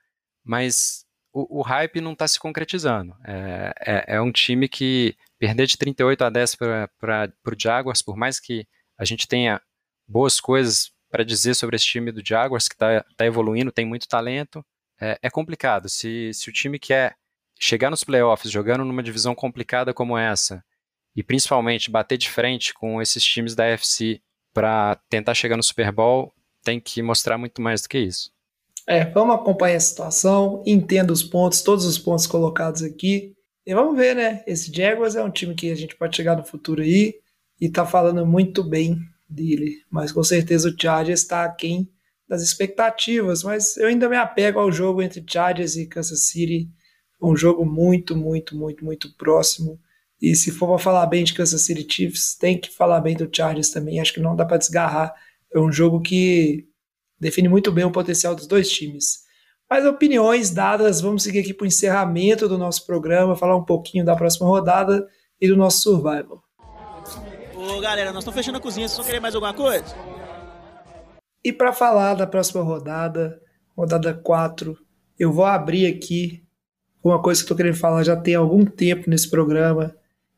mas 0.42 1.06
o, 1.34 1.60
o, 1.60 1.62
hype 1.62 2.00
não 2.00 2.14
está 2.14 2.26
se 2.28 2.40
concretizando. 2.40 3.14
É, 3.26 3.74
é, 3.86 4.16
é, 4.16 4.22
um 4.22 4.32
time 4.32 4.70
que 4.70 5.18
perder 5.42 5.66
de 5.66 5.76
38 5.76 6.24
a 6.24 6.30
10 6.30 6.56
para 6.56 7.34
o 7.48 7.60
Jaguars, 7.60 8.04
por 8.04 8.16
mais 8.16 8.40
que 8.40 8.68
a 8.96 9.04
gente 9.04 9.28
tenha 9.28 9.60
boas 10.08 10.40
coisas 10.40 10.92
para 11.10 11.26
dizer 11.26 11.56
sobre 11.56 11.76
esse 11.76 11.86
time 11.86 12.12
do 12.12 12.22
Jaguars, 12.24 12.68
que 12.68 12.76
está 12.76 13.04
tá 13.18 13.26
evoluindo, 13.26 13.72
tem 13.72 13.84
muito 13.84 14.08
talento, 14.08 14.64
é, 15.02 15.18
é 15.20 15.30
complicado. 15.32 15.90
Se, 15.90 16.32
se 16.32 16.48
o 16.48 16.54
time 16.54 16.78
quer 16.78 17.16
chegar 17.60 17.90
nos 17.90 18.04
playoffs 18.04 18.52
jogando 18.52 18.86
numa 18.86 19.02
divisão 19.02 19.34
complicada 19.34 19.96
como 19.96 20.16
essa, 20.16 20.64
e 21.16 21.24
principalmente 21.24 21.90
bater 21.90 22.20
de 22.20 22.30
frente 22.30 22.72
com 22.72 23.02
esses 23.02 23.24
times 23.24 23.56
da 23.56 23.66
FC 23.66 24.22
para 24.54 24.96
tentar 25.10 25.34
chegar 25.34 25.58
no 25.58 25.64
Super 25.64 25.92
Bowl, 25.92 26.32
tem 26.64 26.80
que 26.80 27.02
mostrar 27.02 27.40
muito 27.40 27.64
mais 27.64 27.82
do 27.82 27.90
que 27.90 27.98
isso. 27.98 28.32
É, 28.88 29.06
vamos 29.06 29.36
acompanhar 29.36 29.78
a 29.78 29.80
situação, 29.80 30.62
entenda 30.68 31.12
os 31.12 31.24
pontos, 31.24 31.64
todos 31.64 31.86
os 31.86 31.98
pontos 31.98 32.28
colocados 32.28 32.84
aqui. 32.84 33.34
E 33.72 33.74
vamos 33.74 33.96
ver, 33.96 34.14
né? 34.14 34.44
Esse 34.46 34.70
Jaguars 34.70 35.16
é 35.16 35.24
um 35.24 35.32
time 35.32 35.56
que 35.56 35.72
a 35.72 35.76
gente 35.76 35.96
pode 35.96 36.14
chegar 36.14 36.36
no 36.36 36.44
futuro 36.44 36.82
aí 36.82 37.14
e 37.58 37.70
tá 37.70 37.86
falando 37.86 38.26
muito 38.26 38.66
bem 38.66 39.00
dele. 39.30 39.82
Mas 39.90 40.12
com 40.12 40.22
certeza 40.22 40.68
o 40.68 40.76
Chargers 40.78 41.22
está 41.22 41.46
aquém 41.46 41.90
das 42.28 42.42
expectativas. 42.42 43.44
Mas 43.44 43.78
eu 43.78 43.88
ainda 43.88 44.10
me 44.10 44.18
apego 44.18 44.60
ao 44.60 44.74
jogo 44.74 45.02
entre 45.02 45.24
Chargers 45.26 45.78
e 45.78 45.86
Kansas 45.86 46.28
City. 46.28 46.70
Um 47.22 47.34
jogo 47.34 47.64
muito, 47.64 48.14
muito, 48.14 48.58
muito, 48.58 48.84
muito 48.84 49.16
próximo. 49.16 49.80
E 50.22 50.36
se 50.36 50.52
for 50.52 50.68
para 50.68 50.78
falar 50.78 51.06
bem 51.06 51.24
de 51.24 51.34
Kansas 51.34 51.62
City 51.62 51.88
Chiefs, 51.90 52.36
tem 52.36 52.60
que 52.60 52.70
falar 52.70 53.00
bem 53.00 53.16
do 53.16 53.30
Chargers 53.34 53.70
também. 53.70 54.02
Acho 54.02 54.14
que 54.14 54.20
não 54.20 54.36
dá 54.36 54.44
para 54.44 54.58
desgarrar. 54.58 55.16
É 55.50 55.58
um 55.58 55.72
jogo 55.72 56.02
que 56.02 56.68
define 57.18 57.48
muito 57.48 57.72
bem 57.72 57.86
o 57.86 57.92
potencial 57.92 58.36
dos 58.36 58.48
dois 58.48 58.70
times. 58.70 59.31
Mas 59.72 59.86
opiniões 59.86 60.52
dadas, 60.52 61.00
vamos 61.00 61.24
seguir 61.24 61.40
aqui 61.40 61.54
para 61.54 61.64
o 61.64 61.68
encerramento 61.68 62.46
do 62.46 62.58
nosso 62.58 62.86
programa, 62.86 63.38
falar 63.38 63.56
um 63.56 63.64
pouquinho 63.64 64.04
da 64.04 64.14
próxima 64.18 64.46
rodada 64.46 65.08
e 65.40 65.48
do 65.48 65.56
nosso 65.56 65.80
survival. 65.80 66.44
Ô 67.56 67.80
galera, 67.80 68.12
nós 68.12 68.22
estamos 68.22 68.38
fechando 68.38 68.58
a 68.58 68.62
cozinha, 68.62 68.86
vocês 68.86 68.98
vão 68.98 69.06
querer 69.06 69.22
mais 69.22 69.34
alguma 69.34 69.54
coisa? 69.54 69.96
E 71.42 71.54
para 71.54 71.72
falar 71.72 72.16
da 72.16 72.28
próxima 72.28 72.62
rodada, 72.62 73.42
rodada 73.74 74.14
4, 74.14 74.78
eu 75.18 75.32
vou 75.32 75.46
abrir 75.46 75.88
aqui 75.88 76.44
uma 77.02 77.22
coisa 77.22 77.40
que 77.40 77.46
estou 77.46 77.56
querendo 77.56 77.78
falar 77.78 78.04
já 78.04 78.18
tem 78.18 78.36
algum 78.36 78.66
tempo 78.66 79.10
nesse 79.10 79.30
programa, 79.30 79.96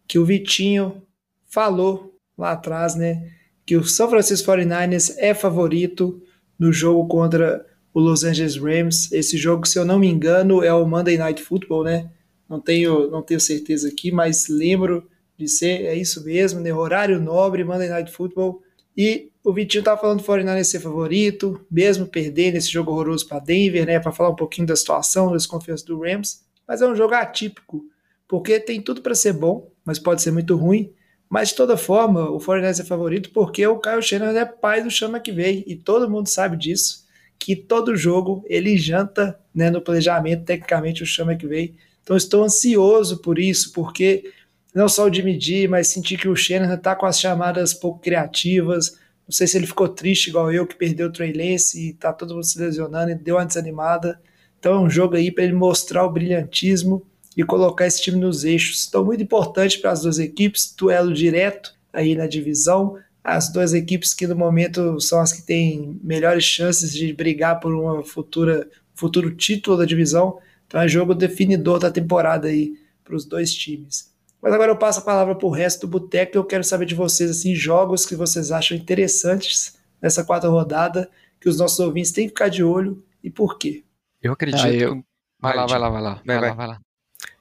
que 0.07 0.19
o 0.19 0.25
Vitinho 0.25 1.01
falou 1.49 2.15
lá 2.37 2.51
atrás, 2.51 2.93
né? 2.93 3.31
Que 3.65 3.77
o 3.77 3.83
São 3.83 4.07
Francisco 4.07 4.51
49ers 4.51 5.15
é 5.17 5.33
favorito 5.33 6.21
no 6.59 6.71
jogo 6.71 7.07
contra 7.07 7.65
o 7.93 7.99
Los 7.99 8.23
Angeles 8.23 8.57
Rams. 8.57 9.11
Esse 9.11 9.37
jogo, 9.37 9.67
se 9.67 9.77
eu 9.77 9.85
não 9.85 9.99
me 9.99 10.07
engano, 10.07 10.63
é 10.63 10.73
o 10.73 10.85
Monday 10.85 11.17
Night 11.17 11.41
Football, 11.41 11.83
né? 11.83 12.09
Não 12.49 12.59
tenho, 12.59 13.09
não 13.09 13.21
tenho 13.21 13.39
certeza 13.39 13.87
aqui, 13.87 14.11
mas 14.11 14.47
lembro 14.47 15.07
de 15.37 15.47
ser, 15.47 15.85
é 15.85 15.95
isso 15.95 16.23
mesmo, 16.23 16.59
né? 16.59 16.73
Horário 16.73 17.19
nobre, 17.19 17.63
Monday 17.63 17.89
Night 17.89 18.11
Football. 18.11 18.61
E 18.95 19.31
o 19.43 19.53
Vitinho 19.53 19.83
tá 19.83 19.97
falando 19.97 20.19
do 20.19 20.25
49ers 20.25 20.63
ser 20.65 20.79
favorito, 20.79 21.59
mesmo 21.69 22.05
perdendo 22.05 22.55
esse 22.55 22.71
jogo 22.71 22.91
horroroso 22.91 23.27
para 23.27 23.39
Denver, 23.39 23.85
né? 23.85 23.99
Para 23.99 24.11
falar 24.11 24.29
um 24.29 24.35
pouquinho 24.35 24.67
da 24.67 24.75
situação, 24.75 25.31
das 25.31 25.45
confianças 25.45 25.85
do 25.85 25.99
Rams. 25.99 26.43
Mas 26.67 26.81
é 26.81 26.87
um 26.87 26.95
jogo 26.95 27.13
atípico, 27.13 27.83
porque 28.27 28.59
tem 28.59 28.81
tudo 28.81 29.01
para 29.01 29.15
ser 29.15 29.33
bom, 29.33 29.69
mas 29.83 29.99
pode 29.99 30.21
ser 30.21 30.31
muito 30.31 30.55
ruim. 30.55 30.93
Mas 31.29 31.49
de 31.49 31.55
toda 31.55 31.75
forma, 31.75 32.29
o 32.29 32.39
Fortaleza 32.39 32.83
é 32.83 32.85
favorito 32.85 33.31
porque 33.31 33.65
o 33.65 33.79
Kyle 33.79 34.01
Shanahan 34.01 34.39
é 34.39 34.45
pai 34.45 34.83
do 34.83 34.91
Chama 34.91 35.19
que 35.19 35.31
veio 35.31 35.63
e 35.65 35.75
todo 35.75 36.09
mundo 36.09 36.27
sabe 36.27 36.55
disso, 36.55 37.02
que 37.37 37.55
todo 37.55 37.95
jogo 37.95 38.43
ele 38.47 38.77
janta 38.77 39.37
né, 39.53 39.69
no 39.69 39.81
planejamento, 39.81 40.45
tecnicamente, 40.45 41.03
o 41.03 41.05
Chama 41.05 41.35
que 41.35 41.47
veio. 41.47 41.75
Então 42.01 42.17
estou 42.17 42.43
ansioso 42.43 43.17
por 43.17 43.39
isso, 43.39 43.71
porque 43.71 44.31
não 44.73 44.89
só 44.89 45.07
o 45.07 45.13
Jimmy 45.13 45.39
G, 45.39 45.67
mas 45.67 45.87
senti 45.87 46.17
que 46.17 46.27
o 46.27 46.35
Shanahan 46.35 46.75
está 46.75 46.95
com 46.95 47.05
as 47.05 47.19
chamadas 47.19 47.73
pouco 47.73 47.99
criativas. 47.99 48.97
Não 49.27 49.31
sei 49.31 49.47
se 49.47 49.57
ele 49.57 49.67
ficou 49.67 49.87
triste 49.87 50.27
igual 50.27 50.51
eu, 50.51 50.65
que 50.67 50.75
perdeu 50.75 51.07
o 51.07 51.11
Trey 51.11 51.33
e 51.75 51.93
tá 51.93 52.11
todo 52.11 52.33
mundo 52.33 52.43
se 52.43 52.59
lesionando 52.59 53.11
e 53.11 53.15
deu 53.15 53.35
uma 53.35 53.45
desanimada. 53.45 54.19
Então 54.59 54.75
é 54.75 54.79
um 54.79 54.89
jogo 54.89 55.15
aí 55.15 55.31
para 55.31 55.43
ele 55.43 55.53
mostrar 55.53 56.05
o 56.05 56.09
brilhantismo 56.09 57.05
e 57.35 57.43
colocar 57.43 57.85
esse 57.85 58.01
time 58.01 58.19
nos 58.19 58.43
eixos. 58.43 58.87
Então, 58.87 59.03
muito 59.03 59.23
importante 59.23 59.79
para 59.79 59.91
as 59.91 60.01
duas 60.01 60.19
equipes, 60.19 60.73
duelo 60.77 61.13
direto 61.13 61.73
aí 61.91 62.15
na 62.15 62.27
divisão. 62.27 62.97
As 63.23 63.51
duas 63.51 63.73
equipes 63.73 64.13
que 64.13 64.27
no 64.27 64.35
momento 64.35 64.99
são 64.99 65.19
as 65.21 65.31
que 65.31 65.41
têm 65.41 65.99
melhores 66.03 66.43
chances 66.43 66.93
de 66.93 67.13
brigar 67.13 67.59
por 67.59 67.73
uma 67.73 68.03
futura 68.03 68.67
futuro 68.95 69.33
título 69.33 69.77
da 69.77 69.85
divisão. 69.85 70.37
Então 70.67 70.81
é 70.81 70.87
jogo 70.87 71.15
definidor 71.15 71.79
da 71.79 71.89
temporada 71.89 72.47
aí 72.47 72.73
para 73.03 73.15
os 73.15 73.25
dois 73.25 73.53
times. 73.53 74.11
Mas 74.41 74.51
agora 74.53 74.71
eu 74.71 74.77
passo 74.77 74.99
a 74.99 75.03
palavra 75.03 75.35
para 75.35 75.47
o 75.47 75.51
resto 75.51 75.81
do 75.81 75.87
boteco. 75.87 76.35
Eu 76.37 76.43
quero 76.43 76.63
saber 76.63 76.85
de 76.85 76.95
vocês 76.95 77.29
assim 77.31 77.55
jogos 77.55 78.05
que 78.05 78.15
vocês 78.15 78.51
acham 78.51 78.75
interessantes 78.77 79.77
nessa 80.01 80.23
quarta 80.23 80.49
rodada, 80.49 81.09
que 81.39 81.47
os 81.47 81.57
nossos 81.57 81.79
ouvintes 81.79 82.11
têm 82.11 82.25
que 82.25 82.29
ficar 82.31 82.49
de 82.49 82.61
olho 82.63 83.01
e 83.23 83.29
por 83.29 83.57
quê. 83.57 83.83
Eu 84.21 84.33
acredito. 84.33 84.61
Ah, 84.65 84.71
eu- 84.71 85.03
Vai 85.39 85.55
lá, 85.55 85.65
Vai, 85.65 85.69
vai 85.71 85.79
lá, 85.79 85.89
vai 85.89 86.01
lá. 86.01 86.13
Vai, 86.15 86.23
Vai 86.25 86.35
lá, 86.35 86.47
vai. 86.47 86.55
vai 86.55 86.67
lá. 86.67 86.81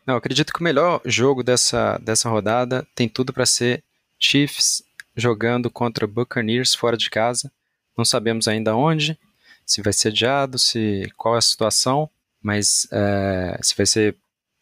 Não, 0.06 0.14
eu 0.14 0.18
acredito 0.18 0.52
que 0.52 0.60
o 0.60 0.64
melhor 0.64 1.00
jogo 1.04 1.42
dessa, 1.44 1.98
dessa 1.98 2.28
rodada 2.28 2.84
tem 2.94 3.08
tudo 3.08 3.32
para 3.32 3.46
ser 3.46 3.82
Chiefs 4.18 4.82
jogando 5.16 5.70
contra 5.70 6.06
Buccaneers 6.06 6.74
fora 6.74 6.96
de 6.96 7.10
casa. 7.10 7.50
Não 7.96 8.04
sabemos 8.04 8.48
ainda 8.48 8.74
onde, 8.74 9.18
se 9.66 9.82
vai 9.82 9.92
ser 9.92 10.08
adiado, 10.08 10.58
se 10.58 11.10
qual 11.16 11.34
é 11.34 11.38
a 11.38 11.42
situação, 11.42 12.08
mas 12.42 12.86
é, 12.90 13.58
se 13.62 13.76
vai 13.76 13.86
ser, 13.86 14.16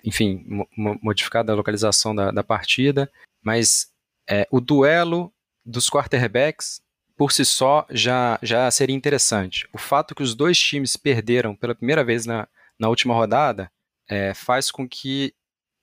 enfim, 0.05 0.44
mo- 0.46 0.68
mo- 0.76 0.98
modificada 1.03 1.53
a 1.53 1.57
localização 1.57 2.14
da, 2.14 2.30
da 2.30 2.42
partida. 2.42 3.11
Mas 3.42 3.88
é, 4.28 4.46
o 4.51 4.61
duelo 4.61 5.32
dos 5.64 5.88
quarterbacks 5.88 6.80
por 7.16 7.32
si 7.32 7.44
só 7.44 7.86
já, 7.90 8.38
já 8.42 8.70
seria 8.70 8.96
interessante. 8.96 9.68
O 9.72 9.78
fato 9.78 10.14
que 10.14 10.22
os 10.22 10.34
dois 10.34 10.59
times 10.59 10.96
perderam 10.96 11.55
pela 11.55 11.74
primeira 11.74 12.03
vez 12.03 12.24
na, 12.26 12.48
na 12.78 12.88
última 12.88 13.14
rodada 13.14 13.70
é, 14.09 14.32
faz 14.34 14.70
com 14.70 14.88
que 14.88 15.32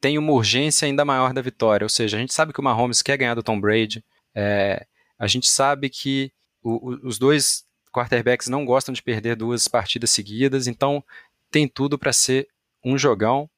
tenha 0.01 0.19
uma 0.19 0.33
urgência 0.33 0.85
ainda 0.85 1.05
maior 1.05 1.33
da 1.33 1.41
vitória. 1.41 1.85
Ou 1.85 1.89
seja, 1.89 2.17
a 2.17 2.19
gente 2.19 2.33
sabe 2.33 2.51
que 2.53 2.59
o 2.59 2.63
Mahomes 2.63 3.01
quer 3.03 3.17
ganhar 3.17 3.35
do 3.35 3.43
Tom 3.43 3.59
Brady, 3.59 4.03
é, 4.37 4.85
a 5.17 5.25
gente 5.25 5.47
sabe 5.49 5.89
que 5.89 6.31
o- 6.61 6.91
o- 6.91 7.07
os 7.07 7.17
dois 7.17 7.63
quarterbacks 7.91 8.47
não 8.47 8.63
gostam 8.63 8.93
de 8.93 9.01
perder 9.01 9.35
duas 9.35 9.67
partidas 9.67 10.11
seguidas, 10.11 10.67
então 10.67 11.03
tem 11.49 11.67
tudo 11.67 11.97
para 11.97 12.13
ser 12.13 12.47
um 12.85 12.97
jogão. 12.97 13.49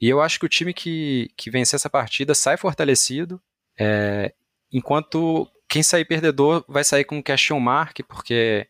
E 0.00 0.08
eu 0.08 0.20
acho 0.22 0.38
que 0.40 0.46
o 0.46 0.48
time 0.48 0.72
que, 0.72 1.30
que 1.36 1.50
vencer 1.50 1.76
essa 1.76 1.90
partida 1.90 2.34
sai 2.34 2.56
fortalecido, 2.56 3.40
é, 3.78 4.32
enquanto 4.72 5.46
quem 5.68 5.82
sair 5.82 6.04
perdedor 6.06 6.64
vai 6.66 6.82
sair 6.84 7.04
com 7.04 7.22
question 7.22 7.60
mark, 7.60 7.98
porque 8.08 8.66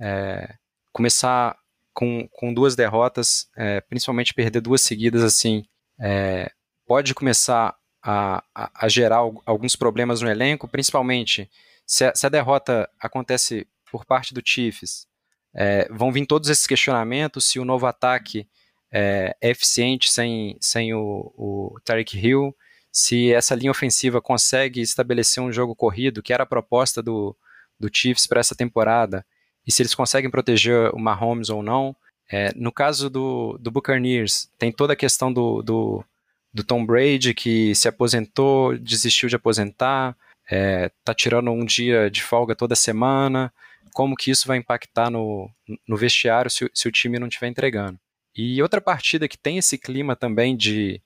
é, 0.00 0.54
começar 0.92 1.56
com, 1.94 2.28
com 2.28 2.52
duas 2.54 2.76
derrotas, 2.76 3.48
é, 3.56 3.80
principalmente 3.80 4.34
perder 4.34 4.60
duas 4.60 4.82
seguidas 4.82 5.22
assim, 5.24 5.64
é, 5.98 6.50
pode 6.86 7.14
começar 7.14 7.74
a, 8.10 8.70
a, 8.74 8.88
gerar 8.88 9.18
al- 9.18 9.42
alguns 9.44 9.76
problemas 9.76 10.22
no 10.22 10.30
elenco, 10.30 10.66
principalmente 10.66 11.50
se 11.86 12.04
a, 12.06 12.14
se 12.14 12.24
a 12.24 12.30
derrota 12.30 12.88
acontece 12.98 13.66
por 13.90 14.04
parte 14.06 14.32
do 14.32 14.42
Chiefs, 14.42 15.06
é, 15.54 15.86
vão 15.90 16.10
vir 16.10 16.26
todos 16.26 16.48
esses 16.48 16.66
questionamentos 16.66 17.44
se 17.44 17.58
o 17.58 17.64
novo 17.64 17.86
ataque 17.86 18.48
é, 18.90 19.36
é 19.40 19.50
eficiente 19.50 20.10
sem, 20.10 20.56
sem 20.60 20.94
o, 20.94 21.32
o 21.36 21.76
Tarek 21.84 22.18
Hill, 22.18 22.54
se 22.90 23.32
essa 23.32 23.54
linha 23.54 23.70
ofensiva 23.70 24.22
consegue 24.22 24.80
estabelecer 24.80 25.42
um 25.42 25.52
jogo 25.52 25.76
corrido, 25.76 26.22
que 26.22 26.32
era 26.32 26.44
a 26.44 26.46
proposta 26.46 27.02
do, 27.02 27.36
do 27.78 27.90
Chiefs 27.92 28.26
para 28.26 28.40
essa 28.40 28.54
temporada, 28.54 29.24
e 29.66 29.72
se 29.72 29.82
eles 29.82 29.94
conseguem 29.94 30.30
proteger 30.30 30.94
o 30.94 30.98
Mahomes 30.98 31.50
ou 31.50 31.62
não. 31.62 31.94
É, 32.30 32.52
no 32.54 32.72
caso 32.72 33.08
do, 33.10 33.58
do 33.58 33.70
Buccaneers, 33.70 34.50
tem 34.58 34.72
toda 34.72 34.92
a 34.94 34.96
questão 34.96 35.32
do, 35.32 35.62
do, 35.62 36.04
do 36.52 36.64
Tom 36.64 36.84
Brady, 36.84 37.34
que 37.34 37.74
se 37.74 37.88
aposentou, 37.88 38.76
desistiu 38.78 39.28
de 39.28 39.36
aposentar, 39.36 40.16
é, 40.50 40.90
tá 41.04 41.14
tirando 41.14 41.50
um 41.50 41.64
dia 41.64 42.10
de 42.10 42.22
folga 42.22 42.56
toda 42.56 42.74
semana, 42.74 43.52
como 43.92 44.16
que 44.16 44.30
isso 44.30 44.46
vai 44.46 44.56
impactar 44.56 45.10
no, 45.10 45.50
no 45.86 45.96
vestiário 45.96 46.50
se, 46.50 46.70
se 46.72 46.88
o 46.88 46.92
time 46.92 47.18
não 47.18 47.28
estiver 47.28 47.48
entregando. 47.48 47.98
E 48.34 48.62
outra 48.62 48.80
partida 48.80 49.28
que 49.28 49.36
tem 49.36 49.58
esse 49.58 49.76
clima 49.76 50.14
também 50.14 50.56
de, 50.56 51.02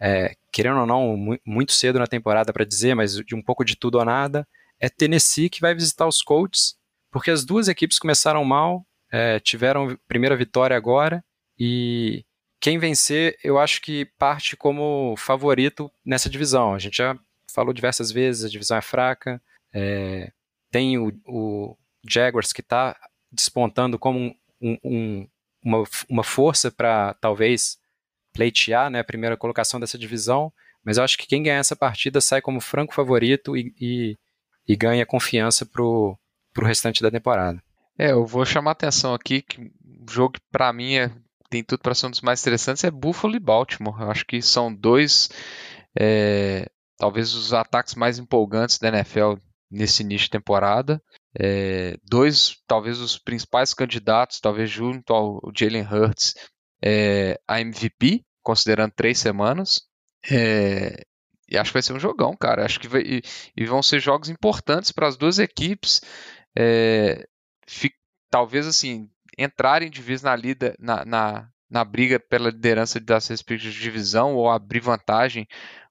é, 0.00 0.34
querendo 0.50 0.80
ou 0.80 0.86
não, 0.86 1.16
mu- 1.16 1.38
muito 1.46 1.72
cedo 1.72 1.98
na 1.98 2.06
temporada 2.06 2.52
para 2.52 2.64
dizer, 2.64 2.94
mas 2.94 3.14
de 3.16 3.34
um 3.34 3.42
pouco 3.42 3.64
de 3.64 3.76
tudo 3.76 3.98
ou 3.98 4.04
nada, 4.04 4.46
é 4.80 4.88
Tennessee 4.88 5.48
que 5.48 5.60
vai 5.60 5.74
visitar 5.74 6.06
os 6.06 6.20
Colts, 6.20 6.74
porque 7.10 7.30
as 7.30 7.44
duas 7.44 7.68
equipes 7.68 7.98
começaram 7.98 8.44
mal, 8.44 8.84
é, 9.10 9.38
tiveram 9.38 9.96
primeira 10.08 10.36
vitória 10.36 10.76
agora, 10.76 11.24
e 11.58 12.24
quem 12.62 12.78
vencer, 12.78 13.36
eu 13.42 13.58
acho 13.58 13.82
que 13.82 14.04
parte 14.16 14.56
como 14.56 15.16
favorito 15.18 15.90
nessa 16.06 16.30
divisão. 16.30 16.72
A 16.72 16.78
gente 16.78 16.96
já 16.96 17.18
falou 17.52 17.74
diversas 17.74 18.12
vezes, 18.12 18.44
a 18.44 18.48
divisão 18.48 18.76
é 18.76 18.80
fraca, 18.80 19.42
é, 19.74 20.30
tem 20.70 20.96
o, 20.96 21.12
o 21.26 21.76
Jaguars 22.08 22.52
que 22.52 22.60
está 22.60 22.96
despontando 23.32 23.98
como 23.98 24.18
um- 24.20 24.34
um- 24.60 24.78
um- 24.84 25.28
uma, 25.64 25.82
uma 26.08 26.22
força 26.24 26.70
para 26.70 27.14
talvez 27.14 27.78
pleitear 28.32 28.88
né, 28.90 29.00
a 29.00 29.04
primeira 29.04 29.36
colocação 29.36 29.80
dessa 29.80 29.98
divisão, 29.98 30.52
mas 30.84 30.98
eu 30.98 31.04
acho 31.04 31.18
que 31.18 31.26
quem 31.26 31.42
ganhar 31.42 31.58
essa 31.58 31.74
partida 31.76 32.20
sai 32.20 32.40
como 32.40 32.60
franco 32.60 32.94
favorito 32.94 33.56
e, 33.56 33.74
e, 33.80 34.16
e 34.68 34.76
ganha 34.76 35.04
confiança 35.04 35.66
pro, 35.66 36.16
pro 36.54 36.64
restante 36.66 37.02
da 37.02 37.10
temporada. 37.10 37.60
É, 37.98 38.12
eu 38.12 38.24
vou 38.24 38.44
chamar 38.46 38.70
atenção 38.70 39.14
aqui 39.14 39.42
que 39.42 39.60
o 39.60 40.10
jogo 40.10 40.38
pra 40.50 40.72
mim 40.72 40.94
é, 40.94 41.10
tem 41.52 41.62
tudo 41.62 41.80
para 41.80 41.94
ser 41.94 42.06
um 42.06 42.10
dos 42.10 42.22
mais 42.22 42.40
interessantes 42.40 42.82
é 42.82 42.90
Buffalo 42.90 43.36
e 43.36 43.38
Baltimore. 43.38 44.00
Eu 44.00 44.10
acho 44.10 44.24
que 44.24 44.40
são 44.40 44.74
dois, 44.74 45.28
é, 45.94 46.66
talvez 46.96 47.34
os 47.34 47.52
ataques 47.52 47.94
mais 47.94 48.18
empolgantes 48.18 48.78
da 48.78 48.88
NFL 48.88 49.34
nesse 49.70 50.02
início 50.02 50.24
de 50.24 50.30
temporada. 50.30 51.02
É, 51.38 51.98
dois, 52.02 52.56
talvez 52.66 53.00
os 53.00 53.18
principais 53.18 53.74
candidatos, 53.74 54.40
talvez 54.40 54.70
junto 54.70 55.12
ao 55.12 55.40
Jalen 55.54 55.86
Hurts, 55.86 56.32
é, 56.82 57.38
a 57.46 57.60
MVP, 57.60 58.24
considerando 58.42 58.94
três 58.96 59.18
semanas. 59.18 59.82
É, 60.30 61.02
e 61.50 61.58
acho 61.58 61.68
que 61.68 61.74
vai 61.74 61.82
ser 61.82 61.92
um 61.92 62.00
jogão, 62.00 62.34
cara. 62.34 62.64
Acho 62.64 62.80
que 62.80 62.88
vai, 62.88 63.02
e, 63.02 63.22
e 63.54 63.66
vão 63.66 63.82
ser 63.82 64.00
jogos 64.00 64.30
importantes 64.30 64.90
para 64.90 65.06
as 65.06 65.18
duas 65.18 65.38
equipes. 65.38 66.00
É, 66.56 67.26
talvez 68.30 68.66
assim 68.66 69.10
entrarem 69.38 69.90
de 69.90 70.00
vez 70.02 70.22
na, 70.22 70.34
lida, 70.36 70.74
na, 70.78 71.04
na, 71.04 71.48
na 71.70 71.84
briga 71.84 72.18
pela 72.20 72.50
liderança 72.50 73.00
das 73.00 73.26
respectivas 73.28 73.74
divisão 73.74 74.34
ou 74.34 74.50
abrir 74.50 74.80
vantagem 74.80 75.46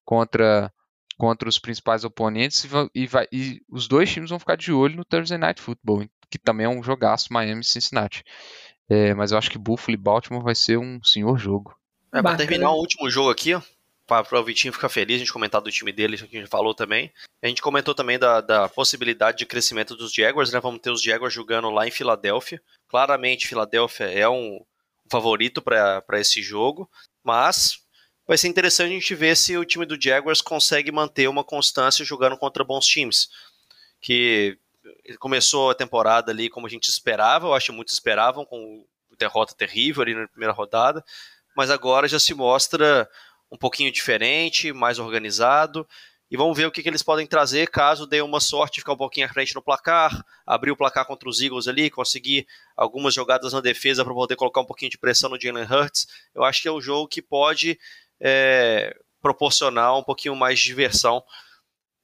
contra 0.06 0.72
contra 1.18 1.48
os 1.48 1.60
principais 1.60 2.04
oponentes 2.04 2.64
e, 2.64 2.68
vão- 2.68 2.90
e 2.96 3.06
vai, 3.06 3.28
e 3.32 3.62
os 3.70 3.88
dois 3.88 4.12
times 4.12 4.32
vão 4.32 4.40
ficar 4.40 4.56
de 4.58 4.72
olho 4.74 4.96
no 4.96 5.06
Thursday 5.06 5.38
Night 5.38 5.62
Football, 5.62 6.08
que 6.32 6.40
também 6.40 6.66
é 6.66 6.70
um 6.70 6.82
jogaço 6.82 7.32
Miami 7.32 7.62
e 7.62 7.64
Cincinnati. 7.66 8.24
É, 8.90 9.14
mas 9.14 9.32
eu 9.32 9.38
acho 9.38 9.52
que 9.52 9.60
Buffalo 9.60 9.94
e 9.94 9.98
Baltimore 10.02 10.42
vai 10.44 10.56
ser 10.56 10.78
um 10.80 11.00
senhor 11.04 11.38
jogo. 11.38 11.76
É, 12.12 12.24
Bacana. 12.24 12.38
terminar 12.40 12.72
o 12.72 12.80
último 12.80 13.08
jogo 13.08 13.30
aqui, 13.30 13.54
ó, 13.54 13.62
pra 14.28 14.40
o 14.40 14.44
Vitinho 14.44 14.74
ficar 14.74 14.90
feliz, 14.90 15.16
a 15.16 15.20
gente 15.20 15.32
comentar 15.32 15.62
do 15.62 15.72
time 15.72 15.92
dele, 15.92 16.18
que 16.18 16.38
a 16.38 16.40
gente 16.40 16.50
falou 16.50 16.74
também. 16.74 17.12
A 17.42 17.48
gente 17.48 17.62
comentou 17.62 17.96
também 17.96 18.20
da, 18.20 18.42
da 18.42 18.68
possibilidade 18.68 19.38
de 19.38 19.46
crescimento 19.46 19.96
dos 19.96 20.14
Jaguars, 20.14 20.52
né? 20.52 20.60
Vamos 20.60 20.82
ter 20.82 20.92
os 20.92 21.02
Jaguars 21.02 21.34
jogando 21.34 21.70
lá 21.70 21.88
em 21.88 21.92
Filadélfia. 21.92 22.62
Claramente, 22.88 23.48
Filadélfia 23.48 24.06
é 24.06 24.28
um 24.28 24.60
favorito 25.10 25.62
para 25.62 26.20
esse 26.20 26.42
jogo, 26.42 26.90
mas 27.24 27.80
vai 28.28 28.38
ser 28.38 28.48
interessante 28.48 28.92
a 28.92 28.94
gente 28.94 29.16
ver 29.16 29.36
se 29.36 29.58
o 29.58 29.66
time 29.66 29.86
do 29.86 30.00
Jaguars 30.00 30.42
consegue 30.42 30.92
manter 30.92 31.28
uma 31.28 31.44
constância 31.44 32.06
jogando 32.06 32.38
contra 32.38 32.64
bons 32.64 32.86
times. 32.86 33.30
Que 34.00 34.58
começou 35.20 35.70
a 35.70 35.76
temporada 35.76 36.32
ali 36.32 36.50
como 36.50 36.68
a 36.68 36.70
gente 36.70 36.90
esperava, 36.90 37.48
eu 37.48 37.54
acho 37.54 37.68
que 37.68 37.72
muitos 37.72 37.94
esperavam, 37.94 38.46
com 38.46 38.86
derrota 39.18 39.54
terrível 39.54 40.02
ali 40.02 40.16
na 40.16 40.28
primeira 40.28 40.54
rodada, 40.54 41.04
mas 41.56 41.70
agora 41.70 42.08
já 42.08 42.20
se 42.20 42.34
mostra 42.34 43.08
um 43.52 43.58
pouquinho 43.58 43.92
diferente, 43.92 44.72
mais 44.72 44.98
organizado. 44.98 45.88
E 46.30 46.38
vamos 46.38 46.56
ver 46.56 46.66
o 46.66 46.72
que, 46.72 46.82
que 46.82 46.88
eles 46.88 47.04
podem 47.04 47.28
trazer 47.28 47.70
caso 47.70 48.08
dê 48.08 48.22
uma 48.22 48.40
sorte 48.40 48.80
ficar 48.80 48.94
um 48.94 48.98
pouquinho 48.98 49.26
à 49.26 49.30
frente 49.30 49.54
no 49.54 49.62
placar, 49.62 50.26
abrir 50.46 50.72
o 50.72 50.78
placar 50.78 51.06
contra 51.06 51.28
os 51.28 51.42
Eagles 51.42 51.68
ali, 51.68 51.90
conseguir 51.90 52.48
algumas 52.78 53.14
jogadas 53.14 53.52
na 53.52 53.60
defesa 53.60 54.06
para 54.06 54.14
poder 54.14 54.38
colocar 54.38 54.62
um 54.62 54.66
pouquinho 54.66 54.90
de 54.90 54.98
pressão 54.98 55.30
no 55.30 55.40
Jalen 55.40 55.66
Hurts. 55.66 56.08
Eu 56.34 56.46
acho 56.46 56.62
que 56.62 56.70
é 56.70 56.72
um 56.72 56.80
jogo 56.80 57.10
que 57.10 57.22
pode 57.22 57.78
é, 58.18 58.96
proporcionar 59.22 59.98
um 59.98 60.04
pouquinho 60.04 60.34
mais 60.34 60.58
de 60.58 60.68
diversão, 60.68 61.22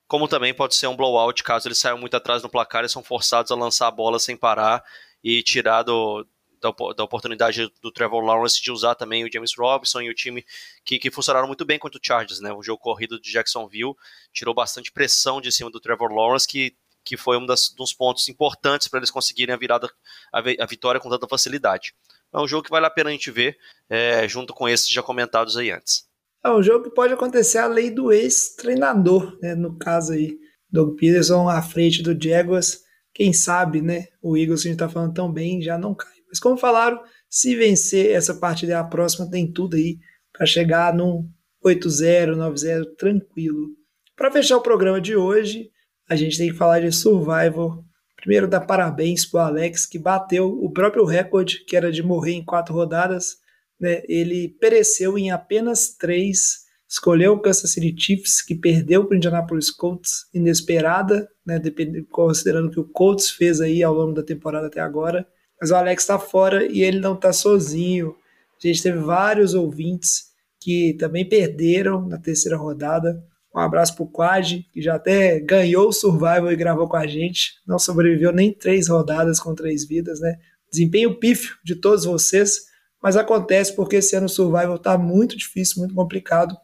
como 0.10 0.28
também 0.28 0.54
pode 0.54 0.76
ser 0.76 0.88
um 0.88 0.96
blowout 0.96 1.42
caso 1.42 1.70
eles 1.70 1.78
saiam 1.78 1.98
muito 1.98 2.18
atrás 2.18 2.44
no 2.44 2.50
placar 2.50 2.84
e 2.84 2.90
são 2.90 3.02
forçados 3.02 3.50
a 3.50 3.56
lançar 3.56 3.88
a 3.88 3.92
bola 3.92 4.20
sem 4.20 4.36
parar 4.36 4.84
e 5.24 5.42
tirar 5.42 5.84
do, 5.84 6.28
da, 6.72 6.94
da, 6.94 7.04
oportunidade 7.04 7.72
do 7.82 7.92
Trevor 7.92 8.24
Lawrence 8.24 8.62
de 8.62 8.72
usar 8.72 8.96
também 8.96 9.24
o 9.24 9.32
James 9.32 9.52
Robinson 9.58 10.02
e 10.02 10.10
o 10.10 10.14
time 10.14 10.46
que, 10.84 11.00
que 11.00 11.12
funcionaram 11.12 11.48
muito 11.48 11.66
bem 11.66 11.80
contra 11.80 11.98
o 11.98 12.02
Chargers, 12.04 12.40
né? 12.40 12.52
O 12.54 12.64
jogo 12.64 12.82
corrido 12.82 13.20
de 13.20 13.32
Jacksonville 13.32 13.96
tirou 14.34 14.54
bastante 14.54 14.92
pressão 14.92 15.40
de 15.42 15.52
cima 15.52 15.70
do 15.70 15.80
Trevor 15.80 16.12
Lawrence, 16.12 16.48
que, 16.48 16.76
que 17.04 17.18
foi 17.18 17.38
um 17.38 17.46
das, 17.46 17.70
dos 17.70 17.94
pontos 17.94 18.28
importantes 18.30 18.88
para 18.88 19.00
eles 19.00 19.12
conseguirem 19.12 19.54
a 19.54 19.58
virada, 19.58 19.90
a, 20.34 20.40
a, 20.40 20.66
vitória 20.66 21.00
com 21.00 21.10
tanta 21.10 21.28
facilidade. 21.28 21.94
É 22.34 22.40
um 22.40 22.48
jogo 22.48 22.64
que 22.64 22.70
vale 22.70 22.86
a 22.86 22.90
pena 22.90 23.10
a 23.10 23.14
gente 23.14 23.32
ver, 23.32 23.58
é, 23.90 24.28
junto 24.28 24.54
com 24.54 24.68
esses 24.68 24.90
já 24.90 25.02
comentados 25.02 25.56
aí 25.58 25.72
antes. 25.72 26.06
É 26.44 26.50
um 26.50 26.62
jogo 26.62 26.86
que 26.86 26.96
pode 26.96 27.14
acontecer 27.14 27.58
a 27.58 27.68
lei 27.68 27.90
do 27.90 28.12
ex-treinador, 28.12 29.38
né? 29.42 29.56
No 29.56 29.78
caso 29.78 30.14
aí, 30.14 30.38
Doug 30.70 30.98
Peterson 30.98 31.50
à 31.50 31.62
frente 31.62 32.04
do 32.04 32.18
Jaguars. 32.22 32.84
Quem 33.14 33.34
sabe, 33.34 33.82
né? 33.82 34.08
O 34.22 34.38
Eagles, 34.38 34.62
que 34.62 34.68
a 34.68 34.72
gente 34.72 34.80
tá 34.80 34.88
falando 34.88 35.14
tão 35.14 35.32
bem, 35.32 35.62
já 35.62 35.78
não 35.78 35.96
cai. 35.96 36.17
Mas 36.30 36.40
como 36.40 36.58
falaram, 36.58 37.02
se 37.30 37.56
vencer 37.56 38.12
essa 38.12 38.36
partida 38.36 38.80
a 38.80 38.84
próxima, 38.84 39.30
tem 39.30 39.52
tudo 39.52 39.76
aí 39.76 39.98
para 40.34 40.46
chegar 40.46 40.94
num 40.94 41.30
8-0, 41.66 42.36
9-0 42.36 42.96
tranquilo. 42.98 43.70
Para 44.16 44.32
fechar 44.32 44.58
o 44.58 44.62
programa 44.62 45.02
de 45.02 45.16
hoje, 45.16 45.70
a 46.10 46.16
gente 46.16 46.38
tem 46.38 46.50
que 46.50 46.58
falar 46.58 46.80
de 46.80 46.92
Survivor. 46.92 47.84
Primeiro, 48.16 48.48
dar 48.48 48.62
parabéns 48.62 49.26
pro 49.26 49.40
Alex, 49.40 49.86
que 49.86 50.00
bateu 50.00 50.48
o 50.48 50.72
próprio 50.72 51.06
recorde, 51.06 51.64
que 51.66 51.76
era 51.76 51.92
de 51.92 52.02
morrer 52.02 52.34
em 52.34 52.44
quatro 52.44 52.74
rodadas. 52.74 53.38
Né? 53.80 54.02
Ele 54.08 54.50
pereceu 54.60 55.18
em 55.18 55.32
apenas 55.32 55.96
três. 55.96 56.66
Escolheu 56.90 57.34
o 57.34 57.40
Kansas 57.40 57.72
City 57.72 57.94
Chiefs, 57.98 58.42
que 58.42 58.56
perdeu 58.56 59.06
para 59.06 59.14
o 59.14 59.18
Indianapolis 59.18 59.70
Colts, 59.70 60.26
inesperada, 60.34 61.28
né? 61.46 61.62
considerando 62.10 62.72
que 62.72 62.80
o 62.80 62.88
Colts 62.88 63.30
fez 63.30 63.60
aí 63.60 63.84
ao 63.84 63.94
longo 63.94 64.14
da 64.14 64.24
temporada 64.24 64.68
até 64.68 64.80
agora. 64.80 65.28
Mas 65.60 65.72
o 65.72 65.76
Alex 65.76 66.04
está 66.04 66.20
fora 66.20 66.66
e 66.66 66.84
ele 66.84 67.00
não 67.00 67.16
está 67.16 67.34
sozinho. 67.34 68.16
A 68.64 68.68
gente 68.68 68.84
teve 68.84 69.00
vários 69.00 69.54
ouvintes 69.54 70.28
que 70.60 70.96
também 71.00 71.28
perderam 71.28 72.08
na 72.08 72.18
terceira 72.18 72.58
rodada. 72.58 73.24
Um 73.56 73.60
abraço 73.60 73.96
pro 73.96 74.12
Quad, 74.12 74.64
que 74.72 74.82
já 74.82 74.96
até 74.96 75.40
ganhou 75.40 75.88
o 75.88 75.94
Survival 75.94 76.52
e 76.52 76.56
gravou 76.56 76.88
com 76.88 76.98
a 76.98 77.08
gente. 77.08 77.54
Não 77.66 77.80
sobreviveu 77.80 78.32
nem 78.32 78.54
três 78.54 78.88
rodadas 78.88 79.40
com 79.40 79.56
três 79.56 79.88
vidas, 79.88 80.20
né? 80.20 80.36
Desempenho 80.72 81.18
pífio 81.18 81.56
de 81.64 81.76
todos 81.76 82.06
vocês, 82.06 82.66
mas 83.02 83.16
acontece 83.16 83.76
porque 83.76 83.98
esse 83.98 84.16
ano 84.16 84.26
o 84.26 84.30
Survival 84.30 84.78
tá 84.78 84.98
muito 84.98 85.38
difícil, 85.38 85.80
muito 85.80 85.96
complicado. 85.96 86.56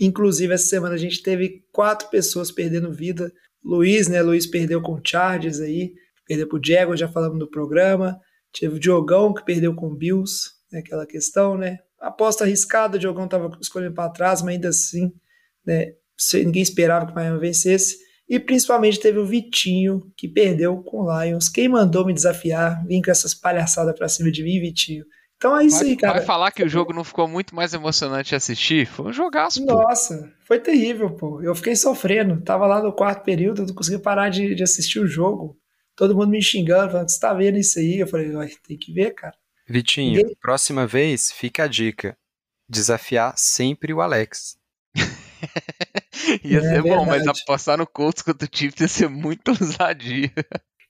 Inclusive, 0.00 0.54
essa 0.54 0.66
semana 0.66 0.94
a 0.94 0.98
gente 0.98 1.22
teve 1.22 1.64
quatro 1.70 2.08
pessoas 2.08 2.50
perdendo 2.50 2.92
vida. 2.92 3.30
Luiz, 3.62 4.08
né? 4.08 4.20
Luiz 4.22 4.46
perdeu 4.46 4.80
com 4.80 5.00
Chargers 5.04 5.60
aí, 5.60 5.92
perdeu 6.26 6.48
pro 6.48 6.60
Diego, 6.60 6.96
já 6.96 7.06
falamos 7.06 7.38
no 7.38 7.48
programa. 7.48 8.18
Teve 8.58 8.76
o 8.76 8.80
Diogão 8.80 9.32
que 9.32 9.44
perdeu 9.44 9.74
com 9.74 9.88
o 9.88 9.96
Bills, 9.96 10.50
né? 10.70 10.80
aquela 10.80 11.06
questão, 11.06 11.56
né? 11.56 11.78
Aposta 12.00 12.44
arriscada, 12.44 12.96
o 12.96 13.00
Diogão 13.00 13.28
tava 13.28 13.50
escolhendo 13.60 13.94
para 13.94 14.10
trás, 14.10 14.42
mas 14.42 14.54
ainda 14.54 14.68
assim, 14.68 15.12
né? 15.64 15.92
ninguém 16.34 16.62
esperava 16.62 17.06
que 17.06 17.12
o 17.12 17.14
Miami 17.14 17.38
vencesse. 17.38 17.96
E 18.28 18.38
principalmente 18.38 18.98
teve 18.98 19.18
o 19.18 19.26
Vitinho, 19.26 20.10
que 20.16 20.28
perdeu 20.28 20.78
com 20.82 21.02
o 21.02 21.22
Lions. 21.22 21.48
Quem 21.48 21.68
mandou 21.68 22.06
me 22.06 22.14
desafiar? 22.14 22.84
Vim 22.86 23.02
com 23.02 23.10
essas 23.10 23.34
palhaçadas 23.34 23.94
pra 23.94 24.08
cima 24.08 24.30
de 24.30 24.42
mim, 24.42 24.60
Vitinho. 24.60 25.04
Então 25.36 25.58
é 25.58 25.64
isso 25.64 25.80
vai, 25.80 25.88
aí, 25.88 25.96
cara. 25.96 26.12
Vai 26.14 26.22
falar 26.22 26.52
que 26.52 26.62
o 26.62 26.68
jogo 26.68 26.92
não 26.92 27.02
ficou 27.02 27.26
muito 27.26 27.54
mais 27.54 27.74
emocionante 27.74 28.28
de 28.28 28.36
assistir? 28.36 28.86
Foi 28.86 29.06
um 29.06 29.12
jogaço, 29.12 29.64
pô. 29.66 29.74
Nossa, 29.74 30.32
foi 30.46 30.60
terrível, 30.60 31.10
pô. 31.10 31.42
Eu 31.42 31.52
fiquei 31.54 31.74
sofrendo. 31.74 32.40
Tava 32.42 32.64
lá 32.64 32.80
no 32.80 32.92
quarto 32.92 33.24
período, 33.24 33.66
não 33.66 33.74
conseguia 33.74 33.98
parar 33.98 34.28
de, 34.28 34.54
de 34.54 34.62
assistir 34.62 35.00
o 35.00 35.06
jogo. 35.06 35.58
Todo 35.96 36.14
mundo 36.14 36.28
me 36.28 36.42
xingando, 36.42 36.92
falando, 36.92 37.08
você 37.08 37.20
tá 37.20 37.34
vendo 37.34 37.58
isso 37.58 37.78
aí? 37.78 37.98
Eu 37.98 38.06
falei, 38.06 38.30
tem 38.66 38.78
que 38.78 38.92
ver, 38.92 39.12
cara. 39.12 39.34
Vitinho, 39.68 40.34
próxima 40.40 40.86
vez, 40.86 41.30
fica 41.30 41.64
a 41.64 41.66
dica. 41.66 42.16
Desafiar 42.68 43.34
sempre 43.36 43.92
o 43.92 44.00
Alex. 44.00 44.56
ia 46.44 46.58
é 46.58 46.60
ser 46.60 46.82
bom, 46.82 47.04
mas 47.04 47.26
apostar 47.26 47.78
no 47.78 47.86
Colts 47.86 48.22
contra 48.22 48.48
o 48.50 48.56
Chiefs 48.56 48.80
ia 48.80 48.88
ser 48.88 49.08
muito 49.08 49.48
ousadia. 49.60 50.32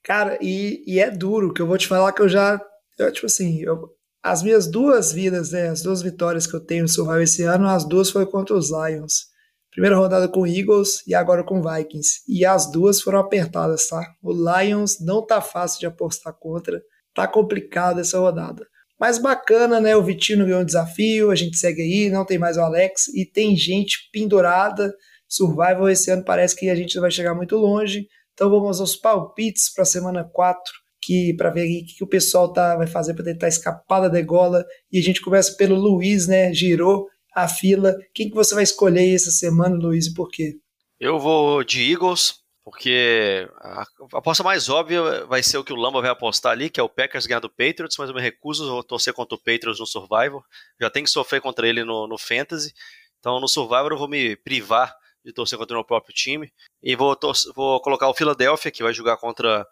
Cara, 0.02 0.38
e, 0.40 0.82
e 0.86 0.98
é 0.98 1.10
duro, 1.10 1.52
que 1.52 1.62
eu 1.62 1.66
vou 1.66 1.78
te 1.78 1.86
falar 1.86 2.12
que 2.12 2.22
eu 2.22 2.28
já. 2.28 2.60
Eu, 2.98 3.12
tipo 3.12 3.26
assim, 3.26 3.62
eu, 3.62 3.90
as 4.22 4.42
minhas 4.42 4.66
duas 4.66 5.12
vidas, 5.12 5.52
né? 5.52 5.68
As 5.68 5.82
duas 5.82 6.02
vitórias 6.02 6.46
que 6.46 6.54
eu 6.54 6.60
tenho 6.60 6.82
no 6.82 6.88
Survival 6.88 7.22
esse 7.22 7.42
ano, 7.42 7.68
as 7.68 7.86
duas 7.88 8.10
foi 8.10 8.26
contra 8.26 8.54
os 8.54 8.70
Lions. 8.70 9.31
Primeira 9.72 9.96
rodada 9.96 10.28
com 10.28 10.46
Eagles 10.46 11.02
e 11.06 11.14
agora 11.14 11.42
com 11.42 11.62
Vikings. 11.62 12.22
E 12.28 12.44
as 12.44 12.70
duas 12.70 13.00
foram 13.00 13.18
apertadas, 13.18 13.88
tá? 13.88 14.06
O 14.22 14.30
Lions 14.30 15.00
não 15.00 15.24
tá 15.24 15.40
fácil 15.40 15.80
de 15.80 15.86
apostar 15.86 16.34
contra. 16.38 16.82
Tá 17.14 17.26
complicado 17.26 17.98
essa 17.98 18.18
rodada. 18.18 18.66
Mas 19.00 19.18
bacana, 19.18 19.80
né? 19.80 19.96
O 19.96 20.02
Vitinho 20.02 20.44
ganhou 20.44 20.60
um 20.60 20.64
desafio, 20.64 21.30
a 21.30 21.34
gente 21.34 21.56
segue 21.56 21.80
aí, 21.80 22.10
não 22.10 22.24
tem 22.24 22.38
mais 22.38 22.58
o 22.58 22.60
Alex 22.60 23.08
e 23.08 23.24
tem 23.24 23.56
gente 23.56 24.10
pendurada. 24.12 24.94
Survival 25.26 25.88
esse 25.88 26.10
ano 26.10 26.22
parece 26.22 26.54
que 26.54 26.68
a 26.68 26.74
gente 26.74 27.00
vai 27.00 27.10
chegar 27.10 27.34
muito 27.34 27.56
longe. 27.56 28.06
Então 28.34 28.50
vamos 28.50 28.78
aos 28.78 28.94
palpites 28.94 29.72
para 29.72 29.82
a 29.82 29.86
semana 29.86 30.22
4, 30.22 30.62
que 31.00 31.34
para 31.34 31.48
ver 31.48 31.64
o 31.64 31.86
que, 31.86 31.94
que 31.96 32.04
o 32.04 32.06
pessoal 32.08 32.52
tá, 32.52 32.76
vai 32.76 32.86
fazer 32.86 33.14
para 33.14 33.24
tentar 33.24 33.48
escapar 33.48 34.00
da 34.00 34.08
degola. 34.08 34.64
E 34.92 34.98
a 34.98 35.02
gente 35.02 35.22
começa 35.22 35.56
pelo 35.56 35.76
Luiz, 35.76 36.26
né? 36.26 36.52
Girou 36.52 37.06
a 37.34 37.48
fila. 37.48 37.94
Quem 38.14 38.28
que 38.28 38.34
você 38.34 38.54
vai 38.54 38.64
escolher 38.64 39.14
essa 39.14 39.30
semana, 39.30 39.76
Luiz, 39.76 40.06
e 40.06 40.14
por 40.14 40.30
quê? 40.30 40.58
Eu 41.00 41.18
vou 41.18 41.64
de 41.64 41.92
Eagles, 41.92 42.42
porque 42.64 43.48
a 43.60 43.84
aposta 44.12 44.44
mais 44.44 44.68
óbvia 44.68 45.26
vai 45.26 45.42
ser 45.42 45.58
o 45.58 45.64
que 45.64 45.72
o 45.72 45.76
Lamba 45.76 46.00
vai 46.00 46.10
apostar 46.10 46.52
ali, 46.52 46.70
que 46.70 46.78
é 46.78 46.82
o 46.82 46.88
Packers 46.88 47.26
ganhar 47.26 47.40
do 47.40 47.50
Patriots, 47.50 47.96
mas 47.98 48.08
eu 48.08 48.14
me 48.14 48.22
recuso 48.22 48.78
a 48.78 48.82
torcer 48.82 49.12
contra 49.12 49.34
o 49.34 49.38
Patriots 49.38 49.80
no 49.80 49.86
Survivor. 49.86 50.44
Já 50.80 50.88
tem 50.88 51.02
que 51.02 51.10
sofrer 51.10 51.40
contra 51.40 51.66
ele 51.66 51.82
no, 51.82 52.06
no 52.06 52.16
Fantasy. 52.16 52.72
Então 53.18 53.40
no 53.40 53.48
Survivor 53.48 53.92
eu 53.92 53.98
vou 53.98 54.08
me 54.08 54.36
privar 54.36 54.94
de 55.24 55.32
torcer 55.32 55.58
contra 55.58 55.76
o 55.76 55.78
meu 55.78 55.84
próprio 55.84 56.14
time. 56.14 56.52
E 56.82 56.94
vou, 56.94 57.18
vou 57.54 57.80
colocar 57.80 58.08
o 58.08 58.14
Philadelphia, 58.14 58.70
que 58.70 58.82
vai 58.82 58.92
jogar 58.92 59.16
contra 59.16 59.66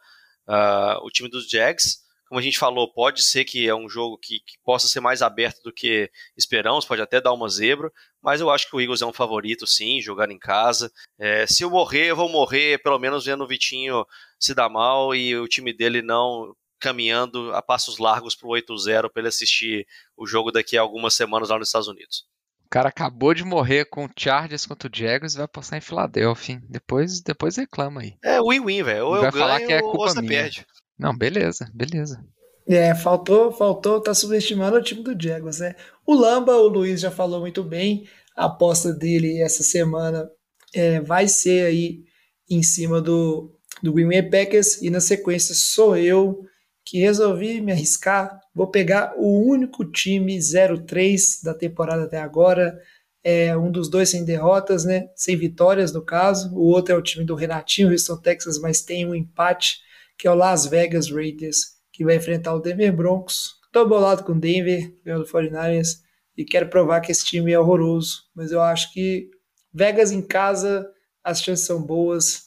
uh, 0.49 1.05
o 1.05 1.11
time 1.11 1.29
dos 1.29 1.49
Jags. 1.49 2.01
Como 2.31 2.39
a 2.39 2.43
gente 2.43 2.61
falou, 2.61 2.87
pode 2.87 3.25
ser 3.25 3.45
que 3.45 3.69
é 3.69 3.75
um 3.75 3.89
jogo 3.89 4.17
que, 4.17 4.39
que, 4.39 4.57
possa 4.65 4.87
ser 4.87 5.01
mais 5.01 5.21
aberto 5.21 5.61
do 5.65 5.73
que 5.73 6.09
esperamos, 6.37 6.85
pode 6.85 7.03
até 7.03 7.21
dar 7.21 7.33
uma 7.33 7.49
zebra, 7.49 7.91
mas 8.23 8.41
eu 8.41 8.49
acho 8.49 8.71
que 8.71 8.77
o 8.77 8.81
Eagles 8.81 9.03
é 9.03 9.07
um 9.07 9.13
favorito, 9.13 9.67
sim, 9.67 10.01
jogar 10.01 10.31
em 10.31 10.39
casa. 10.39 10.93
É, 11.19 11.45
se 11.49 11.65
eu 11.65 11.71
morrer, 11.71 12.07
eu 12.07 12.15
vou 12.15 12.29
morrer 12.29 12.81
pelo 12.85 13.01
menos 13.01 13.25
vendo 13.25 13.43
o 13.43 13.49
Vitinho 13.49 14.07
se 14.39 14.55
dar 14.55 14.69
mal 14.69 15.13
e 15.13 15.37
o 15.37 15.49
time 15.49 15.73
dele 15.73 16.03
não 16.03 16.55
caminhando 16.79 17.53
a 17.53 17.61
passos 17.61 17.99
largos 17.99 18.37
para 18.37 18.47
o 18.47 18.53
8-0 18.53 19.11
para 19.11 19.23
ele 19.23 19.29
assistir 19.29 19.85
o 20.17 20.25
jogo 20.25 20.53
daqui 20.53 20.79
a 20.79 20.83
algumas 20.83 21.15
semanas 21.15 21.49
lá 21.49 21.59
nos 21.59 21.67
Estados 21.67 21.89
Unidos. 21.89 22.29
O 22.65 22.71
cara 22.71 22.91
acabou 22.91 23.35
de 23.35 23.43
morrer 23.43 23.87
com 23.87 24.05
o 24.05 24.11
Chargers 24.17 24.67
contra 24.67 24.89
o 24.89 24.97
Jaguars 24.97 25.35
e 25.35 25.39
vai 25.39 25.49
passar 25.49 25.79
em 25.79 25.81
Filadélfia. 25.81 26.63
Depois, 26.69 27.21
depois 27.21 27.57
reclama 27.57 28.03
aí. 28.03 28.15
É 28.23 28.41
win-win, 28.41 28.85
velho. 28.85 29.07
Ou 29.07 29.17
vai 29.17 29.31
eu 29.31 29.33
falar 29.33 29.57
ganho 29.57 29.67
que 29.67 29.73
é 29.73 29.83
ou 29.83 29.91
culpa 29.91 30.11
você 30.11 30.21
minha. 30.21 30.43
perde. 30.43 30.65
Não, 31.01 31.17
beleza, 31.17 31.71
beleza. 31.73 32.23
É, 32.69 32.95
faltou, 32.95 33.51
faltou, 33.51 34.01
tá 34.01 34.13
subestimando 34.13 34.77
o 34.77 34.83
time 34.83 35.03
do 35.03 35.21
Jaguars, 35.21 35.59
né? 35.59 35.75
O 36.07 36.15
Lamba, 36.15 36.57
o 36.57 36.69
Luiz 36.69 37.01
já 37.01 37.11
falou 37.11 37.41
muito 37.41 37.65
bem, 37.65 38.07
a 38.37 38.45
aposta 38.45 38.93
dele 38.93 39.41
essa 39.41 39.63
semana 39.63 40.31
é, 40.75 41.01
vai 41.01 41.27
ser 41.27 41.67
aí 41.67 42.05
em 42.49 42.63
cima 42.63 43.01
do, 43.01 43.59
do 43.83 43.93
Green 43.93 44.09
Bay 44.09 44.23
Packers 44.23 44.83
e 44.83 44.91
na 44.91 45.01
sequência 45.01 45.55
sou 45.55 45.97
eu 45.97 46.45
que 46.85 46.99
resolvi 46.99 47.61
me 47.61 47.73
arriscar, 47.73 48.39
vou 48.55 48.71
pegar 48.71 49.15
o 49.17 49.49
único 49.49 49.85
time 49.91 50.37
0-3 50.39 51.43
da 51.43 51.55
temporada 51.55 52.05
até 52.05 52.21
agora, 52.21 52.79
é 53.23 53.57
um 53.57 53.71
dos 53.71 53.89
dois 53.89 54.09
sem 54.09 54.25
derrotas, 54.25 54.85
né? 54.85 55.09
Sem 55.15 55.37
vitórias 55.37 55.93
no 55.93 56.03
caso. 56.03 56.55
O 56.55 56.63
outro 56.67 56.95
é 56.95 56.97
o 56.97 57.03
time 57.03 57.25
do 57.25 57.35
Renatinho, 57.35 57.91
Houston, 57.91 58.17
Texas, 58.17 58.59
mas 58.59 58.83
tem 58.83 59.07
um 59.07 59.15
empate, 59.15 59.79
que 60.21 60.29
é 60.29 60.31
o 60.31 60.35
Las 60.35 60.67
Vegas 60.67 61.11
Raiders, 61.11 61.77
que 61.91 62.05
vai 62.05 62.17
enfrentar 62.17 62.55
o 62.55 62.61
Denver 62.61 62.95
Broncos. 62.95 63.55
Tô 63.73 63.89
bolado 63.89 64.23
com 64.23 64.33
o 64.33 64.39
Denver, 64.39 64.95
ganhando 65.03 65.25
49ers, 65.25 65.97
e 66.37 66.45
quero 66.45 66.69
provar 66.69 67.01
que 67.01 67.11
esse 67.11 67.25
time 67.25 67.53
é 67.53 67.59
horroroso, 67.59 68.25
mas 68.35 68.53
eu 68.53 68.61
acho 68.61 68.93
que 68.93 69.31
Vegas 69.73 70.13
em 70.13 70.21
casa, 70.21 70.87
as 71.25 71.43
chances 71.43 71.65
são 71.65 71.81
boas 71.81 72.43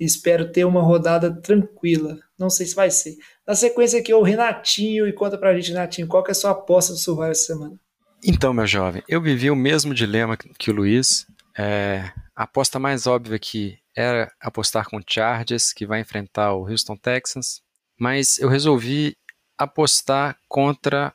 e 0.00 0.06
espero 0.06 0.50
ter 0.50 0.64
uma 0.64 0.80
rodada 0.80 1.30
tranquila. 1.42 2.18
Não 2.38 2.48
sei 2.48 2.64
se 2.64 2.74
vai 2.74 2.90
ser. 2.90 3.16
Na 3.46 3.54
sequência 3.54 4.00
aqui, 4.00 4.14
o 4.14 4.22
Renatinho, 4.22 5.06
e 5.06 5.12
conta 5.12 5.36
pra 5.36 5.54
gente, 5.54 5.72
Renatinho, 5.72 6.08
qual 6.08 6.22
que 6.22 6.30
é 6.30 6.32
a 6.32 6.34
sua 6.34 6.52
aposta 6.52 6.92
do 6.92 6.98
Survival 6.98 7.30
essa 7.30 7.46
semana? 7.46 7.78
Então, 8.24 8.54
meu 8.54 8.66
jovem, 8.66 9.02
eu 9.06 9.20
vivi 9.20 9.50
o 9.50 9.56
mesmo 9.56 9.92
dilema 9.92 10.36
que 10.36 10.70
o 10.70 10.74
Luiz. 10.74 11.26
É, 11.58 12.10
a 12.34 12.44
aposta 12.44 12.78
mais 12.78 13.06
óbvia 13.06 13.36
aqui 13.36 13.78
era 13.98 14.32
apostar 14.40 14.88
com 14.88 14.98
o 14.98 15.02
Chargers, 15.04 15.72
que 15.72 15.84
vai 15.84 16.00
enfrentar 16.00 16.54
o 16.54 16.68
Houston 16.68 16.96
Texans, 16.96 17.60
mas 17.98 18.38
eu 18.38 18.48
resolvi 18.48 19.16
apostar 19.58 20.38
contra 20.48 21.12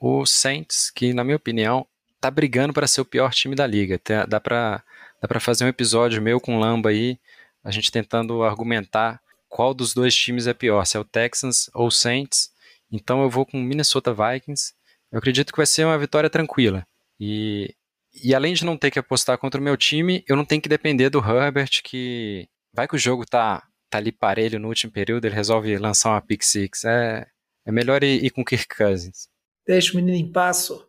o 0.00 0.26
Saints, 0.26 0.90
que, 0.90 1.14
na 1.14 1.22
minha 1.22 1.36
opinião, 1.36 1.86
tá 2.20 2.28
brigando 2.32 2.72
para 2.72 2.88
ser 2.88 3.00
o 3.00 3.04
pior 3.04 3.32
time 3.32 3.54
da 3.54 3.64
liga. 3.66 4.00
Dá 4.28 4.40
para 4.40 4.82
dá 5.22 5.40
fazer 5.40 5.64
um 5.64 5.68
episódio 5.68 6.20
meu 6.20 6.40
com 6.40 6.56
o 6.56 6.58
Lamba 6.58 6.90
aí, 6.90 7.20
a 7.62 7.70
gente 7.70 7.92
tentando 7.92 8.42
argumentar 8.42 9.22
qual 9.48 9.72
dos 9.72 9.94
dois 9.94 10.12
times 10.12 10.48
é 10.48 10.52
pior, 10.52 10.84
se 10.84 10.96
é 10.96 11.00
o 11.00 11.04
Texans 11.04 11.70
ou 11.72 11.86
o 11.86 11.92
Saints. 11.92 12.50
Então 12.90 13.22
eu 13.22 13.30
vou 13.30 13.46
com 13.46 13.60
o 13.60 13.62
Minnesota 13.62 14.12
Vikings. 14.12 14.74
Eu 15.12 15.18
acredito 15.18 15.52
que 15.52 15.56
vai 15.56 15.66
ser 15.66 15.84
uma 15.84 15.96
vitória 15.96 16.28
tranquila. 16.28 16.84
E, 17.20 17.72
e 18.22 18.34
além 18.34 18.54
de 18.54 18.64
não 18.64 18.76
ter 18.76 18.90
que 18.90 18.98
apostar 18.98 19.38
contra 19.38 19.60
o 19.60 19.64
meu 19.64 19.76
time, 19.76 20.24
eu 20.28 20.36
não 20.36 20.44
tenho 20.44 20.62
que 20.62 20.68
depender 20.68 21.10
do 21.10 21.18
Herbert, 21.18 21.82
que 21.82 22.48
vai 22.72 22.86
que 22.86 22.94
o 22.94 22.98
jogo 22.98 23.24
tá, 23.24 23.66
tá 23.90 23.98
ali 23.98 24.12
parelho 24.12 24.58
no 24.58 24.68
último 24.68 24.92
período, 24.92 25.24
ele 25.24 25.34
resolve 25.34 25.76
lançar 25.78 26.10
uma 26.10 26.20
pick 26.20 26.42
six. 26.42 26.84
É, 26.84 27.26
é 27.66 27.72
melhor 27.72 28.02
ir, 28.04 28.24
ir 28.24 28.30
com 28.30 28.42
o 28.42 28.44
Kirk 28.44 28.76
Cousins. 28.76 29.28
Deixa 29.66 29.92
o 29.92 29.96
menino 29.96 30.16
em 30.16 30.30
passo. 30.30 30.86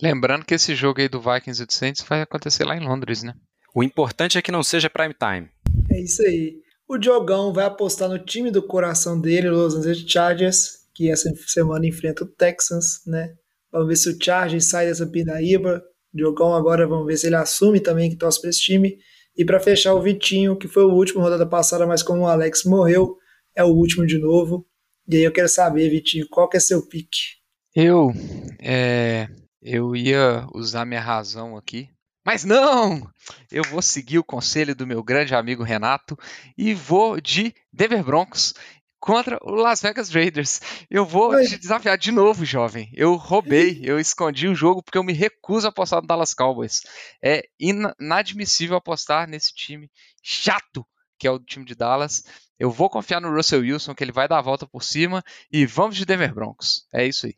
Lembrando 0.00 0.44
que 0.44 0.54
esse 0.54 0.74
jogo 0.74 1.00
aí 1.00 1.08
do 1.08 1.20
Vikings 1.20 1.62
e 1.62 1.66
do 1.66 1.72
Saints 1.72 2.02
vai 2.02 2.22
acontecer 2.22 2.64
lá 2.64 2.76
em 2.76 2.84
Londres, 2.84 3.22
né? 3.22 3.34
O 3.74 3.82
importante 3.82 4.36
é 4.36 4.42
que 4.42 4.52
não 4.52 4.62
seja 4.62 4.90
prime 4.90 5.14
time. 5.14 5.48
É 5.90 6.00
isso 6.00 6.22
aí. 6.22 6.60
O 6.88 6.98
Diogão 6.98 7.52
vai 7.52 7.64
apostar 7.64 8.08
no 8.08 8.18
time 8.18 8.50
do 8.50 8.66
coração 8.66 9.18
dele, 9.20 9.48
Los 9.48 9.74
Angeles 9.74 10.04
Chargers, 10.06 10.82
que 10.94 11.10
essa 11.10 11.32
semana 11.46 11.86
enfrenta 11.86 12.24
o 12.24 12.26
Texans, 12.26 13.00
né? 13.06 13.34
Vamos 13.70 13.88
ver 13.88 13.96
se 13.96 14.10
o 14.10 14.18
Chargers 14.22 14.66
sai 14.66 14.86
dessa 14.86 15.06
pindaíba. 15.06 15.82
Diogão 16.12 16.54
agora, 16.54 16.86
vamos 16.86 17.06
ver 17.06 17.16
se 17.16 17.26
ele 17.26 17.36
assume 17.36 17.80
também 17.80 18.10
que 18.10 18.16
torce 18.16 18.40
para 18.40 18.50
esse 18.50 18.60
time. 18.60 18.98
E 19.36 19.44
para 19.44 19.58
fechar, 19.58 19.94
o 19.94 20.02
Vitinho, 20.02 20.56
que 20.56 20.68
foi 20.68 20.84
o 20.84 20.92
último 20.92 21.20
rodada 21.20 21.46
passada, 21.46 21.86
mas 21.86 22.02
como 22.02 22.22
o 22.22 22.26
Alex 22.26 22.64
morreu, 22.64 23.16
é 23.56 23.64
o 23.64 23.68
último 23.68 24.06
de 24.06 24.18
novo. 24.18 24.66
E 25.08 25.16
aí 25.16 25.22
eu 25.22 25.32
quero 25.32 25.48
saber, 25.48 25.88
Vitinho, 25.88 26.26
qual 26.30 26.48
que 26.48 26.56
é 26.56 26.60
seu 26.60 26.86
pique? 26.86 27.40
Eu, 27.74 28.12
é, 28.60 29.28
eu 29.62 29.96
ia 29.96 30.46
usar 30.54 30.84
minha 30.84 31.00
razão 31.00 31.56
aqui, 31.56 31.88
mas 32.24 32.44
não! 32.44 33.10
Eu 33.50 33.64
vou 33.64 33.82
seguir 33.82 34.18
o 34.18 34.24
conselho 34.24 34.76
do 34.76 34.86
meu 34.86 35.02
grande 35.02 35.34
amigo 35.34 35.64
Renato 35.64 36.16
e 36.56 36.72
vou 36.72 37.20
de 37.20 37.52
Denver 37.72 38.04
Broncos 38.04 38.54
contra 39.02 39.36
o 39.42 39.50
Las 39.56 39.82
Vegas 39.82 40.10
Raiders. 40.10 40.60
Eu 40.88 41.04
vou 41.04 41.30
Oi. 41.30 41.44
te 41.44 41.58
desafiar 41.58 41.98
de 41.98 42.12
novo, 42.12 42.44
jovem. 42.44 42.88
Eu 42.94 43.16
roubei, 43.16 43.80
eu 43.82 43.98
escondi 43.98 44.46
o 44.46 44.54
jogo 44.54 44.80
porque 44.80 44.96
eu 44.96 45.02
me 45.02 45.12
recuso 45.12 45.66
a 45.66 45.70
apostar 45.70 46.00
no 46.00 46.06
Dallas 46.06 46.32
Cowboys. 46.32 46.82
É 47.20 47.42
ina- 47.58 47.92
inadmissível 48.00 48.76
apostar 48.76 49.28
nesse 49.28 49.52
time 49.52 49.90
chato 50.22 50.86
que 51.18 51.26
é 51.26 51.30
o 51.30 51.38
time 51.38 51.64
de 51.64 51.74
Dallas. 51.74 52.24
Eu 52.58 52.70
vou 52.70 52.88
confiar 52.88 53.20
no 53.20 53.32
Russell 53.34 53.60
Wilson, 53.60 53.94
que 53.94 54.02
ele 54.04 54.12
vai 54.12 54.26
dar 54.28 54.38
a 54.38 54.42
volta 54.42 54.66
por 54.68 54.82
cima 54.84 55.22
e 55.52 55.66
vamos 55.66 55.96
de 55.96 56.04
Denver 56.04 56.32
Broncos. 56.32 56.86
É 56.92 57.04
isso 57.06 57.26
aí. 57.26 57.34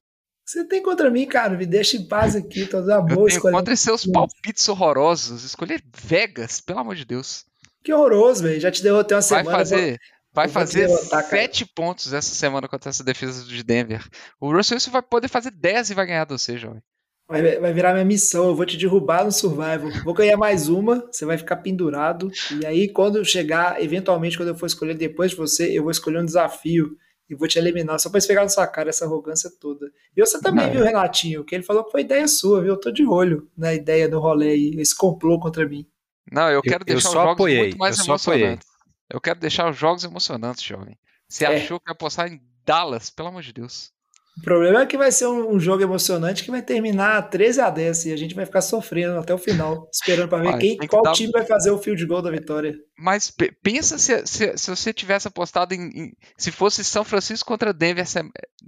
Você 0.47 0.67
tem 0.67 0.83
contra 0.83 1.11
mim, 1.11 1.27
cara? 1.27 1.57
Me 1.57 1.65
deixa 1.65 1.97
em 1.97 2.07
paz 2.07 2.37
aqui, 2.37 2.67
tô 2.67 2.81
dando 2.83 3.09
Eu 3.11 3.17
boa 3.17 3.29
tenho 3.29 3.37
escolha. 3.39 3.55
contra 3.55 3.75
seus 3.77 4.05
palpites 4.07 4.69
horrorosos. 4.69 5.45
Escolher 5.45 5.83
Vegas, 5.97 6.61
pelo 6.61 6.81
amor 6.81 6.95
de 6.97 7.05
Deus. 7.07 7.45
Que 7.83 7.93
horroroso, 7.93 8.43
velho. 8.43 8.61
Já 8.61 8.71
te 8.71 8.83
derrotei 8.83 9.15
uma 9.17 9.23
Vai 9.23 9.29
semana. 9.43 9.59
fazer, 9.59 10.01
vai 10.35 10.47
eu 10.47 10.51
fazer 10.51 10.89
sete 10.89 11.65
pontos 11.65 12.13
essa 12.13 12.35
semana 12.35 12.67
contra 12.69 12.91
essa 12.91 13.05
defesa 13.05 13.45
de 13.45 13.63
Denver. 13.63 14.05
O 14.41 14.53
Russell 14.53 14.77
Wilson 14.77 14.91
vai 14.91 15.03
poder 15.03 15.29
fazer 15.29 15.51
10 15.53 15.91
e 15.91 15.95
vai 15.95 16.07
ganhar 16.07 16.25
de 16.27 16.33
você, 16.33 16.59
jovem. 16.59 16.83
Vai, 17.27 17.59
vai 17.59 17.73
virar 17.73 17.93
minha 17.95 18.05
missão. 18.05 18.49
Eu 18.49 18.55
vou 18.55 18.67
te 18.67 18.77
derrubar 18.77 19.25
no 19.25 19.33
Survival. 19.33 19.91
Vou 20.05 20.13
ganhar 20.13 20.37
mais 20.37 20.69
uma. 20.69 21.07
Você 21.11 21.25
vai 21.25 21.39
ficar 21.39 21.57
pendurado. 21.57 22.31
E 22.61 22.67
aí, 22.67 22.89
quando 22.93 23.17
eu 23.17 23.25
chegar, 23.25 23.83
eventualmente, 23.83 24.37
quando 24.37 24.51
eu 24.51 24.55
for 24.55 24.67
escolher 24.67 24.95
depois 24.95 25.31
de 25.31 25.37
você, 25.39 25.71
eu 25.79 25.83
vou 25.83 25.91
escolher 25.91 26.21
um 26.21 26.25
desafio. 26.25 26.97
E 27.31 27.35
vou 27.35 27.49
te 27.49 27.59
eliminar, 27.59 27.99
só 27.99 28.11
pra 28.11 28.19
esfregar 28.19 28.45
na 28.45 28.51
sua 28.51 28.67
cara 28.67 28.91
essa 28.91 29.07
arrogância 29.07 29.51
toda. 29.59 29.87
E 30.15 30.21
você 30.21 30.39
também, 30.43 30.67
Não. 30.67 30.73
viu, 30.75 30.85
Renatinho? 30.85 31.43
Que 31.43 31.55
ele 31.55 31.65
falou 31.65 31.83
que 31.83 31.91
foi 31.91 32.03
ideia 32.03 32.29
sua, 32.29 32.61
viu? 32.61 32.75
Eu 32.75 32.79
tô 32.81 32.91
de 32.91 33.07
olho 33.07 33.49
na 33.57 33.73
ideia 33.73 34.07
do 34.07 34.21
rolê 34.21 34.51
aí, 34.51 34.75
esse 34.79 34.95
complô 34.95 35.41
contra 35.41 35.67
mim. 35.67 35.87
Não, 36.31 36.49
eu 36.51 36.57
Eu- 36.57 36.63
quero 36.63 36.83
eu 36.83 36.85
deixar 36.85 37.01
só 37.01 37.09
os 37.09 37.15
jogos 37.15 37.33
apoiei, 37.33 37.59
muito 37.61 37.79
mais 37.79 37.99
eu 37.99 38.05
emocionantes. 38.05 38.67
Eu 39.11 39.21
quero 39.21 39.39
deixar 39.39 39.71
os 39.71 39.77
jogos 39.77 40.05
emocionantes, 40.05 40.63
jovem. 40.63 40.99
Você 41.29 41.45
É. 41.45 41.57
achou 41.57 41.79
que 41.81 41.91
ia 41.91 41.93
apostar 41.93 42.29
em 42.31 42.41
Dallas, 42.65 43.11
pelo 43.11 43.29
amor 43.29 43.43
de 43.43 43.53
Deus. 43.53 43.93
O 44.37 44.43
problema 44.43 44.83
é 44.83 44.87
que 44.87 44.99
vai 44.99 45.13
ser 45.13 45.27
um, 45.29 45.53
um 45.55 45.61
jogo 45.61 45.81
emocionante 45.85 46.43
que 46.43 46.51
vai 46.51 46.61
terminar 46.61 47.23
13 47.31 47.61
a 47.61 47.71
10 47.71 48.07
e 48.07 48.13
a 48.13 48.17
gente 48.17 48.35
vai 48.35 48.45
ficar 48.45 48.63
sofrendo 48.63 49.17
até 49.17 49.33
o 49.33 49.39
final, 49.39 49.89
esperando 49.93 50.29
pra 50.29 50.39
ver 50.39 50.59
quem, 50.59 50.77
qual 50.89 51.03
dar- 51.05 51.13
time 51.13 51.31
vai 51.31 51.45
fazer 51.47 51.71
o 51.71 51.79
field 51.79 52.05
goal 52.05 52.21
da 52.21 52.33
vitória. 52.33 52.75
Mas 52.99 53.31
pe- 53.31 53.53
pensa 53.63 53.97
se, 53.97 54.27
se, 54.27 54.57
se 54.59 54.71
você 54.71 54.93
tivesse 54.93 55.29
apostado 55.29 55.73
em, 55.73 55.83
em- 55.83 56.13
Se 56.37 56.51
fosse 56.51 56.83
São 56.83 57.05
Francisco 57.05 57.47
contra 57.47 57.73
Denver 57.73 58.05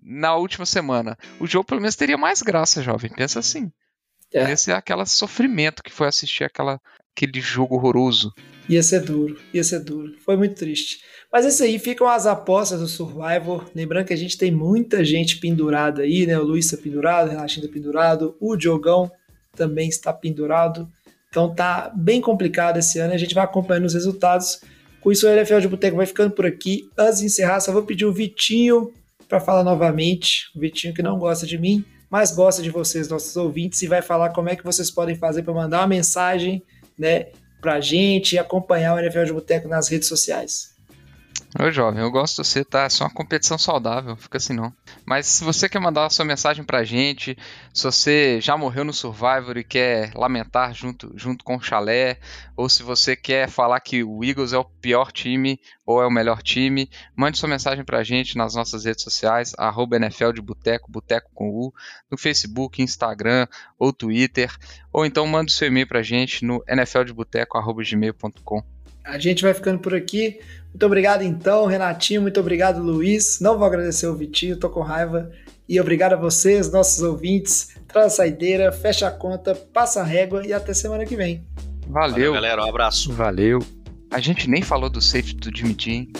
na 0.04 0.36
última 0.36 0.64
semana. 0.64 1.18
O 1.40 1.48
jogo 1.48 1.64
pelo 1.66 1.80
menos 1.80 1.96
teria 1.96 2.16
mais 2.16 2.42
graça, 2.42 2.80
jovem. 2.80 3.10
Pensa 3.10 3.40
assim. 3.40 3.72
É. 4.32 4.52
Esse 4.52 4.70
é 4.70 4.74
aquele 4.74 5.04
sofrimento 5.04 5.82
que 5.82 5.90
foi 5.92 6.06
assistir 6.06 6.44
aquela, 6.44 6.80
aquele 7.16 7.40
jogo 7.40 7.74
horroroso. 7.76 8.32
Ia 8.68 8.82
ser 8.82 9.00
duro, 9.00 9.38
ia 9.54 9.64
ser 9.64 9.80
duro. 9.80 10.14
Foi 10.24 10.36
muito 10.36 10.54
triste. 10.54 11.00
Mas 11.32 11.46
isso 11.46 11.62
aí, 11.62 11.78
ficam 11.78 12.06
as 12.06 12.26
apostas 12.26 12.80
do 12.80 12.86
Survivor. 12.86 13.64
Lembrando 13.74 14.06
que 14.06 14.12
a 14.12 14.16
gente 14.16 14.36
tem 14.36 14.50
muita 14.50 15.04
gente 15.04 15.38
pendurada 15.38 16.02
aí, 16.02 16.26
né? 16.26 16.38
O 16.38 16.42
Luiz 16.42 16.70
tá 16.70 16.76
pendurado, 16.76 17.28
o 17.28 17.30
Renatinho 17.30 17.66
tá 17.66 17.72
pendurado, 17.72 18.36
o 18.40 18.56
Diogão 18.56 19.10
também 19.54 19.88
está 19.88 20.12
pendurado. 20.12 20.88
Então 21.30 21.54
tá 21.54 21.90
bem 21.94 22.20
complicado 22.20 22.78
esse 22.78 22.98
ano. 22.98 23.14
A 23.14 23.18
gente 23.18 23.34
vai 23.34 23.44
acompanhando 23.44 23.86
os 23.86 23.94
resultados. 23.94 24.60
Com 25.00 25.10
isso, 25.10 25.26
o 25.26 25.30
NFL 25.30 25.60
de 25.60 25.68
Boteco 25.68 25.96
vai 25.96 26.06
ficando 26.06 26.32
por 26.32 26.44
aqui. 26.44 26.88
Antes 26.98 27.20
de 27.20 27.26
encerrar, 27.26 27.60
só 27.60 27.72
vou 27.72 27.84
pedir 27.84 28.04
o 28.04 28.12
Vitinho 28.12 28.92
para 29.28 29.40
falar 29.40 29.64
novamente. 29.64 30.50
O 30.54 30.60
Vitinho 30.60 30.92
que 30.92 31.02
não 31.02 31.18
gosta 31.18 31.46
de 31.46 31.58
mim, 31.58 31.84
mas 32.10 32.34
gosta 32.34 32.62
de 32.62 32.70
vocês, 32.70 33.08
nossos 33.08 33.36
ouvintes, 33.36 33.80
e 33.82 33.86
vai 33.86 34.02
falar 34.02 34.30
como 34.30 34.48
é 34.48 34.56
que 34.56 34.64
vocês 34.64 34.90
podem 34.90 35.14
fazer 35.14 35.42
para 35.42 35.54
mandar 35.54 35.80
uma 35.80 35.86
mensagem, 35.86 36.62
né? 36.98 37.26
pra 37.60 37.80
gente 37.80 38.34
e 38.34 38.38
acompanhar 38.38 38.94
o 38.94 38.98
NFL 39.00 39.24
de 39.24 39.32
Boteco 39.32 39.68
nas 39.68 39.88
redes 39.88 40.06
sociais. 40.06 40.75
Ô 41.58 41.70
jovem, 41.70 42.02
eu 42.02 42.10
gosto 42.10 42.42
de 42.42 42.46
você, 42.46 42.62
tá? 42.62 42.82
É 42.82 42.88
só 42.90 43.04
uma 43.04 43.14
competição 43.14 43.56
saudável, 43.56 44.14
fica 44.14 44.36
assim 44.36 44.52
não. 44.52 44.70
Mas 45.06 45.26
se 45.26 45.42
você 45.42 45.70
quer 45.70 45.78
mandar 45.78 46.04
a 46.04 46.10
sua 46.10 46.22
mensagem 46.22 46.62
pra 46.62 46.84
gente, 46.84 47.34
se 47.72 47.82
você 47.82 48.38
já 48.42 48.58
morreu 48.58 48.84
no 48.84 48.92
Survivor 48.92 49.56
e 49.56 49.64
quer 49.64 50.12
lamentar 50.14 50.74
junto, 50.74 51.10
junto 51.16 51.42
com 51.42 51.56
o 51.56 51.60
Chalé, 51.60 52.18
ou 52.54 52.68
se 52.68 52.82
você 52.82 53.16
quer 53.16 53.48
falar 53.48 53.80
que 53.80 54.04
o 54.04 54.22
Eagles 54.22 54.52
é 54.52 54.58
o 54.58 54.66
pior 54.66 55.10
time 55.10 55.58
ou 55.86 56.02
é 56.02 56.06
o 56.06 56.10
melhor 56.10 56.42
time, 56.42 56.90
mande 57.16 57.38
sua 57.38 57.48
mensagem 57.48 57.86
pra 57.86 58.04
gente 58.04 58.36
nas 58.36 58.54
nossas 58.54 58.84
redes 58.84 59.02
sociais, 59.02 59.54
arroba 59.56 59.96
NFL 59.96 60.32
de 60.32 60.42
Boteco, 60.42 60.92
Boteco 60.92 61.30
com 61.34 61.48
U, 61.48 61.72
no 62.10 62.18
Facebook, 62.18 62.82
Instagram 62.82 63.46
ou 63.78 63.94
Twitter, 63.94 64.54
ou 64.92 65.06
então 65.06 65.26
mande 65.26 65.52
seu 65.52 65.68
e-mail 65.68 65.86
pra 65.86 66.02
gente 66.02 66.44
no 66.44 66.62
nfldeboteco.gmail.com. 66.68 68.75
A 69.06 69.18
gente 69.18 69.42
vai 69.42 69.54
ficando 69.54 69.78
por 69.78 69.94
aqui. 69.94 70.40
Muito 70.70 70.84
obrigado 70.84 71.22
então, 71.22 71.64
Renatinho. 71.66 72.20
Muito 72.20 72.40
obrigado, 72.40 72.82
Luiz. 72.82 73.38
Não 73.40 73.56
vou 73.56 73.66
agradecer 73.66 74.06
o 74.08 74.14
Vitinho, 74.14 74.56
tô 74.56 74.68
com 74.68 74.80
raiva. 74.80 75.30
E 75.68 75.80
obrigado 75.80 76.12
a 76.14 76.16
vocês, 76.16 76.70
nossos 76.70 77.02
ouvintes. 77.02 77.76
Traz 77.88 78.06
a 78.06 78.10
saideira, 78.16 78.70
fecha 78.72 79.06
a 79.08 79.10
conta, 79.10 79.54
passa 79.54 80.00
a 80.00 80.04
régua 80.04 80.46
e 80.46 80.52
até 80.52 80.74
semana 80.74 81.06
que 81.06 81.16
vem. 81.16 81.44
Valeu, 81.88 82.10
Valeu. 82.10 82.32
galera. 82.34 82.64
Um 82.64 82.68
abraço. 82.68 83.12
Valeu. 83.12 83.60
A 84.10 84.20
gente 84.20 84.50
nem 84.50 84.62
falou 84.62 84.90
do 84.90 85.00
safety 85.00 85.36
do 85.50 85.56
Jimmy 85.56 85.76
G, 85.78 85.90
hein? 85.90 86.12